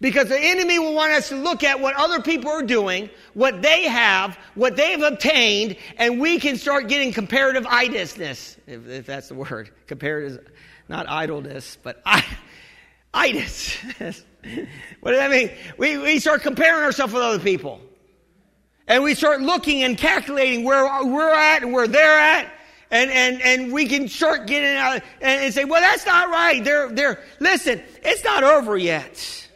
Because 0.00 0.28
the 0.28 0.38
enemy 0.38 0.80
will 0.80 0.94
want 0.94 1.12
us 1.12 1.28
to 1.28 1.36
look 1.36 1.62
at 1.62 1.80
what 1.80 1.94
other 1.94 2.20
people 2.20 2.50
are 2.50 2.64
doing, 2.64 3.08
what 3.34 3.62
they 3.62 3.84
have, 3.84 4.36
what 4.56 4.74
they've 4.74 5.00
obtained, 5.00 5.76
and 5.96 6.20
we 6.20 6.40
can 6.40 6.56
start 6.56 6.88
getting 6.88 7.12
comparative 7.12 7.64
idleness, 7.68 8.56
if, 8.66 8.86
if 8.88 9.06
that's 9.06 9.28
the 9.28 9.34
word. 9.34 9.70
Comparative, 9.86 10.50
not 10.88 11.08
idleness, 11.08 11.78
but 11.84 12.02
I, 12.04 12.24
itis. 13.14 13.76
what 13.98 15.12
does 15.12 15.20
that 15.20 15.30
mean? 15.30 15.50
We, 15.78 15.98
we 15.98 16.18
start 16.18 16.42
comparing 16.42 16.82
ourselves 16.82 17.12
with 17.12 17.22
other 17.22 17.38
people. 17.38 17.80
And 18.88 19.04
we 19.04 19.14
start 19.14 19.40
looking 19.40 19.84
and 19.84 19.96
calculating 19.96 20.64
where 20.64 21.04
we're 21.04 21.32
at 21.32 21.62
and 21.62 21.72
where 21.72 21.86
they're 21.86 22.18
at. 22.18 22.52
And, 22.92 23.10
and, 23.10 23.40
and 23.40 23.72
we 23.72 23.86
can 23.86 24.06
start 24.06 24.46
getting 24.46 24.76
out 24.76 25.00
and, 25.22 25.44
and 25.44 25.54
say, 25.54 25.64
well, 25.64 25.80
that's 25.80 26.04
not 26.04 26.28
right. 26.28 26.62
They're, 26.62 26.90
they're, 26.90 27.20
listen, 27.40 27.82
it's 28.04 28.22
not 28.22 28.44
over 28.44 28.76
yet. 28.76 29.48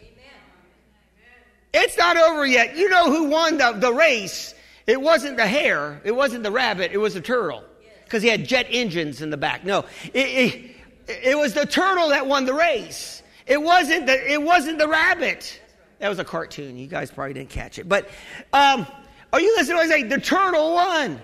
It's 1.75 1.99
not 1.99 2.17
over 2.17 2.47
yet. 2.47 2.79
You 2.79 2.89
know 2.89 3.11
who 3.13 3.25
won 3.25 3.59
the, 3.59 3.73
the 3.73 3.93
race? 3.93 4.55
It 4.87 4.99
wasn't 4.99 5.37
the 5.37 5.47
hare. 5.47 6.01
It 6.03 6.13
wasn't 6.17 6.45
the 6.45 6.51
rabbit. 6.51 6.93
It 6.93 6.97
was 6.97 7.13
the 7.13 7.21
turtle. 7.21 7.63
Because 8.05 8.23
he 8.23 8.31
had 8.31 8.47
jet 8.47 8.69
engines 8.71 9.21
in 9.21 9.29
the 9.29 9.37
back. 9.37 9.65
No, 9.65 9.85
it, 10.15 10.17
it, 10.17 10.71
it 11.09 11.37
was 11.37 11.53
the 11.53 11.67
turtle 11.67 12.09
that 12.11 12.27
won 12.27 12.47
the 12.47 12.55
race. 12.55 13.23
It 13.47 13.61
wasn't 13.61 14.07
the, 14.07 14.33
it 14.33 14.41
wasn't 14.41 14.79
the 14.79 14.89
rabbit. 14.89 15.61
That 15.99 16.09
was 16.09 16.19
a 16.19 16.25
cartoon. 16.25 16.79
You 16.79 16.87
guys 16.87 17.11
probably 17.11 17.35
didn't 17.35 17.51
catch 17.51 17.79
it. 17.79 17.87
But 17.87 18.09
um, 18.55 18.87
are 19.33 19.41
you 19.41 19.55
listening 19.57 19.77
to 19.77 19.87
what 19.87 19.93
I 19.93 20.01
say? 20.01 20.03
The 20.05 20.21
turtle 20.21 20.73
won 20.73 21.21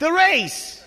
the 0.00 0.10
race. 0.10 0.79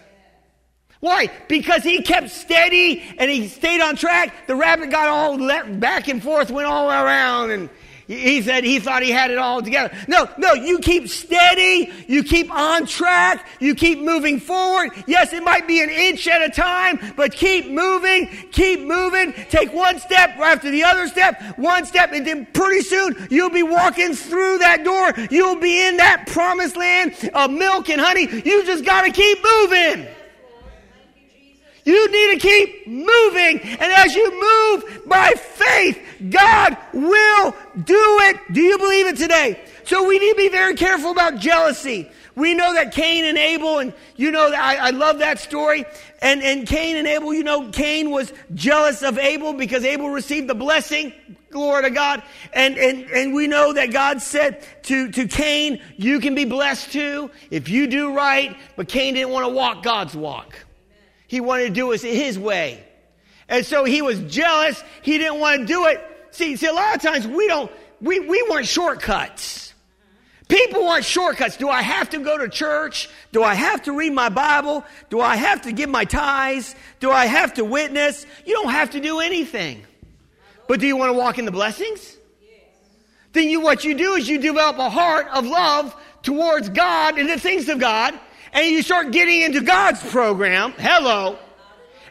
Why? 1.03 1.29
Because 1.49 1.83
he 1.83 2.01
kept 2.01 2.29
steady 2.29 3.03
and 3.17 3.29
he 3.29 3.49
stayed 3.49 3.81
on 3.81 3.97
track. 3.97 4.47
The 4.47 4.55
rabbit 4.55 4.89
got 4.89 5.09
all 5.09 5.37
back 5.77 6.07
and 6.07 6.23
forth, 6.23 6.49
went 6.49 6.65
all 6.65 6.89
around, 6.89 7.51
and 7.51 7.69
he 8.07 8.41
said 8.41 8.63
he 8.63 8.79
thought 8.79 9.03
he 9.03 9.11
had 9.11 9.29
it 9.29 9.37
all 9.37 9.61
together. 9.61 9.93
No, 10.07 10.29
no, 10.37 10.53
you 10.53 10.79
keep 10.79 11.09
steady. 11.09 11.91
You 12.07 12.23
keep 12.23 12.49
on 12.49 12.85
track. 12.85 13.45
You 13.59 13.75
keep 13.75 13.99
moving 13.99 14.39
forward. 14.39 14.91
Yes, 15.05 15.33
it 15.33 15.43
might 15.43 15.67
be 15.67 15.83
an 15.83 15.89
inch 15.89 16.25
at 16.25 16.41
a 16.41 16.49
time, 16.49 16.97
but 17.17 17.33
keep 17.33 17.67
moving. 17.67 18.27
Keep 18.53 18.87
moving. 18.87 19.33
Take 19.49 19.73
one 19.73 19.99
step 19.99 20.29
after 20.37 20.71
the 20.71 20.85
other 20.85 21.09
step, 21.09 21.59
one 21.59 21.85
step, 21.85 22.13
and 22.13 22.25
then 22.25 22.45
pretty 22.53 22.79
soon 22.79 23.27
you'll 23.29 23.49
be 23.49 23.63
walking 23.63 24.13
through 24.13 24.59
that 24.59 24.85
door. 24.85 25.11
You'll 25.29 25.59
be 25.59 25.85
in 25.85 25.97
that 25.97 26.27
promised 26.27 26.77
land 26.77 27.29
of 27.33 27.51
milk 27.51 27.89
and 27.89 27.99
honey. 27.99 28.29
You 28.45 28.65
just 28.65 28.85
got 28.85 29.01
to 29.01 29.11
keep 29.11 29.39
moving. 29.43 30.07
You 31.85 32.11
need 32.11 32.39
to 32.39 32.47
keep 32.47 32.87
moving. 32.87 33.59
And 33.61 33.81
as 33.81 34.15
you 34.15 34.31
move 34.31 35.01
by 35.05 35.33
faith, 35.33 36.01
God 36.29 36.77
will 36.93 37.55
do 37.83 38.19
it. 38.21 38.39
Do 38.53 38.61
you 38.61 38.77
believe 38.77 39.07
it 39.07 39.17
today? 39.17 39.59
So 39.83 40.07
we 40.07 40.17
need 40.17 40.31
to 40.31 40.37
be 40.37 40.49
very 40.49 40.75
careful 40.75 41.11
about 41.11 41.37
jealousy. 41.37 42.09
We 42.35 42.55
know 42.55 42.73
that 42.73 42.93
Cain 42.93 43.25
and 43.25 43.37
Abel, 43.37 43.79
and 43.79 43.93
you 44.15 44.31
know, 44.31 44.51
I, 44.51 44.75
I 44.75 44.89
love 44.89 45.19
that 45.19 45.39
story. 45.39 45.85
And, 46.21 46.41
and 46.41 46.65
Cain 46.65 46.95
and 46.95 47.07
Abel, 47.07 47.33
you 47.33 47.43
know, 47.43 47.69
Cain 47.69 48.09
was 48.09 48.33
jealous 48.55 49.03
of 49.03 49.19
Abel 49.19 49.53
because 49.53 49.83
Abel 49.83 50.09
received 50.09 50.49
the 50.49 50.55
blessing. 50.55 51.13
Glory 51.51 51.83
to 51.83 51.89
God. 51.91 52.23
And, 52.53 52.77
and, 52.77 53.03
and 53.11 53.33
we 53.33 53.45
know 53.45 53.73
that 53.73 53.91
God 53.91 54.21
said 54.21 54.65
to, 54.83 55.11
to 55.11 55.27
Cain, 55.27 55.79
you 55.97 56.19
can 56.19 56.33
be 56.33 56.45
blessed 56.45 56.91
too 56.91 57.29
if 57.51 57.69
you 57.69 57.85
do 57.85 58.15
right. 58.15 58.57
But 58.75 58.87
Cain 58.87 59.13
didn't 59.13 59.31
want 59.31 59.45
to 59.45 59.53
walk 59.53 59.83
God's 59.83 60.15
walk. 60.15 60.55
He 61.33 61.41
wanted 61.41 61.63
to 61.63 61.69
do 61.71 61.91
it 61.93 62.01
his 62.01 62.37
way. 62.37 62.79
And 63.49 63.65
so 63.65 63.85
he 63.85 64.03
was 64.03 64.19
jealous. 64.19 64.83
He 65.01 65.17
didn't 65.17 65.39
want 65.39 65.61
to 65.61 65.65
do 65.65 65.87
it. 65.87 65.99
See, 66.29 66.55
see, 66.57 66.67
a 66.67 66.71
lot 66.71 66.95
of 66.95 67.01
times 67.01 67.25
we 67.25 67.47
don't, 67.47 67.71
we, 67.99 68.19
we 68.19 68.43
want 68.43 68.67
shortcuts. 68.67 69.73
People 70.47 70.83
want 70.83 71.03
shortcuts. 71.03 71.57
Do 71.57 71.69
I 71.69 71.81
have 71.81 72.11
to 72.11 72.19
go 72.19 72.37
to 72.37 72.47
church? 72.49 73.09
Do 73.31 73.41
I 73.41 73.55
have 73.55 73.81
to 73.85 73.93
read 73.93 74.13
my 74.13 74.29
Bible? 74.29 74.85
Do 75.09 75.21
I 75.21 75.35
have 75.35 75.63
to 75.63 75.71
give 75.71 75.89
my 75.89 76.05
tithes? 76.05 76.75
Do 76.99 77.09
I 77.09 77.25
have 77.25 77.55
to 77.55 77.65
witness? 77.65 78.27
You 78.45 78.53
don't 78.53 78.71
have 78.71 78.91
to 78.91 78.99
do 78.99 79.19
anything. 79.19 79.83
But 80.67 80.81
do 80.81 80.85
you 80.85 80.95
want 80.95 81.13
to 81.13 81.17
walk 81.17 81.39
in 81.39 81.45
the 81.45 81.51
blessings? 81.51 82.15
Then 83.31 83.49
you, 83.49 83.59
what 83.59 83.83
you 83.83 83.95
do 83.95 84.13
is 84.13 84.29
you 84.29 84.37
develop 84.37 84.77
a 84.77 84.87
heart 84.87 85.29
of 85.33 85.47
love 85.47 85.99
towards 86.21 86.69
God 86.69 87.17
and 87.17 87.27
the 87.27 87.39
things 87.39 87.69
of 87.69 87.79
God 87.79 88.13
and 88.53 88.67
you 88.67 88.83
start 88.83 89.11
getting 89.11 89.41
into 89.41 89.61
God's 89.61 90.01
program, 90.11 90.73
hello, 90.77 91.37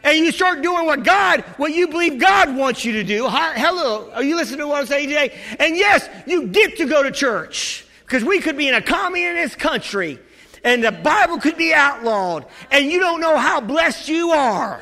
and 0.03 0.17
you 0.17 0.31
start 0.31 0.61
doing 0.61 0.85
what 0.85 1.03
God, 1.03 1.41
what 1.57 1.73
you 1.73 1.87
believe 1.87 2.19
God 2.19 2.55
wants 2.55 2.83
you 2.83 2.91
to 2.93 3.03
do. 3.03 3.27
Hello, 3.29 4.11
are 4.11 4.23
you 4.23 4.35
listening 4.35 4.59
to 4.59 4.67
what 4.67 4.81
I'm 4.81 4.85
saying 4.85 5.07
today? 5.07 5.39
And 5.57 5.77
yes, 5.77 6.09
you 6.27 6.47
get 6.47 6.77
to 6.77 6.85
go 6.85 7.01
to 7.03 7.11
church 7.11 7.85
because 8.01 8.23
we 8.23 8.39
could 8.39 8.57
be 8.57 8.67
in 8.67 8.73
a 8.73 8.81
communist 8.81 9.57
country 9.57 10.19
and 10.65 10.83
the 10.83 10.91
Bible 10.91 11.39
could 11.39 11.57
be 11.57 11.73
outlawed 11.73 12.45
and 12.69 12.85
you 12.91 12.99
don't 12.99 13.21
know 13.21 13.37
how 13.37 13.61
blessed 13.61 14.09
you 14.09 14.31
are. 14.31 14.81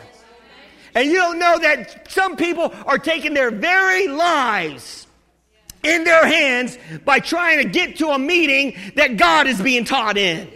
And 0.93 1.07
you 1.07 1.13
don't 1.13 1.39
know 1.39 1.57
that 1.59 2.11
some 2.11 2.35
people 2.35 2.73
are 2.85 2.97
taking 2.97 3.33
their 3.33 3.51
very 3.51 4.07
lives 4.07 5.07
in 5.83 6.03
their 6.03 6.25
hands 6.25 6.77
by 7.05 7.19
trying 7.19 7.59
to 7.59 7.69
get 7.69 7.97
to 7.97 8.09
a 8.09 8.19
meeting 8.19 8.75
that 8.95 9.17
God 9.17 9.47
is 9.47 9.61
being 9.61 9.85
taught 9.85 10.17
in 10.17 10.49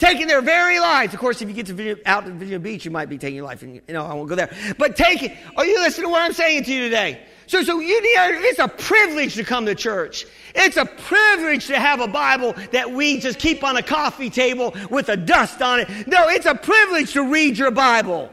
taking 0.00 0.26
their 0.26 0.40
very 0.40 0.80
lives. 0.80 1.14
Of 1.14 1.20
course, 1.20 1.40
if 1.40 1.48
you 1.48 1.54
get 1.54 1.66
to 1.66 1.74
video, 1.74 1.96
out 2.06 2.24
to 2.24 2.32
Virginia 2.32 2.58
Beach, 2.58 2.84
you 2.84 2.90
might 2.90 3.08
be 3.08 3.18
taking 3.18 3.36
your 3.36 3.44
life, 3.44 3.62
and 3.62 3.76
you 3.76 3.82
know 3.94 4.04
I 4.04 4.14
won't 4.14 4.28
go 4.28 4.34
there. 4.34 4.50
But 4.78 4.96
take 4.96 5.22
it. 5.22 5.36
Are 5.56 5.64
you 5.64 5.78
listening 5.78 6.06
to 6.06 6.10
what 6.10 6.22
I'm 6.22 6.32
saying 6.32 6.64
to 6.64 6.72
you 6.72 6.84
today? 6.84 7.20
So, 7.46 7.62
so 7.62 7.80
you 7.80 8.00
need, 8.00 8.16
it's 8.46 8.60
a 8.60 8.68
privilege 8.68 9.34
to 9.34 9.44
come 9.44 9.66
to 9.66 9.74
church. 9.74 10.24
It's 10.54 10.76
a 10.76 10.86
privilege 10.86 11.66
to 11.66 11.78
have 11.78 12.00
a 12.00 12.06
Bible 12.06 12.54
that 12.72 12.92
we 12.92 13.18
just 13.18 13.38
keep 13.38 13.64
on 13.64 13.76
a 13.76 13.82
coffee 13.82 14.30
table 14.30 14.74
with 14.88 15.08
a 15.08 15.16
dust 15.16 15.60
on 15.60 15.80
it. 15.80 15.88
No, 16.06 16.28
it's 16.28 16.46
a 16.46 16.54
privilege 16.54 17.12
to 17.14 17.24
read 17.24 17.58
your 17.58 17.72
Bible. 17.72 18.30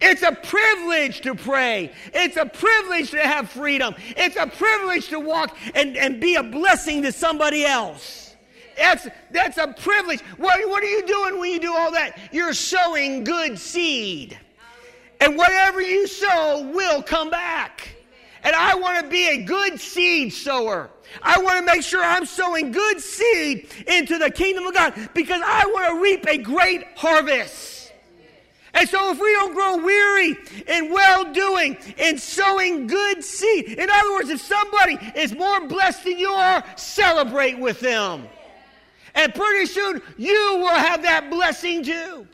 It's 0.00 0.22
a 0.22 0.32
privilege 0.32 1.20
to 1.22 1.34
pray. 1.34 1.92
It's 2.12 2.36
a 2.36 2.46
privilege 2.46 3.10
to 3.12 3.20
have 3.20 3.50
freedom. 3.50 3.94
It's 4.16 4.36
a 4.36 4.46
privilege 4.46 5.08
to 5.08 5.20
walk 5.20 5.56
and, 5.74 5.96
and 5.96 6.20
be 6.20 6.36
a 6.36 6.42
blessing 6.42 7.02
to 7.02 7.12
somebody 7.12 7.64
else. 7.64 8.31
That's, 8.76 9.08
that's 9.30 9.58
a 9.58 9.68
privilege. 9.68 10.20
What, 10.36 10.68
what 10.68 10.82
are 10.82 10.86
you 10.86 11.06
doing 11.06 11.38
when 11.38 11.50
you 11.50 11.60
do 11.60 11.74
all 11.74 11.92
that? 11.92 12.18
You're 12.32 12.54
sowing 12.54 13.24
good 13.24 13.58
seed. 13.58 14.38
And 15.20 15.36
whatever 15.36 15.80
you 15.80 16.06
sow 16.06 16.70
will 16.72 17.02
come 17.02 17.30
back. 17.30 17.96
And 18.44 18.56
I 18.56 18.74
want 18.74 19.04
to 19.04 19.08
be 19.08 19.28
a 19.28 19.44
good 19.44 19.78
seed 19.80 20.32
sower. 20.32 20.90
I 21.22 21.40
want 21.40 21.58
to 21.64 21.72
make 21.72 21.82
sure 21.82 22.02
I'm 22.02 22.26
sowing 22.26 22.72
good 22.72 23.00
seed 23.00 23.68
into 23.86 24.18
the 24.18 24.30
kingdom 24.30 24.66
of 24.66 24.74
God 24.74 24.94
because 25.14 25.40
I 25.44 25.64
want 25.66 25.94
to 25.94 26.02
reap 26.02 26.26
a 26.26 26.38
great 26.38 26.84
harvest. 26.96 27.92
And 28.74 28.88
so 28.88 29.12
if 29.12 29.20
we 29.20 29.30
don't 29.32 29.52
grow 29.54 29.76
weary 29.84 30.36
in 30.66 30.90
well 30.90 31.30
doing, 31.32 31.76
in 31.98 32.16
sowing 32.18 32.86
good 32.86 33.22
seed, 33.22 33.66
in 33.66 33.90
other 33.90 34.12
words, 34.12 34.30
if 34.30 34.40
somebody 34.40 34.98
is 35.14 35.34
more 35.34 35.66
blessed 35.66 36.04
than 36.04 36.18
you 36.18 36.30
are, 36.30 36.64
celebrate 36.76 37.58
with 37.58 37.80
them. 37.80 38.26
And 39.14 39.34
pretty 39.34 39.66
soon 39.66 40.02
you 40.16 40.56
will 40.58 40.68
have 40.68 41.02
that 41.02 41.30
blessing 41.30 41.82
too. 41.82 42.26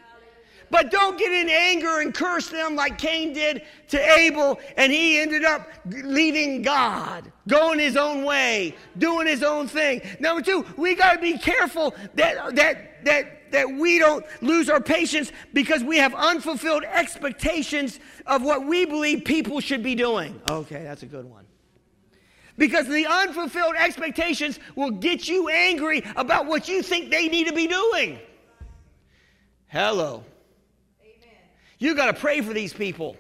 But 0.71 0.91
don't 0.91 1.19
get 1.19 1.33
in 1.33 1.49
anger 1.49 2.01
and 2.01 2.13
curse 2.13 2.49
them 2.49 2.77
like 2.77 2.99
Cain 2.99 3.33
did 3.33 3.63
to 3.89 4.19
Abel, 4.19 4.59
and 4.77 4.93
he 4.93 5.19
ended 5.19 5.45
up 5.45 5.67
leaving 5.87 6.63
God, 6.63 7.33
going 7.47 7.79
his 7.79 7.97
own 7.97 8.25
way, 8.25 8.75
doing 8.99 9.27
his 9.27 9.43
own 9.43 9.67
thing. 9.67 10.03
Number 10.21 10.43
two, 10.43 10.67
we 10.77 10.95
got 10.95 11.15
to 11.15 11.21
be 11.21 11.39
careful 11.39 11.95
that 12.15 12.55
that 12.57 13.05
that 13.05 13.51
that 13.51 13.71
we 13.71 13.99
don't 13.99 14.25
lose 14.43 14.69
our 14.69 14.81
patience 14.81 15.33
because 15.55 15.83
we 15.83 15.97
have 15.97 16.15
unfulfilled 16.15 16.85
expectations 16.85 17.99
of 18.27 18.43
what 18.43 18.67
we 18.67 18.85
believe 18.85 19.25
people 19.25 19.61
should 19.61 19.83
be 19.83 19.95
doing. 19.95 20.39
Okay, 20.51 20.83
that's 20.83 21.03
a 21.03 21.07
good 21.07 21.25
one. 21.25 21.47
Because 22.59 22.87
the 22.89 23.07
unfulfilled 23.07 23.77
expectations 23.79 24.59
will 24.75 24.91
get 24.91 25.29
you 25.29 25.49
angry 25.49 26.05
about 26.17 26.47
what 26.47 26.69
you 26.69 26.83
think 26.83 27.11
they 27.11 27.29
need 27.29 27.47
to 27.47 27.55
be 27.55 27.69
doing. 27.69 28.19
Hello. 29.69 30.25
Amen. 31.01 31.37
You 31.79 31.95
got 31.95 32.07
to 32.07 32.15
pray 32.15 32.41
for 32.41 32.53
these 32.53 32.73
people. 32.73 33.17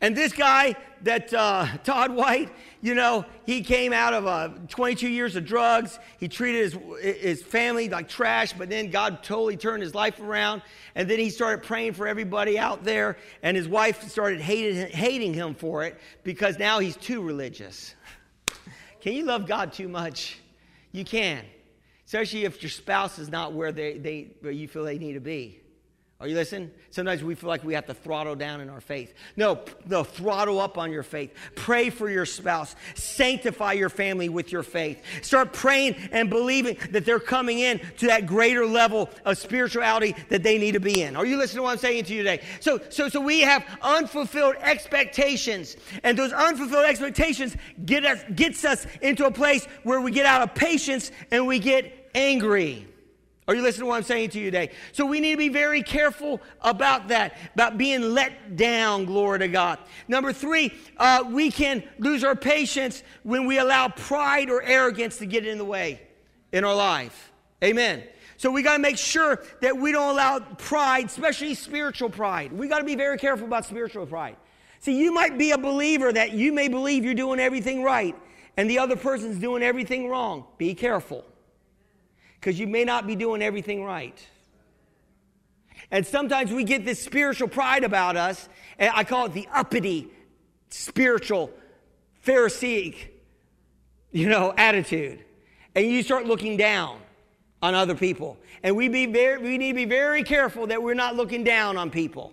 And 0.00 0.16
this 0.16 0.32
guy, 0.32 0.76
that 1.02 1.34
uh, 1.34 1.66
Todd 1.82 2.12
White, 2.12 2.50
you 2.80 2.94
know, 2.94 3.24
he 3.44 3.62
came 3.62 3.92
out 3.92 4.14
of 4.14 4.26
uh, 4.26 4.50
22 4.68 5.08
years 5.08 5.34
of 5.34 5.44
drugs. 5.44 5.98
He 6.20 6.28
treated 6.28 6.72
his, 6.72 7.16
his 7.20 7.42
family 7.42 7.88
like 7.88 8.08
trash, 8.08 8.52
but 8.52 8.68
then 8.68 8.90
God 8.90 9.24
totally 9.24 9.56
turned 9.56 9.82
his 9.82 9.96
life 9.96 10.20
around. 10.20 10.62
And 10.94 11.10
then 11.10 11.18
he 11.18 11.30
started 11.30 11.64
praying 11.64 11.94
for 11.94 12.06
everybody 12.06 12.58
out 12.58 12.84
there, 12.84 13.16
and 13.42 13.56
his 13.56 13.68
wife 13.68 14.08
started 14.08 14.40
hated, 14.40 14.90
hating 14.90 15.34
him 15.34 15.54
for 15.54 15.82
it 15.82 15.98
because 16.22 16.58
now 16.58 16.78
he's 16.78 16.96
too 16.96 17.20
religious. 17.20 17.96
Can 19.00 19.14
you 19.14 19.24
love 19.24 19.46
God 19.46 19.72
too 19.72 19.88
much? 19.88 20.38
You 20.92 21.04
can, 21.04 21.44
especially 22.06 22.44
if 22.44 22.62
your 22.62 22.70
spouse 22.70 23.18
is 23.18 23.28
not 23.28 23.52
where, 23.52 23.72
they, 23.72 23.98
they, 23.98 24.28
where 24.40 24.52
you 24.52 24.68
feel 24.68 24.84
they 24.84 24.98
need 24.98 25.14
to 25.14 25.20
be. 25.20 25.60
Are 26.20 26.26
you 26.26 26.34
listening? 26.34 26.72
Sometimes 26.90 27.22
we 27.22 27.36
feel 27.36 27.48
like 27.48 27.62
we 27.62 27.74
have 27.74 27.86
to 27.86 27.94
throttle 27.94 28.34
down 28.34 28.60
in 28.60 28.68
our 28.68 28.80
faith. 28.80 29.14
No, 29.36 29.60
no, 29.86 30.02
throttle 30.02 30.58
up 30.58 30.76
on 30.76 30.90
your 30.90 31.04
faith. 31.04 31.32
Pray 31.54 31.90
for 31.90 32.10
your 32.10 32.26
spouse. 32.26 32.74
Sanctify 32.96 33.74
your 33.74 33.88
family 33.88 34.28
with 34.28 34.50
your 34.50 34.64
faith. 34.64 35.00
Start 35.22 35.52
praying 35.52 35.94
and 36.10 36.28
believing 36.28 36.76
that 36.90 37.04
they're 37.04 37.20
coming 37.20 37.60
in 37.60 37.80
to 37.98 38.08
that 38.08 38.26
greater 38.26 38.66
level 38.66 39.08
of 39.24 39.38
spirituality 39.38 40.16
that 40.28 40.42
they 40.42 40.58
need 40.58 40.72
to 40.72 40.80
be 40.80 41.02
in. 41.02 41.14
Are 41.14 41.24
you 41.24 41.36
listening 41.36 41.58
to 41.58 41.62
what 41.62 41.70
I'm 41.70 41.78
saying 41.78 42.02
to 42.06 42.14
you 42.14 42.24
today? 42.24 42.42
So, 42.58 42.80
so, 42.88 43.08
so 43.08 43.20
we 43.20 43.42
have 43.42 43.64
unfulfilled 43.80 44.56
expectations, 44.58 45.76
and 46.02 46.18
those 46.18 46.32
unfulfilled 46.32 46.86
expectations 46.86 47.56
get 47.84 48.04
us, 48.04 48.24
gets 48.34 48.64
us 48.64 48.88
into 49.02 49.24
a 49.24 49.30
place 49.30 49.66
where 49.84 50.00
we 50.00 50.10
get 50.10 50.26
out 50.26 50.42
of 50.42 50.52
patience 50.56 51.12
and 51.30 51.46
we 51.46 51.60
get 51.60 52.10
angry. 52.12 52.88
Are 53.48 53.54
you 53.54 53.62
listening 53.62 53.86
to 53.86 53.88
what 53.88 53.96
I'm 53.96 54.02
saying 54.02 54.30
to 54.30 54.38
you 54.38 54.44
today? 54.44 54.72
So 54.92 55.06
we 55.06 55.20
need 55.20 55.30
to 55.30 55.38
be 55.38 55.48
very 55.48 55.82
careful 55.82 56.42
about 56.60 57.08
that, 57.08 57.38
about 57.54 57.78
being 57.78 58.12
let 58.12 58.56
down, 58.56 59.06
glory 59.06 59.38
to 59.38 59.48
God. 59.48 59.78
Number 60.06 60.34
three, 60.34 60.74
uh, 60.98 61.24
we 61.26 61.50
can 61.50 61.82
lose 61.98 62.24
our 62.24 62.36
patience 62.36 63.02
when 63.22 63.46
we 63.46 63.58
allow 63.58 63.88
pride 63.88 64.50
or 64.50 64.62
arrogance 64.62 65.16
to 65.18 65.26
get 65.26 65.46
in 65.46 65.56
the 65.56 65.64
way 65.64 66.02
in 66.52 66.62
our 66.62 66.74
life. 66.74 67.32
Amen. 67.64 68.02
So 68.36 68.50
we 68.50 68.62
got 68.62 68.74
to 68.74 68.82
make 68.82 68.98
sure 68.98 69.42
that 69.62 69.74
we 69.74 69.92
don't 69.92 70.10
allow 70.10 70.40
pride, 70.40 71.06
especially 71.06 71.54
spiritual 71.54 72.10
pride. 72.10 72.52
We 72.52 72.68
got 72.68 72.80
to 72.80 72.84
be 72.84 72.96
very 72.96 73.16
careful 73.16 73.46
about 73.46 73.64
spiritual 73.64 74.04
pride. 74.04 74.36
See, 74.80 75.00
you 75.00 75.10
might 75.10 75.38
be 75.38 75.52
a 75.52 75.58
believer 75.58 76.12
that 76.12 76.32
you 76.32 76.52
may 76.52 76.68
believe 76.68 77.02
you're 77.02 77.14
doing 77.14 77.40
everything 77.40 77.82
right 77.82 78.14
and 78.58 78.68
the 78.68 78.78
other 78.78 78.94
person's 78.94 79.38
doing 79.38 79.62
everything 79.62 80.06
wrong. 80.06 80.44
Be 80.58 80.74
careful 80.74 81.24
because 82.40 82.58
you 82.58 82.66
may 82.66 82.84
not 82.84 83.06
be 83.06 83.16
doing 83.16 83.42
everything 83.42 83.84
right. 83.84 84.18
And 85.90 86.06
sometimes 86.06 86.52
we 86.52 86.64
get 86.64 86.84
this 86.84 87.02
spiritual 87.02 87.48
pride 87.48 87.84
about 87.84 88.16
us, 88.16 88.48
and 88.78 88.92
I 88.94 89.04
call 89.04 89.26
it 89.26 89.32
the 89.32 89.48
uppity 89.52 90.08
spiritual 90.70 91.50
Pharisaic, 92.20 93.14
you 94.12 94.28
know, 94.28 94.52
attitude. 94.56 95.24
And 95.74 95.86
you 95.86 96.02
start 96.02 96.26
looking 96.26 96.56
down 96.56 96.98
on 97.62 97.74
other 97.74 97.94
people. 97.94 98.36
And 98.62 98.76
we, 98.76 98.88
be 98.88 99.06
very, 99.06 99.38
we 99.38 99.58
need 99.58 99.72
to 99.72 99.76
be 99.76 99.84
very 99.84 100.22
careful 100.22 100.66
that 100.66 100.82
we're 100.82 100.94
not 100.94 101.16
looking 101.16 101.44
down 101.44 101.76
on 101.76 101.90
people. 101.90 102.32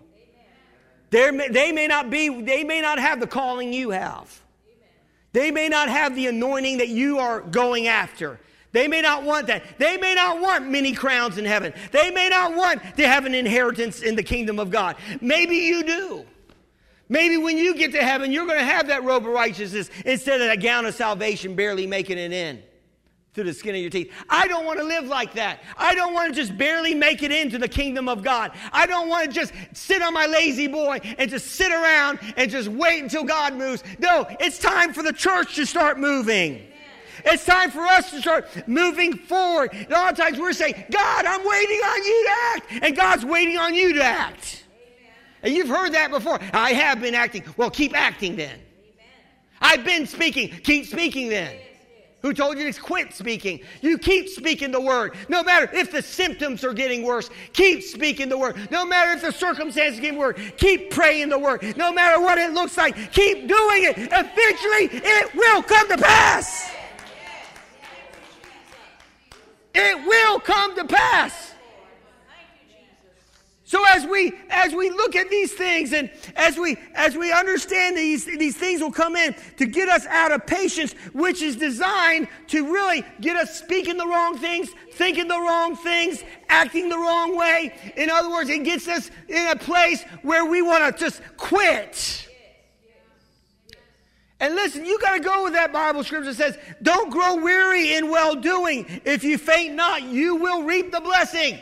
they 1.11 1.31
they 1.49 1.71
may 1.71 1.87
not 1.87 2.09
be, 2.09 2.41
they 2.41 2.63
may 2.63 2.81
not 2.81 2.99
have 2.99 3.19
the 3.19 3.27
calling 3.27 3.71
you 3.71 3.91
have. 3.91 4.41
They 5.33 5.51
may 5.51 5.69
not 5.69 5.89
have 5.89 6.15
the 6.15 6.27
anointing 6.27 6.77
that 6.77 6.87
you 6.87 7.19
are 7.19 7.41
going 7.41 7.87
after. 7.87 8.39
They 8.75 8.89
may 8.89 8.99
not 8.99 9.23
want 9.23 9.47
that. 9.47 9.63
They 9.77 9.95
may 9.95 10.15
not 10.15 10.41
want 10.41 10.69
many 10.69 10.91
crowns 10.91 11.37
in 11.37 11.45
heaven. 11.45 11.73
They 11.93 12.11
may 12.11 12.27
not 12.27 12.57
want 12.57 12.81
to 12.97 13.07
have 13.07 13.25
an 13.25 13.33
inheritance 13.33 14.01
in 14.01 14.17
the 14.17 14.21
kingdom 14.21 14.59
of 14.59 14.69
God. 14.69 14.97
Maybe 15.21 15.55
you 15.55 15.81
do. 15.81 16.25
Maybe 17.07 17.37
when 17.37 17.57
you 17.57 17.73
get 17.75 17.93
to 17.93 18.03
heaven, 18.03 18.33
you're 18.33 18.45
going 18.45 18.59
to 18.59 18.65
have 18.65 18.87
that 18.87 19.05
robe 19.05 19.25
of 19.25 19.31
righteousness 19.31 19.89
instead 20.03 20.41
of 20.41 20.47
that 20.47 20.61
gown 20.61 20.85
of 20.85 20.93
salvation 20.93 21.55
barely 21.55 21.87
making 21.87 22.17
it 22.17 22.33
in 22.33 22.61
through 23.33 23.45
the 23.45 23.53
skin 23.53 23.75
of 23.75 23.79
your 23.79 23.89
teeth. 23.89 24.11
I 24.29 24.45
don't 24.49 24.65
want 24.65 24.79
to 24.79 24.85
live 24.85 25.05
like 25.05 25.35
that. 25.35 25.63
I 25.77 25.95
don't 25.95 26.13
want 26.13 26.33
to 26.33 26.35
just 26.35 26.57
barely 26.57 26.93
make 26.93 27.23
it 27.23 27.31
into 27.31 27.57
the 27.57 27.69
kingdom 27.69 28.09
of 28.09 28.23
God. 28.23 28.51
I 28.73 28.87
don't 28.87 29.07
want 29.07 29.27
to 29.27 29.31
just 29.33 29.53
sit 29.71 30.01
on 30.01 30.13
my 30.13 30.25
La-Z-Boy 30.25 30.99
and 31.17 31.29
just 31.29 31.47
sit 31.47 31.71
around 31.71 32.19
and 32.35 32.51
just 32.51 32.67
wait 32.67 33.01
until 33.01 33.23
God 33.23 33.53
moves. 33.53 33.85
No, 33.99 34.27
it's 34.37 34.59
time 34.59 34.91
for 34.91 35.01
the 35.01 35.13
church 35.13 35.55
to 35.55 35.65
start 35.65 35.97
moving. 35.97 36.73
It's 37.25 37.43
time 37.43 37.71
for 37.71 37.81
us 37.81 38.11
to 38.11 38.21
start 38.21 38.67
moving 38.67 39.17
forward. 39.17 39.71
And 39.73 39.87
a 39.87 39.93
lot 39.93 40.11
of 40.11 40.17
times 40.17 40.39
we're 40.39 40.53
saying, 40.53 40.85
God, 40.91 41.25
I'm 41.25 41.45
waiting 41.47 41.79
on 41.79 42.03
you 42.03 42.25
to 42.25 42.31
act. 42.53 42.83
And 42.83 42.95
God's 42.95 43.25
waiting 43.25 43.57
on 43.57 43.73
you 43.73 43.93
to 43.93 44.03
act. 44.03 44.63
Amen. 44.69 45.13
And 45.43 45.53
you've 45.53 45.69
heard 45.69 45.93
that 45.93 46.11
before. 46.11 46.39
I 46.53 46.73
have 46.73 47.01
been 47.01 47.15
acting. 47.15 47.43
Well, 47.57 47.71
keep 47.71 47.97
acting 47.97 48.35
then. 48.35 48.51
Amen. 48.51 48.61
I've 49.59 49.83
been 49.83 50.05
speaking. 50.05 50.49
Keep 50.49 50.85
speaking 50.85 51.29
then. 51.29 51.57
Who 52.25 52.33
told 52.33 52.57
you 52.57 52.71
to 52.71 52.81
quit 52.81 53.13
speaking? 53.13 53.59
You 53.81 53.99
keep 53.99 54.29
speaking 54.29 54.71
the 54.71 54.81
word. 54.81 55.15
No 55.29 55.43
matter 55.43 55.69
if 55.71 55.91
the 55.91 56.01
symptoms 56.01 56.63
are 56.63 56.73
getting 56.73 57.03
worse, 57.03 57.29
keep 57.53 57.83
speaking 57.83 58.29
the 58.29 58.37
word. 58.37 58.55
No 58.71 58.83
matter 58.83 59.11
if 59.11 59.21
the 59.21 59.31
circumstances 59.31 59.99
get 59.99 60.15
worse, 60.15 60.35
keep 60.57 60.89
praying 60.89 61.29
the 61.29 61.37
word. 61.37 61.77
No 61.77 61.93
matter 61.93 62.19
what 62.19 62.39
it 62.39 62.51
looks 62.51 62.77
like, 62.77 62.95
keep 63.11 63.47
doing 63.47 63.83
it. 63.83 63.97
Eventually, 63.97 65.07
it 65.07 65.35
will 65.35 65.61
come 65.61 65.87
to 65.87 65.97
pass. 65.99 66.71
It 69.75 70.07
will 70.07 70.34
come 70.45 70.75
to 70.75 70.85
pass. 70.85 71.55
So 73.67 73.83
as 73.89 74.05
we 74.05 74.31
as 74.51 74.75
we 74.75 74.91
look 74.91 75.15
at 75.15 75.31
these 75.31 75.51
things 75.51 75.91
and 75.91 76.11
as 76.35 76.55
we 76.55 76.77
as 76.93 77.17
we 77.17 77.31
understand 77.31 77.97
these 77.97 78.23
these 78.23 78.55
things 78.55 78.79
will 78.79 78.91
come 78.91 79.15
in 79.15 79.35
to 79.57 79.65
get 79.65 79.89
us 79.89 80.05
out 80.05 80.31
of 80.31 80.45
patience, 80.45 80.93
which 81.13 81.41
is 81.41 81.55
designed 81.55 82.27
to 82.49 82.71
really 82.71 83.03
get 83.21 83.35
us 83.35 83.57
speaking 83.57 83.97
the 83.97 84.05
wrong 84.05 84.37
things, 84.37 84.69
thinking 84.93 85.27
the 85.27 85.39
wrong 85.39 85.75
things, 85.75 86.23
acting 86.47 86.89
the 86.89 86.97
wrong 86.97 87.35
way. 87.35 87.73
In 87.97 88.11
other 88.11 88.29
words, 88.29 88.51
it 88.51 88.63
gets 88.63 88.87
us 88.87 89.09
in 89.27 89.47
a 89.47 89.55
place 89.55 90.03
where 90.21 90.45
we 90.45 90.61
want 90.61 90.95
to 90.95 91.03
just 91.03 91.19
quit. 91.35 92.24
And 94.45 94.53
listen, 94.53 94.85
you 94.85 94.99
got 94.99 95.15
to 95.15 95.19
go 95.21 95.43
with 95.43 95.53
that 95.53 95.73
Bible 95.73 96.03
scripture 96.03 96.31
that 96.31 96.35
says, 96.35 96.59
Don't 96.83 97.09
grow 97.09 97.37
weary 97.37 97.95
in 97.95 98.11
well 98.11 98.35
doing. 98.35 99.01
If 99.03 99.23
you 99.23 99.39
faint 99.39 99.73
not, 99.73 100.03
you 100.03 100.35
will 100.35 100.61
reap 100.61 100.91
the 100.91 101.01
blessing. 101.01 101.57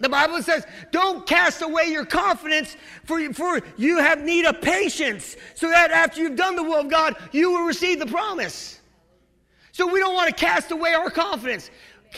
The 0.00 0.08
Bible 0.08 0.42
says, 0.42 0.66
Don't 0.90 1.24
cast 1.24 1.62
away 1.62 1.84
your 1.84 2.04
confidence, 2.04 2.76
for, 3.04 3.32
for 3.32 3.60
you 3.76 3.98
have 3.98 4.20
need 4.24 4.44
of 4.44 4.60
patience, 4.60 5.36
so 5.54 5.70
that 5.70 5.92
after 5.92 6.20
you've 6.20 6.34
done 6.34 6.56
the 6.56 6.64
will 6.64 6.80
of 6.80 6.88
God, 6.88 7.14
you 7.30 7.52
will 7.52 7.64
receive 7.64 8.00
the 8.00 8.06
promise. 8.06 8.80
So 9.70 9.86
we 9.86 10.00
don't 10.00 10.14
want 10.14 10.28
to 10.28 10.34
cast 10.34 10.72
away 10.72 10.94
our 10.94 11.10
confidence. 11.10 11.70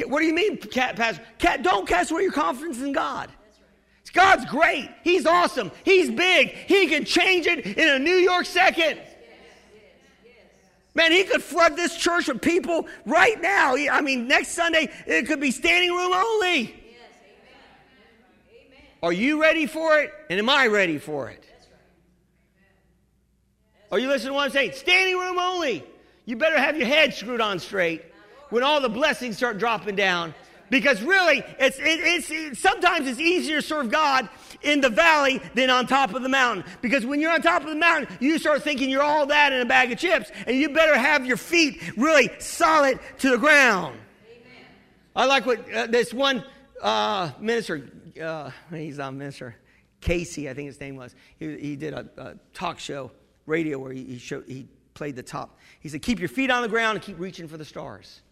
What 0.07 0.21
do 0.21 0.25
you 0.25 0.35
mean, 0.35 0.57
Pastor? 0.57 1.21
Don't 1.61 1.87
cast 1.87 2.13
away 2.13 2.23
your 2.23 2.33
confidence 2.33 2.81
in 2.81 2.93
God. 2.93 3.31
God's 4.15 4.47
great. 4.47 4.89
He's 5.05 5.27
awesome. 5.27 5.71
He's 5.85 6.11
big. 6.11 6.49
He 6.49 6.87
can 6.87 7.05
change 7.05 7.47
it 7.47 7.67
in 7.67 7.89
a 7.91 7.99
New 7.99 8.15
York 8.15 8.47
second. 8.47 8.99
Man, 10.97 11.13
he 11.13 11.25
could 11.25 11.43
flood 11.43 11.77
this 11.77 11.95
church 11.95 12.27
with 12.27 12.41
people 12.41 12.89
right 13.05 13.39
now. 13.43 13.77
I 13.77 14.01
mean, 14.01 14.27
next 14.27 14.53
Sunday, 14.53 14.91
it 15.07 15.27
could 15.27 15.41
be 15.41 15.51
standing 15.51 15.91
room 15.91 16.15
only. 16.15 16.61
Yes, 16.61 16.73
amen. 17.21 18.67
Amen. 18.67 18.81
Are 19.03 19.13
you 19.13 19.39
ready 19.39 19.67
for 19.67 19.99
it? 19.99 20.11
And 20.31 20.39
am 20.39 20.49
I 20.49 20.69
ready 20.69 20.97
for 20.97 21.29
it? 21.29 21.45
Are 23.93 23.99
you 23.99 24.09
listening 24.09 24.31
to 24.31 24.35
what 24.37 24.45
I'm 24.47 24.51
saying? 24.53 24.73
Standing 24.73 25.19
room 25.19 25.39
only. 25.39 25.85
You 26.25 26.37
better 26.37 26.59
have 26.59 26.79
your 26.79 26.87
head 26.87 27.13
screwed 27.13 27.43
on 27.43 27.59
straight 27.59 28.03
when 28.49 28.63
all 28.63 28.81
the 28.81 28.89
blessings 28.89 29.37
start 29.37 29.59
dropping 29.59 29.97
down 29.97 30.35
because 30.71 31.03
really, 31.03 31.43
it's, 31.59 31.79
it, 31.79 32.01
it's, 32.01 32.31
it, 32.31 32.57
sometimes 32.57 33.07
it's 33.07 33.21
easier 33.21 33.61
to 33.61 33.67
serve 33.67 33.91
God 33.91 34.29
in 34.63 34.81
the 34.81 34.91
valley 34.91 35.41
than 35.55 35.71
on 35.71 35.87
top 35.87 36.15
of 36.15 36.23
the 36.23 36.29
mountain. 36.29 36.65
Because 36.81 37.07
when 37.07 37.21
you're 37.21 37.33
on 37.33 37.43
top 37.43 37.63
of 37.63 37.69
the 37.69 37.77
mountain, 37.77 38.17
you 38.21 38.39
start 38.39 38.63
thinking 38.63 38.91
you're 38.91 39.03
all 39.03 39.27
that 39.27 39.53
in 39.53 39.61
a 39.61 39.65
bag 39.65 39.93
of 39.93 39.99
chips, 39.99 40.31
and 40.47 40.57
you 40.57 40.69
better 40.71 40.97
have 40.97 41.27
your 41.27 41.37
feet 41.37 41.81
really 41.97 42.31
solid 42.39 42.99
to 43.19 43.31
the 43.31 43.39
ground. 43.39 43.97
Amen. 44.29 44.65
I 45.15 45.27
like 45.27 45.47
what 45.47 45.73
uh, 45.73 45.87
this 45.87 46.13
one 46.13 46.45
uh, 46.83 47.31
minister, 47.41 47.89
uh, 48.21 48.51
he's 48.71 48.99
not 48.99 49.11
a 49.11 49.13
minister, 49.13 49.57
Casey, 50.01 50.49
I 50.49 50.55
think 50.55 50.67
his 50.67 50.81
name 50.81 50.97
was. 50.97 51.15
He, 51.39 51.57
he 51.59 51.77
did 51.77 51.95
a, 51.95 52.09
a, 52.17 52.35
talk 52.53 52.79
show, 52.79 53.11
radio, 53.47 53.79
where 53.79 53.93
he, 53.93 54.05
he, 54.05 54.19
showed, 54.19 54.45
he 54.47 54.69
played 54.95 55.17
the 55.17 55.23
top. 55.23 55.59
He 55.81 55.89
said, 55.89 56.03
Keep 56.03 56.21
your 56.21 56.29
feet 56.29 56.51
on 56.51 56.63
the 56.63 56.69
ground 56.69 56.97
and 56.97 57.05
keep 57.05 57.19
reaching 57.19 57.49
for 57.49 57.57
the 57.57 57.65
stars. 57.65 58.23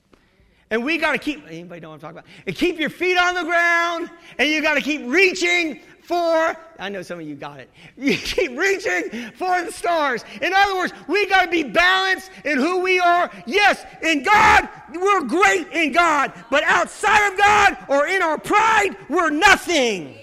And 0.75 0.85
we 0.85 0.99
got 0.99 1.12
to 1.12 1.18
keep, 1.18 1.47
anybody 1.47 1.81
know 1.81 1.91
what 1.91 1.95
I'm 1.95 2.01
talking 2.01 2.18
about? 2.18 2.25
And 2.49 2.57
keep 2.57 2.81
your 2.81 2.91
feet 2.91 3.16
on 3.16 3.37
the 3.37 3.45
ground, 3.45 4.11
and 4.39 4.51
you 4.51 4.61
got 4.61 4.75
to 4.75 4.81
keep 4.81 5.03
reaching 5.07 5.79
for, 6.03 6.57
I 6.81 6.89
know 6.89 7.01
some 7.03 7.20
of 7.20 7.29
you 7.29 7.37
got 7.37 7.61
it. 7.61 7.70
You 7.97 8.16
keep 8.16 8.59
reaching 8.59 9.31
for 9.37 9.62
the 9.62 9.70
stars. 9.70 10.25
In 10.43 10.53
other 10.53 10.75
words, 10.75 10.93
we 11.07 11.29
got 11.29 11.45
to 11.45 11.49
be 11.49 11.62
balanced 11.62 12.33
in 12.45 12.59
who 12.59 12.81
we 12.81 12.99
are. 12.99 13.31
Yes, 13.47 13.87
in 14.03 14.25
God, 14.25 14.68
we're 14.93 15.22
great 15.22 15.68
in 15.68 15.93
God. 15.93 16.33
But 16.51 16.64
outside 16.64 17.31
of 17.31 17.39
God 17.39 17.79
or 17.89 18.09
in 18.09 18.20
our 18.20 18.37
pride, 18.37 18.97
we're 19.09 19.31
nothing. 19.31 20.09
Amen. 20.09 20.16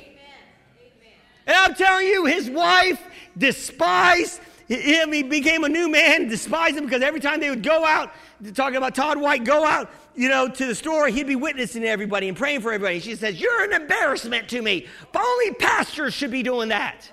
And 1.48 1.56
I'm 1.56 1.76
telling 1.76 2.08
you, 2.08 2.26
his 2.26 2.50
wife 2.50 3.02
despised 3.38 4.42
him. 4.80 5.12
He 5.12 5.24
became 5.24 5.64
a 5.64 5.70
new 5.70 5.90
man, 5.90 6.28
despised 6.28 6.78
him 6.78 6.86
because 6.86 7.02
every 7.02 7.20
time 7.20 7.40
they 7.40 7.50
would 7.50 7.64
go 7.64 7.86
out, 7.86 8.12
talking 8.54 8.78
about 8.78 8.96
Todd 8.96 9.20
White, 9.20 9.44
go 9.44 9.66
out, 9.66 9.90
you 10.16 10.30
know, 10.30 10.48
to 10.48 10.66
the 10.66 10.76
store, 10.76 11.08
he'd 11.08 11.28
be 11.28 11.36
witnessing 11.36 11.84
everybody 11.84 12.28
and 12.28 12.38
praying 12.38 12.62
for 12.62 12.72
everybody. 12.74 13.00
She 13.00 13.16
says, 13.16 13.40
You're 13.40 13.64
an 13.64 13.74
embarrassment 13.74 14.50
to 14.50 14.62
me. 14.62 14.88
Only 15.16 15.54
pastors 15.56 16.14
should 16.14 16.32
be 16.32 16.44
doing 16.44 16.70
that. 16.70 17.10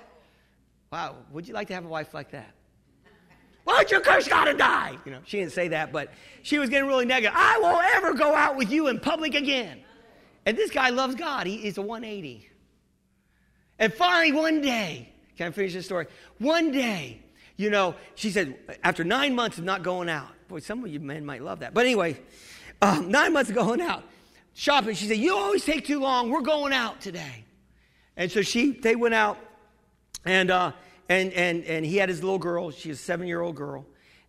Wow, 0.91 1.17
would 1.33 1.47
you 1.47 1.55
like 1.55 1.69
to 1.69 1.75
have 1.75 1.85
a 1.85 1.89
wife 1.89 2.15
like 2.15 2.31
that? 2.31 2.55
Why'd 3.65 3.91
your 3.91 4.01
curse 4.01 4.27
God 4.27 4.49
and 4.49 4.59
die? 4.59 4.97
You 5.05 5.13
know, 5.13 5.21
she 5.27 5.39
didn't 5.39 5.53
say 5.53 5.69
that, 5.69 5.93
but 5.93 6.11
she 6.43 6.59
was 6.59 6.71
getting 6.71 6.89
really 6.89 7.05
negative. 7.05 7.37
I 7.37 7.59
won't 7.59 7.85
ever 7.95 8.15
go 8.15 8.35
out 8.35 8.57
with 8.57 8.71
you 8.71 8.87
in 8.89 8.99
public 8.99 9.35
again. 9.35 9.81
And 10.47 10.57
this 10.57 10.71
guy 10.71 10.89
loves 10.89 11.15
God. 11.15 11.47
He, 11.47 11.57
is 11.57 11.77
a 11.77 11.83
180. 11.83 12.49
And 13.79 13.93
finally, 13.93 14.33
one 14.33 14.63
day, 14.63 15.13
can 15.37 15.49
I 15.49 15.51
finish 15.51 15.75
the 15.75 15.83
story? 15.83 16.07
One 16.39 16.73
day, 16.73 17.21
you 17.59 17.71
know, 17.71 17.97
she 18.15 18.31
said, 18.31 18.57
after 18.83 19.05
nine 19.05 19.35
months 19.35 19.59
of 19.59 19.65
not 19.65 19.83
going 19.83 20.09
out, 20.09 20.29
boy, 20.47 20.61
some 20.61 20.83
of 20.83 20.91
you 20.91 21.01
men 21.01 21.27
might 21.27 21.43
love 21.43 21.59
that. 21.59 21.75
But 21.75 21.85
anyway, 21.85 22.19
um, 22.81 23.11
nine 23.11 23.35
months 23.35 23.51
of 23.51 23.57
going 23.57 23.83
out, 23.83 24.05
shopping, 24.55 24.95
she 24.95 25.07
said, 25.07 25.19
You 25.19 25.37
always 25.37 25.65
take 25.65 25.85
too 25.85 26.01
long. 26.01 26.31
We're 26.31 26.41
going 26.41 26.73
out 26.73 27.01
today. 27.01 27.45
And 28.17 28.31
so 28.31 28.43
she, 28.43 28.71
they 28.71 28.97
went 28.97 29.15
out, 29.15 29.39
and, 30.25 30.51
uh, 30.51 30.73
and, 31.09 31.33
and, 31.33 31.65
and 31.65 31.85
he 31.85 31.97
had 31.97 32.09
his 32.09 32.23
little 32.23 32.39
girl. 32.39 32.71
She's 32.71 32.95
a 32.95 33.03
seven 33.03 33.27
year 33.27 33.41
old 33.41 33.57
girl 33.57 33.85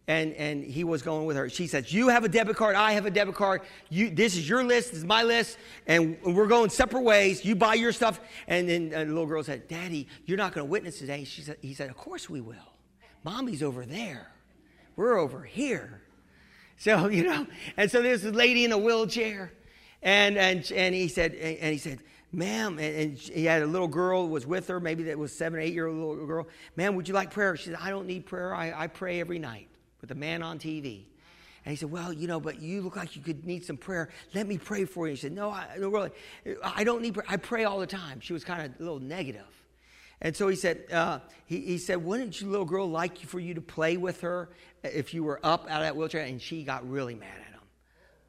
and, 0.10 0.34
and 0.34 0.64
he 0.64 0.84
was 0.84 1.04
going 1.04 1.28
with 1.28 1.38
her. 1.38 1.50
She 1.50 1.68
says, 1.68 1.94
You 1.94 2.08
have 2.08 2.24
a 2.24 2.30
debit 2.30 2.56
card, 2.56 2.76
I 2.76 2.94
have 2.94 3.06
a 3.06 3.12
debit 3.12 3.36
card. 3.36 3.62
You, 3.90 4.10
this 4.10 4.36
is 4.36 4.50
your 4.50 4.64
list, 4.64 4.90
this 4.90 4.98
is 4.98 5.06
my 5.06 5.22
list, 5.22 5.60
and 5.86 6.18
we're 6.24 6.48
going 6.48 6.72
separate 6.72 7.04
ways. 7.04 7.46
You 7.46 7.56
buy 7.56 7.76
your 7.76 7.92
stuff. 7.92 8.20
And 8.48 8.68
then 8.68 8.90
the 8.90 9.06
little 9.06 9.28
girl 9.28 9.44
said, 9.44 9.68
Daddy, 9.68 10.08
you're 10.26 10.40
not 10.40 10.54
going 10.54 10.66
to 10.66 10.72
witness 10.72 10.98
today. 10.98 11.26
She 11.26 11.44
said, 11.44 11.58
he 11.62 11.76
said, 11.76 11.92
Of 11.92 11.96
course 11.96 12.28
we 12.28 12.42
will. 12.42 12.56
Mommy's 13.24 13.64
over 13.64 13.86
there. 13.86 14.32
We're 14.96 15.18
over 15.18 15.44
here. 15.44 16.02
So, 16.78 17.08
you 17.10 17.24
know, 17.24 17.48
and 17.78 17.90
so 17.90 18.02
there's 18.02 18.26
a 18.26 18.32
lady 18.32 18.66
in 18.66 18.72
a 18.72 18.78
wheelchair. 18.78 19.52
And, 20.02 20.38
and, 20.38 20.72
and 20.72 20.96
he 20.96 21.08
said, 21.08 21.36
and 21.36 21.74
he 21.74 21.78
said, 21.78 22.00
ma'am, 22.32 22.80
and, 22.80 23.18
he 23.18 23.46
had 23.46 23.62
a 23.62 23.68
little 23.68 23.88
girl 23.88 24.30
was 24.30 24.46
with 24.48 24.68
her, 24.68 24.80
maybe 24.80 25.04
that 25.04 25.18
was 25.18 25.34
seven, 25.34 25.60
eight 25.60 25.74
year 25.74 25.88
old 25.88 25.98
little 25.98 26.26
girl. 26.26 26.48
Ma'am, 26.76 26.96
would 26.96 27.08
you 27.08 27.14
like 27.14 27.32
prayer? 27.32 27.56
She 27.58 27.66
said, 27.66 27.78
I 27.82 27.90
don't 27.90 28.08
need 28.08 28.26
prayer. 28.26 28.56
I, 28.56 28.84
I 28.84 28.88
pray 28.88 29.20
every 29.20 29.40
night 29.40 29.68
with 30.02 30.12
a 30.12 30.16
man 30.16 30.42
on 30.42 30.58
TV. 30.58 31.04
And 31.66 31.72
he 31.72 31.76
said, 31.76 31.92
Well, 31.92 32.14
you 32.14 32.28
know, 32.28 32.40
but 32.40 32.62
you 32.62 32.82
look 32.82 32.96
like 32.96 33.16
you 33.16 33.22
could 33.22 33.46
need 33.46 33.66
some 33.66 33.78
prayer. 33.78 34.10
Let 34.34 34.48
me 34.48 34.58
pray 34.58 34.86
for 34.86 35.08
you. 35.08 35.12
He 35.12 35.20
said, 35.20 35.34
No, 35.34 35.52
I, 35.52 35.68
no 35.78 35.90
really, 35.90 36.12
I 36.64 36.84
don't 36.84 37.02
need 37.02 37.16
prayer. 37.16 37.26
I 37.28 37.38
pray 37.38 37.66
all 37.66 37.80
the 37.80 37.88
time. 37.88 38.22
She 38.22 38.34
was 38.34 38.46
kind 38.46 38.62
of 38.62 38.80
a 38.80 38.84
little 38.84 39.00
negative. 39.00 39.46
And 40.22 40.36
so 40.36 40.48
he 40.48 40.56
said, 40.56 40.86
uh, 40.92 41.20
he, 41.46 41.62
he 41.62 41.78
said, 41.78 42.04
Wouldn't 42.04 42.42
your 42.42 42.50
little 42.50 42.66
girl 42.66 42.90
like 42.90 43.18
for 43.20 43.40
you 43.40 43.54
to 43.54 43.62
play 43.62 43.98
with 43.98 44.22
her 44.22 44.50
if 44.84 45.14
you 45.14 45.24
were 45.24 45.40
up 45.44 45.70
out 45.70 45.82
of 45.82 45.88
that 45.88 45.96
wheelchair? 45.96 46.24
And 46.24 46.42
she 46.42 46.64
got 46.64 46.90
really 46.90 47.16
mad 47.16 47.30
at 47.48 47.54
him. 47.54 47.62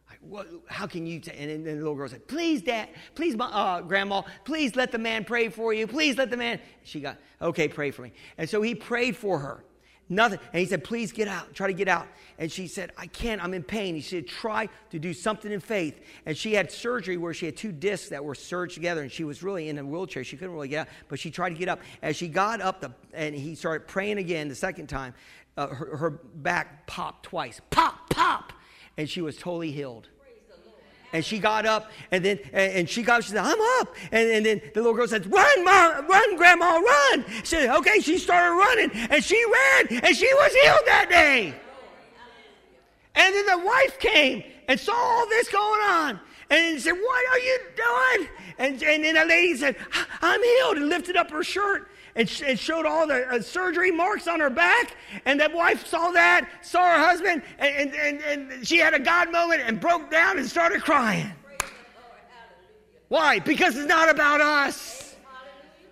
Like, 0.08 0.18
what, 0.20 0.48
how 0.68 0.86
can 0.86 1.06
you? 1.06 1.18
T-? 1.18 1.32
And 1.32 1.50
then 1.50 1.64
the 1.64 1.72
little 1.72 1.96
girl 1.96 2.08
said, 2.08 2.28
Please, 2.28 2.62
Dad, 2.62 2.90
please, 3.14 3.34
uh, 3.38 3.80
Grandma, 3.80 4.22
please 4.44 4.76
let 4.76 4.92
the 4.92 4.98
man 4.98 5.24
pray 5.24 5.48
for 5.48 5.72
you. 5.72 5.86
Please 5.88 6.16
let 6.16 6.30
the 6.30 6.36
man. 6.36 6.60
She 6.84 7.00
got, 7.00 7.18
Okay, 7.42 7.66
pray 7.66 7.90
for 7.90 8.02
me. 8.02 8.12
And 8.38 8.48
so 8.48 8.62
he 8.62 8.74
prayed 8.74 9.16
for 9.16 9.40
her. 9.40 9.64
Nothing. 10.12 10.40
And 10.52 10.58
he 10.58 10.66
said, 10.66 10.82
Please 10.82 11.12
get 11.12 11.28
out. 11.28 11.54
Try 11.54 11.68
to 11.68 11.72
get 11.72 11.86
out. 11.86 12.08
And 12.36 12.50
she 12.50 12.66
said, 12.66 12.90
I 12.98 13.06
can't. 13.06 13.42
I'm 13.42 13.54
in 13.54 13.62
pain. 13.62 13.94
He 13.94 14.00
said, 14.00 14.26
Try 14.26 14.68
to 14.90 14.98
do 14.98 15.14
something 15.14 15.52
in 15.52 15.60
faith. 15.60 16.00
And 16.26 16.36
she 16.36 16.52
had 16.52 16.72
surgery 16.72 17.16
where 17.16 17.32
she 17.32 17.46
had 17.46 17.56
two 17.56 17.70
discs 17.70 18.08
that 18.08 18.22
were 18.22 18.34
surged 18.34 18.74
together 18.74 19.02
and 19.02 19.10
she 19.10 19.22
was 19.22 19.44
really 19.44 19.68
in 19.68 19.78
a 19.78 19.84
wheelchair. 19.84 20.24
She 20.24 20.36
couldn't 20.36 20.52
really 20.52 20.68
get 20.68 20.80
out, 20.80 20.88
but 21.08 21.20
she 21.20 21.30
tried 21.30 21.50
to 21.50 21.54
get 21.54 21.68
up. 21.68 21.80
As 22.02 22.16
she 22.16 22.26
got 22.26 22.60
up 22.60 22.80
the, 22.80 22.92
and 23.14 23.36
he 23.36 23.54
started 23.54 23.86
praying 23.86 24.18
again 24.18 24.48
the 24.48 24.54
second 24.56 24.88
time, 24.88 25.14
uh, 25.56 25.68
her, 25.68 25.96
her 25.96 26.10
back 26.10 26.88
popped 26.88 27.26
twice. 27.26 27.60
Pop, 27.70 28.10
pop. 28.10 28.52
And 28.96 29.08
she 29.08 29.20
was 29.20 29.36
totally 29.36 29.70
healed. 29.70 30.08
And 31.12 31.24
she 31.24 31.40
got 31.40 31.66
up, 31.66 31.90
and 32.12 32.24
then 32.24 32.38
and 32.52 32.88
she 32.88 33.02
got 33.02 33.18
up. 33.18 33.24
She 33.24 33.30
said, 33.30 33.44
"I'm 33.44 33.60
up." 33.80 33.96
And, 34.12 34.30
and 34.30 34.46
then 34.46 34.62
the 34.74 34.80
little 34.80 34.94
girl 34.94 35.08
said, 35.08 35.26
"Run, 35.30 35.64
mom, 35.64 36.06
run, 36.06 36.36
grandma, 36.36 36.78
run!" 36.78 37.24
She 37.28 37.46
said, 37.46 37.70
"Okay." 37.78 37.98
She 38.00 38.16
started 38.18 38.54
running, 38.54 38.90
and 39.10 39.24
she 39.24 39.44
ran, 39.44 40.04
and 40.04 40.16
she 40.16 40.32
was 40.34 40.54
healed 40.54 40.82
that 40.86 41.08
day. 41.10 41.54
And 43.16 43.34
then 43.34 43.46
the 43.46 43.58
wife 43.58 43.98
came 43.98 44.44
and 44.68 44.78
saw 44.78 44.94
all 44.94 45.26
this 45.26 45.48
going 45.48 45.80
on, 45.82 46.20
and 46.48 46.80
said, 46.80 46.92
"What 46.92 47.32
are 47.32 47.38
you 47.40 47.58
doing?" 47.76 48.28
And 48.58 48.82
and 48.82 49.04
then 49.04 49.14
the 49.14 49.24
lady 49.24 49.56
said, 49.56 49.76
"I'm 50.22 50.42
healed," 50.42 50.76
and 50.76 50.88
lifted 50.88 51.16
up 51.16 51.30
her 51.32 51.42
shirt. 51.42 51.90
And, 52.16 52.42
and 52.44 52.58
showed 52.58 52.86
all 52.86 53.06
the 53.06 53.26
uh, 53.28 53.40
surgery 53.40 53.90
marks 53.90 54.26
on 54.26 54.40
her 54.40 54.50
back. 54.50 54.96
And 55.24 55.38
that 55.40 55.52
wife 55.52 55.86
saw 55.86 56.10
that, 56.10 56.48
saw 56.62 56.82
her 56.82 56.98
husband, 56.98 57.42
and, 57.58 57.94
and, 57.94 58.20
and, 58.22 58.50
and 58.50 58.66
she 58.66 58.78
had 58.78 58.94
a 58.94 58.98
God 58.98 59.30
moment 59.30 59.62
and 59.64 59.80
broke 59.80 60.10
down 60.10 60.38
and 60.38 60.46
started 60.46 60.82
crying. 60.82 61.30
Why? 63.08 63.40
Because 63.40 63.76
it's 63.76 63.88
not 63.88 64.08
about 64.08 64.40
us. 64.40 65.00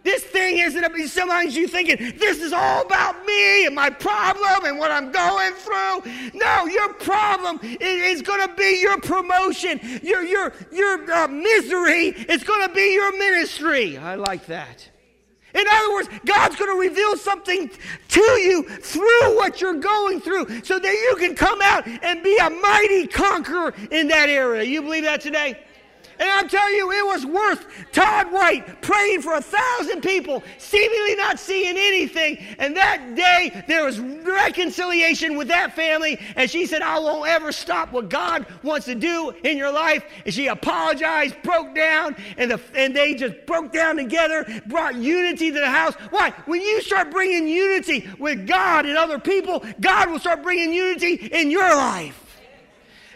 This 0.05 0.23
thing 0.25 0.59
isn't 0.59 0.83
about 0.83 0.99
sometimes 1.09 1.57
you 1.57 1.69
thinking 1.69 1.97
this 2.17 2.41
is 2.41 2.53
all 2.53 2.83
about 2.83 3.27
me 3.27 3.67
and 3.67 3.75
my 3.75 3.91
problem 3.91 4.65
and 4.65 4.79
what 4.79 4.91
I'm 4.91 5.11
going 5.11 5.53
through. 5.53 6.11
No, 6.33 6.67
your 6.67 6.95
problem 6.95 7.59
is, 7.63 8.23
going 8.23 8.49
to 8.49 8.55
be 8.55 8.81
your 8.81 8.99
promotion. 9.01 9.81
Your 10.03 10.23
your 10.23 10.53
your 10.73 11.13
uh, 11.13 11.29
misery 11.29 12.07
is 12.07 12.43
going 12.43 12.67
to 12.67 12.75
be 12.75 12.95
your 12.95 13.19
ministry. 13.19 13.99
I 13.99 14.15
like 14.15 14.47
that. 14.47 14.89
In 15.59 15.67
other 15.69 15.93
words, 15.93 16.09
God's 16.25 16.57
going 16.57 16.71
to 16.71 16.89
reveal 16.89 17.17
something 17.17 17.69
to 18.09 18.21
you 18.21 18.63
through 18.63 19.37
what 19.37 19.61
you're 19.61 19.75
going 19.75 20.21
through 20.21 20.63
so 20.63 20.79
that 20.79 20.93
you 20.93 21.17
can 21.19 21.35
come 21.35 21.61
out 21.63 21.87
and 21.87 22.23
be 22.23 22.37
a 22.39 22.49
mighty 22.49 23.09
conqueror 23.09 23.75
in 23.91 24.09
that 24.09 24.29
area. 24.29 24.63
You 24.63 24.83
believe 24.83 25.03
that 25.05 25.21
today? 25.21 25.59
And 26.19 26.31
I'm 26.31 26.49
telling 26.49 26.75
you, 26.75 26.91
it 26.91 27.07
was 27.07 27.25
worth 27.25 27.67
Todd 27.93 28.33
White 28.33 28.83
praying 28.83 29.23
for 29.23 29.35
a 29.35 29.41
thousand 29.41 30.03
people, 30.03 30.43
seemingly 30.59 31.15
not 31.17 31.39
seeing 31.39 31.77
anything. 31.77 32.39
And 32.59 32.77
that 32.77 33.15
day, 33.15 33.65
there 33.69 33.85
was 33.85 34.01
reconciliation 34.01 35.37
with 35.37 35.49
that 35.49 35.75
family. 35.75 36.19
And 36.37 36.51
she 36.51 36.67
said, 36.67 36.83
I 36.83 36.99
won't 36.99 37.29
ever 37.29 37.53
stop 37.53 37.93
what 37.93 38.09
God 38.09 38.47
wants 38.63 38.87
to 38.87 38.95
do 38.95 39.33
in 39.45 39.57
your 39.57 39.73
life. 39.73 40.05
And 40.25 40.35
she 40.35 40.49
apologized, 40.49 41.41
broke 41.43 41.75
down, 41.75 42.17
and, 42.37 42.51
the, 42.51 42.61
and 42.75 42.95
they 42.95 43.15
just 43.15 43.47
broke 43.47 43.73
down 43.73 43.97
together, 43.97 44.47
brought 44.67 44.97
unity 44.97 45.51
to 45.53 45.61
the 45.61 45.71
house. 45.71 45.95
Why? 46.11 46.31
When 46.47 46.61
you 46.61 46.83
start 46.83 47.11
bringing 47.11 47.47
unity 47.47 48.09
with 48.19 48.47
God 48.47 48.87
and 48.87 48.97
other 48.97 49.19
people, 49.19 49.65
God 49.81 50.11
will 50.11 50.19
start 50.19 50.43
bringing 50.43 50.73
unity 50.73 51.15
in 51.15 51.51
your 51.51 51.75
life. 51.75 52.28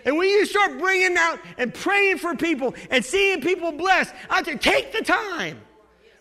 And 0.04 0.16
when 0.16 0.28
you 0.28 0.44
start 0.46 0.78
bringing 0.78 1.16
out 1.16 1.38
and 1.58 1.72
praying 1.72 2.18
for 2.18 2.34
people 2.34 2.74
and 2.90 3.04
seeing 3.04 3.40
people 3.40 3.72
blessed, 3.72 4.12
I 4.28 4.42
say, 4.42 4.56
take 4.56 4.92
the 4.92 5.02
time. 5.02 5.60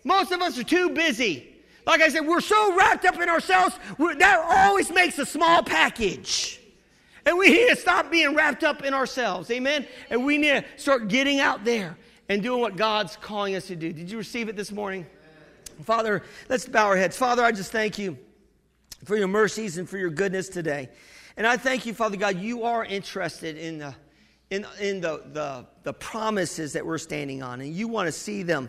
Most 0.04 0.32
of 0.32 0.40
us 0.40 0.58
are 0.58 0.64
too 0.64 0.90
busy. 0.90 1.48
Like 1.86 2.00
I 2.00 2.08
said, 2.08 2.26
we're 2.26 2.40
so 2.40 2.76
wrapped 2.76 3.04
up 3.04 3.20
in 3.20 3.28
ourselves, 3.28 3.76
that 3.98 4.44
always 4.48 4.90
makes 4.90 5.18
a 5.18 5.26
small 5.26 5.62
package. 5.62 6.60
And 7.24 7.38
we 7.38 7.50
need 7.50 7.68
to 7.70 7.76
stop 7.76 8.10
being 8.10 8.34
wrapped 8.34 8.64
up 8.64 8.84
in 8.84 8.94
ourselves. 8.94 9.50
Amen? 9.50 9.86
And 10.10 10.24
we 10.24 10.38
need 10.38 10.64
to 10.64 10.64
start 10.76 11.08
getting 11.08 11.40
out 11.40 11.64
there 11.64 11.96
and 12.28 12.42
doing 12.42 12.60
what 12.60 12.76
God's 12.76 13.16
calling 13.16 13.54
us 13.56 13.66
to 13.66 13.76
do. 13.76 13.92
Did 13.92 14.10
you 14.10 14.18
receive 14.18 14.48
it 14.48 14.56
this 14.56 14.72
morning? 14.72 15.06
Father, 15.84 16.22
let's 16.48 16.66
bow 16.66 16.86
our 16.86 16.96
heads. 16.96 17.16
Father, 17.16 17.44
I 17.44 17.52
just 17.52 17.72
thank 17.72 17.98
you 17.98 18.16
for 19.04 19.16
your 19.16 19.28
mercies 19.28 19.78
and 19.78 19.88
for 19.88 19.98
your 19.98 20.10
goodness 20.10 20.48
today. 20.48 20.88
And 21.36 21.46
I 21.46 21.56
thank 21.56 21.86
you, 21.86 21.94
Father 21.94 22.16
God, 22.16 22.38
you 22.38 22.64
are 22.64 22.84
interested 22.84 23.56
in 23.56 23.78
the, 23.78 23.94
in, 24.50 24.66
in 24.80 25.00
the, 25.00 25.22
the, 25.32 25.66
the 25.82 25.92
promises 25.92 26.74
that 26.74 26.84
we're 26.84 26.98
standing 26.98 27.42
on, 27.42 27.60
and 27.60 27.72
you 27.74 27.88
want 27.88 28.06
to 28.06 28.12
see 28.12 28.42
them 28.42 28.68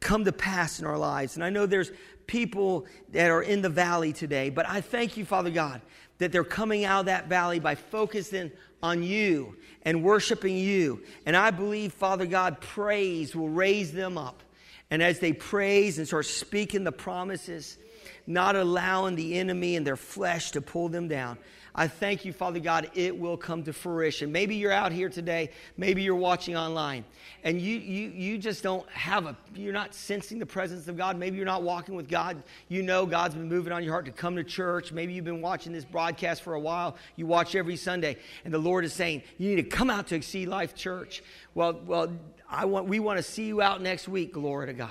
come 0.00 0.24
to 0.24 0.32
pass 0.32 0.78
in 0.78 0.86
our 0.86 0.98
lives. 0.98 1.34
And 1.34 1.44
I 1.44 1.50
know 1.50 1.66
there's 1.66 1.90
people 2.26 2.86
that 3.10 3.30
are 3.30 3.42
in 3.42 3.62
the 3.62 3.68
valley 3.68 4.12
today, 4.12 4.50
but 4.50 4.68
I 4.68 4.80
thank 4.80 5.16
you, 5.16 5.24
Father 5.24 5.50
God, 5.50 5.80
that 6.18 6.30
they're 6.30 6.44
coming 6.44 6.84
out 6.84 7.00
of 7.00 7.06
that 7.06 7.28
valley 7.28 7.58
by 7.58 7.74
focusing 7.74 8.52
on 8.82 9.02
you 9.02 9.56
and 9.82 10.02
worshiping 10.02 10.56
you. 10.56 11.02
And 11.26 11.36
I 11.36 11.50
believe, 11.50 11.92
Father 11.92 12.26
God, 12.26 12.60
praise 12.60 13.34
will 13.34 13.48
raise 13.48 13.92
them 13.92 14.16
up. 14.16 14.42
And 14.90 15.02
as 15.02 15.18
they 15.18 15.32
praise 15.32 15.98
and 15.98 16.06
start 16.06 16.26
speaking 16.26 16.84
the 16.84 16.92
promises, 16.92 17.78
not 18.26 18.54
allowing 18.56 19.16
the 19.16 19.38
enemy 19.38 19.76
and 19.76 19.86
their 19.86 19.96
flesh 19.96 20.52
to 20.52 20.60
pull 20.60 20.88
them 20.88 21.08
down, 21.08 21.38
I 21.76 21.88
thank 21.88 22.24
you, 22.24 22.32
Father 22.32 22.60
God, 22.60 22.88
it 22.94 23.18
will 23.18 23.36
come 23.36 23.64
to 23.64 23.72
fruition. 23.72 24.30
Maybe 24.30 24.54
you're 24.54 24.70
out 24.70 24.92
here 24.92 25.08
today, 25.08 25.50
maybe 25.76 26.02
you're 26.02 26.14
watching 26.14 26.56
online, 26.56 27.04
and 27.42 27.60
you, 27.60 27.78
you, 27.78 28.10
you 28.10 28.38
just 28.38 28.62
don't 28.62 28.88
have 28.90 29.26
a, 29.26 29.36
you're 29.56 29.72
not 29.72 29.92
sensing 29.92 30.38
the 30.38 30.46
presence 30.46 30.86
of 30.86 30.96
God. 30.96 31.18
Maybe 31.18 31.36
you're 31.36 31.46
not 31.46 31.64
walking 31.64 31.96
with 31.96 32.08
God. 32.08 32.40
You 32.68 32.84
know 32.84 33.06
God's 33.06 33.34
been 33.34 33.48
moving 33.48 33.72
on 33.72 33.82
your 33.82 33.92
heart 33.92 34.04
to 34.04 34.12
come 34.12 34.36
to 34.36 34.44
church. 34.44 34.92
Maybe 34.92 35.14
you've 35.14 35.24
been 35.24 35.40
watching 35.40 35.72
this 35.72 35.84
broadcast 35.84 36.42
for 36.42 36.54
a 36.54 36.60
while. 36.60 36.96
You 37.16 37.26
watch 37.26 37.56
every 37.56 37.76
Sunday, 37.76 38.18
and 38.44 38.54
the 38.54 38.58
Lord 38.58 38.84
is 38.84 38.92
saying, 38.92 39.24
you 39.38 39.48
need 39.48 39.56
to 39.56 39.68
come 39.68 39.90
out 39.90 40.06
to 40.08 40.14
Exceed 40.14 40.46
Life 40.46 40.76
Church. 40.76 41.24
Well, 41.54 41.80
well, 41.84 42.12
I 42.48 42.66
want, 42.66 42.86
we 42.86 43.00
want 43.00 43.16
to 43.16 43.22
see 43.24 43.46
you 43.46 43.60
out 43.60 43.82
next 43.82 44.06
week, 44.06 44.32
glory 44.32 44.68
to 44.68 44.74
God. 44.74 44.90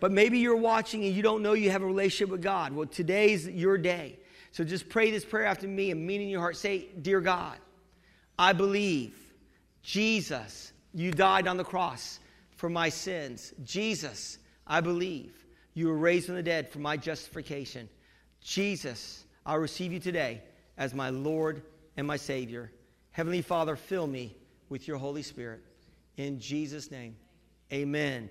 But 0.00 0.10
maybe 0.10 0.40
you're 0.40 0.56
watching 0.56 1.04
and 1.04 1.14
you 1.14 1.22
don't 1.22 1.42
know 1.42 1.52
you 1.52 1.70
have 1.70 1.82
a 1.82 1.86
relationship 1.86 2.28
with 2.28 2.42
God. 2.42 2.72
Well, 2.72 2.86
today's 2.86 3.46
your 3.46 3.78
day. 3.78 4.18
So 4.54 4.62
just 4.62 4.88
pray 4.88 5.10
this 5.10 5.24
prayer 5.24 5.46
after 5.46 5.66
me 5.66 5.90
and 5.90 6.06
mean 6.06 6.20
in 6.20 6.28
your 6.28 6.38
heart. 6.38 6.56
Say, 6.56 6.86
Dear 7.02 7.20
God, 7.20 7.58
I 8.38 8.52
believe 8.52 9.18
Jesus, 9.82 10.72
you 10.92 11.10
died 11.10 11.48
on 11.48 11.56
the 11.56 11.64
cross 11.64 12.20
for 12.52 12.70
my 12.70 12.88
sins. 12.88 13.52
Jesus, 13.64 14.38
I 14.64 14.80
believe 14.80 15.44
you 15.74 15.88
were 15.88 15.96
raised 15.96 16.26
from 16.26 16.36
the 16.36 16.42
dead 16.44 16.68
for 16.68 16.78
my 16.78 16.96
justification. 16.96 17.88
Jesus, 18.40 19.24
I 19.44 19.56
receive 19.56 19.92
you 19.92 19.98
today 19.98 20.40
as 20.78 20.94
my 20.94 21.10
Lord 21.10 21.62
and 21.96 22.06
my 22.06 22.16
Savior. 22.16 22.70
Heavenly 23.10 23.42
Father, 23.42 23.74
fill 23.74 24.06
me 24.06 24.36
with 24.68 24.86
your 24.86 24.98
Holy 24.98 25.22
Spirit. 25.22 25.64
In 26.16 26.38
Jesus' 26.38 26.92
name, 26.92 27.16
amen. 27.72 28.30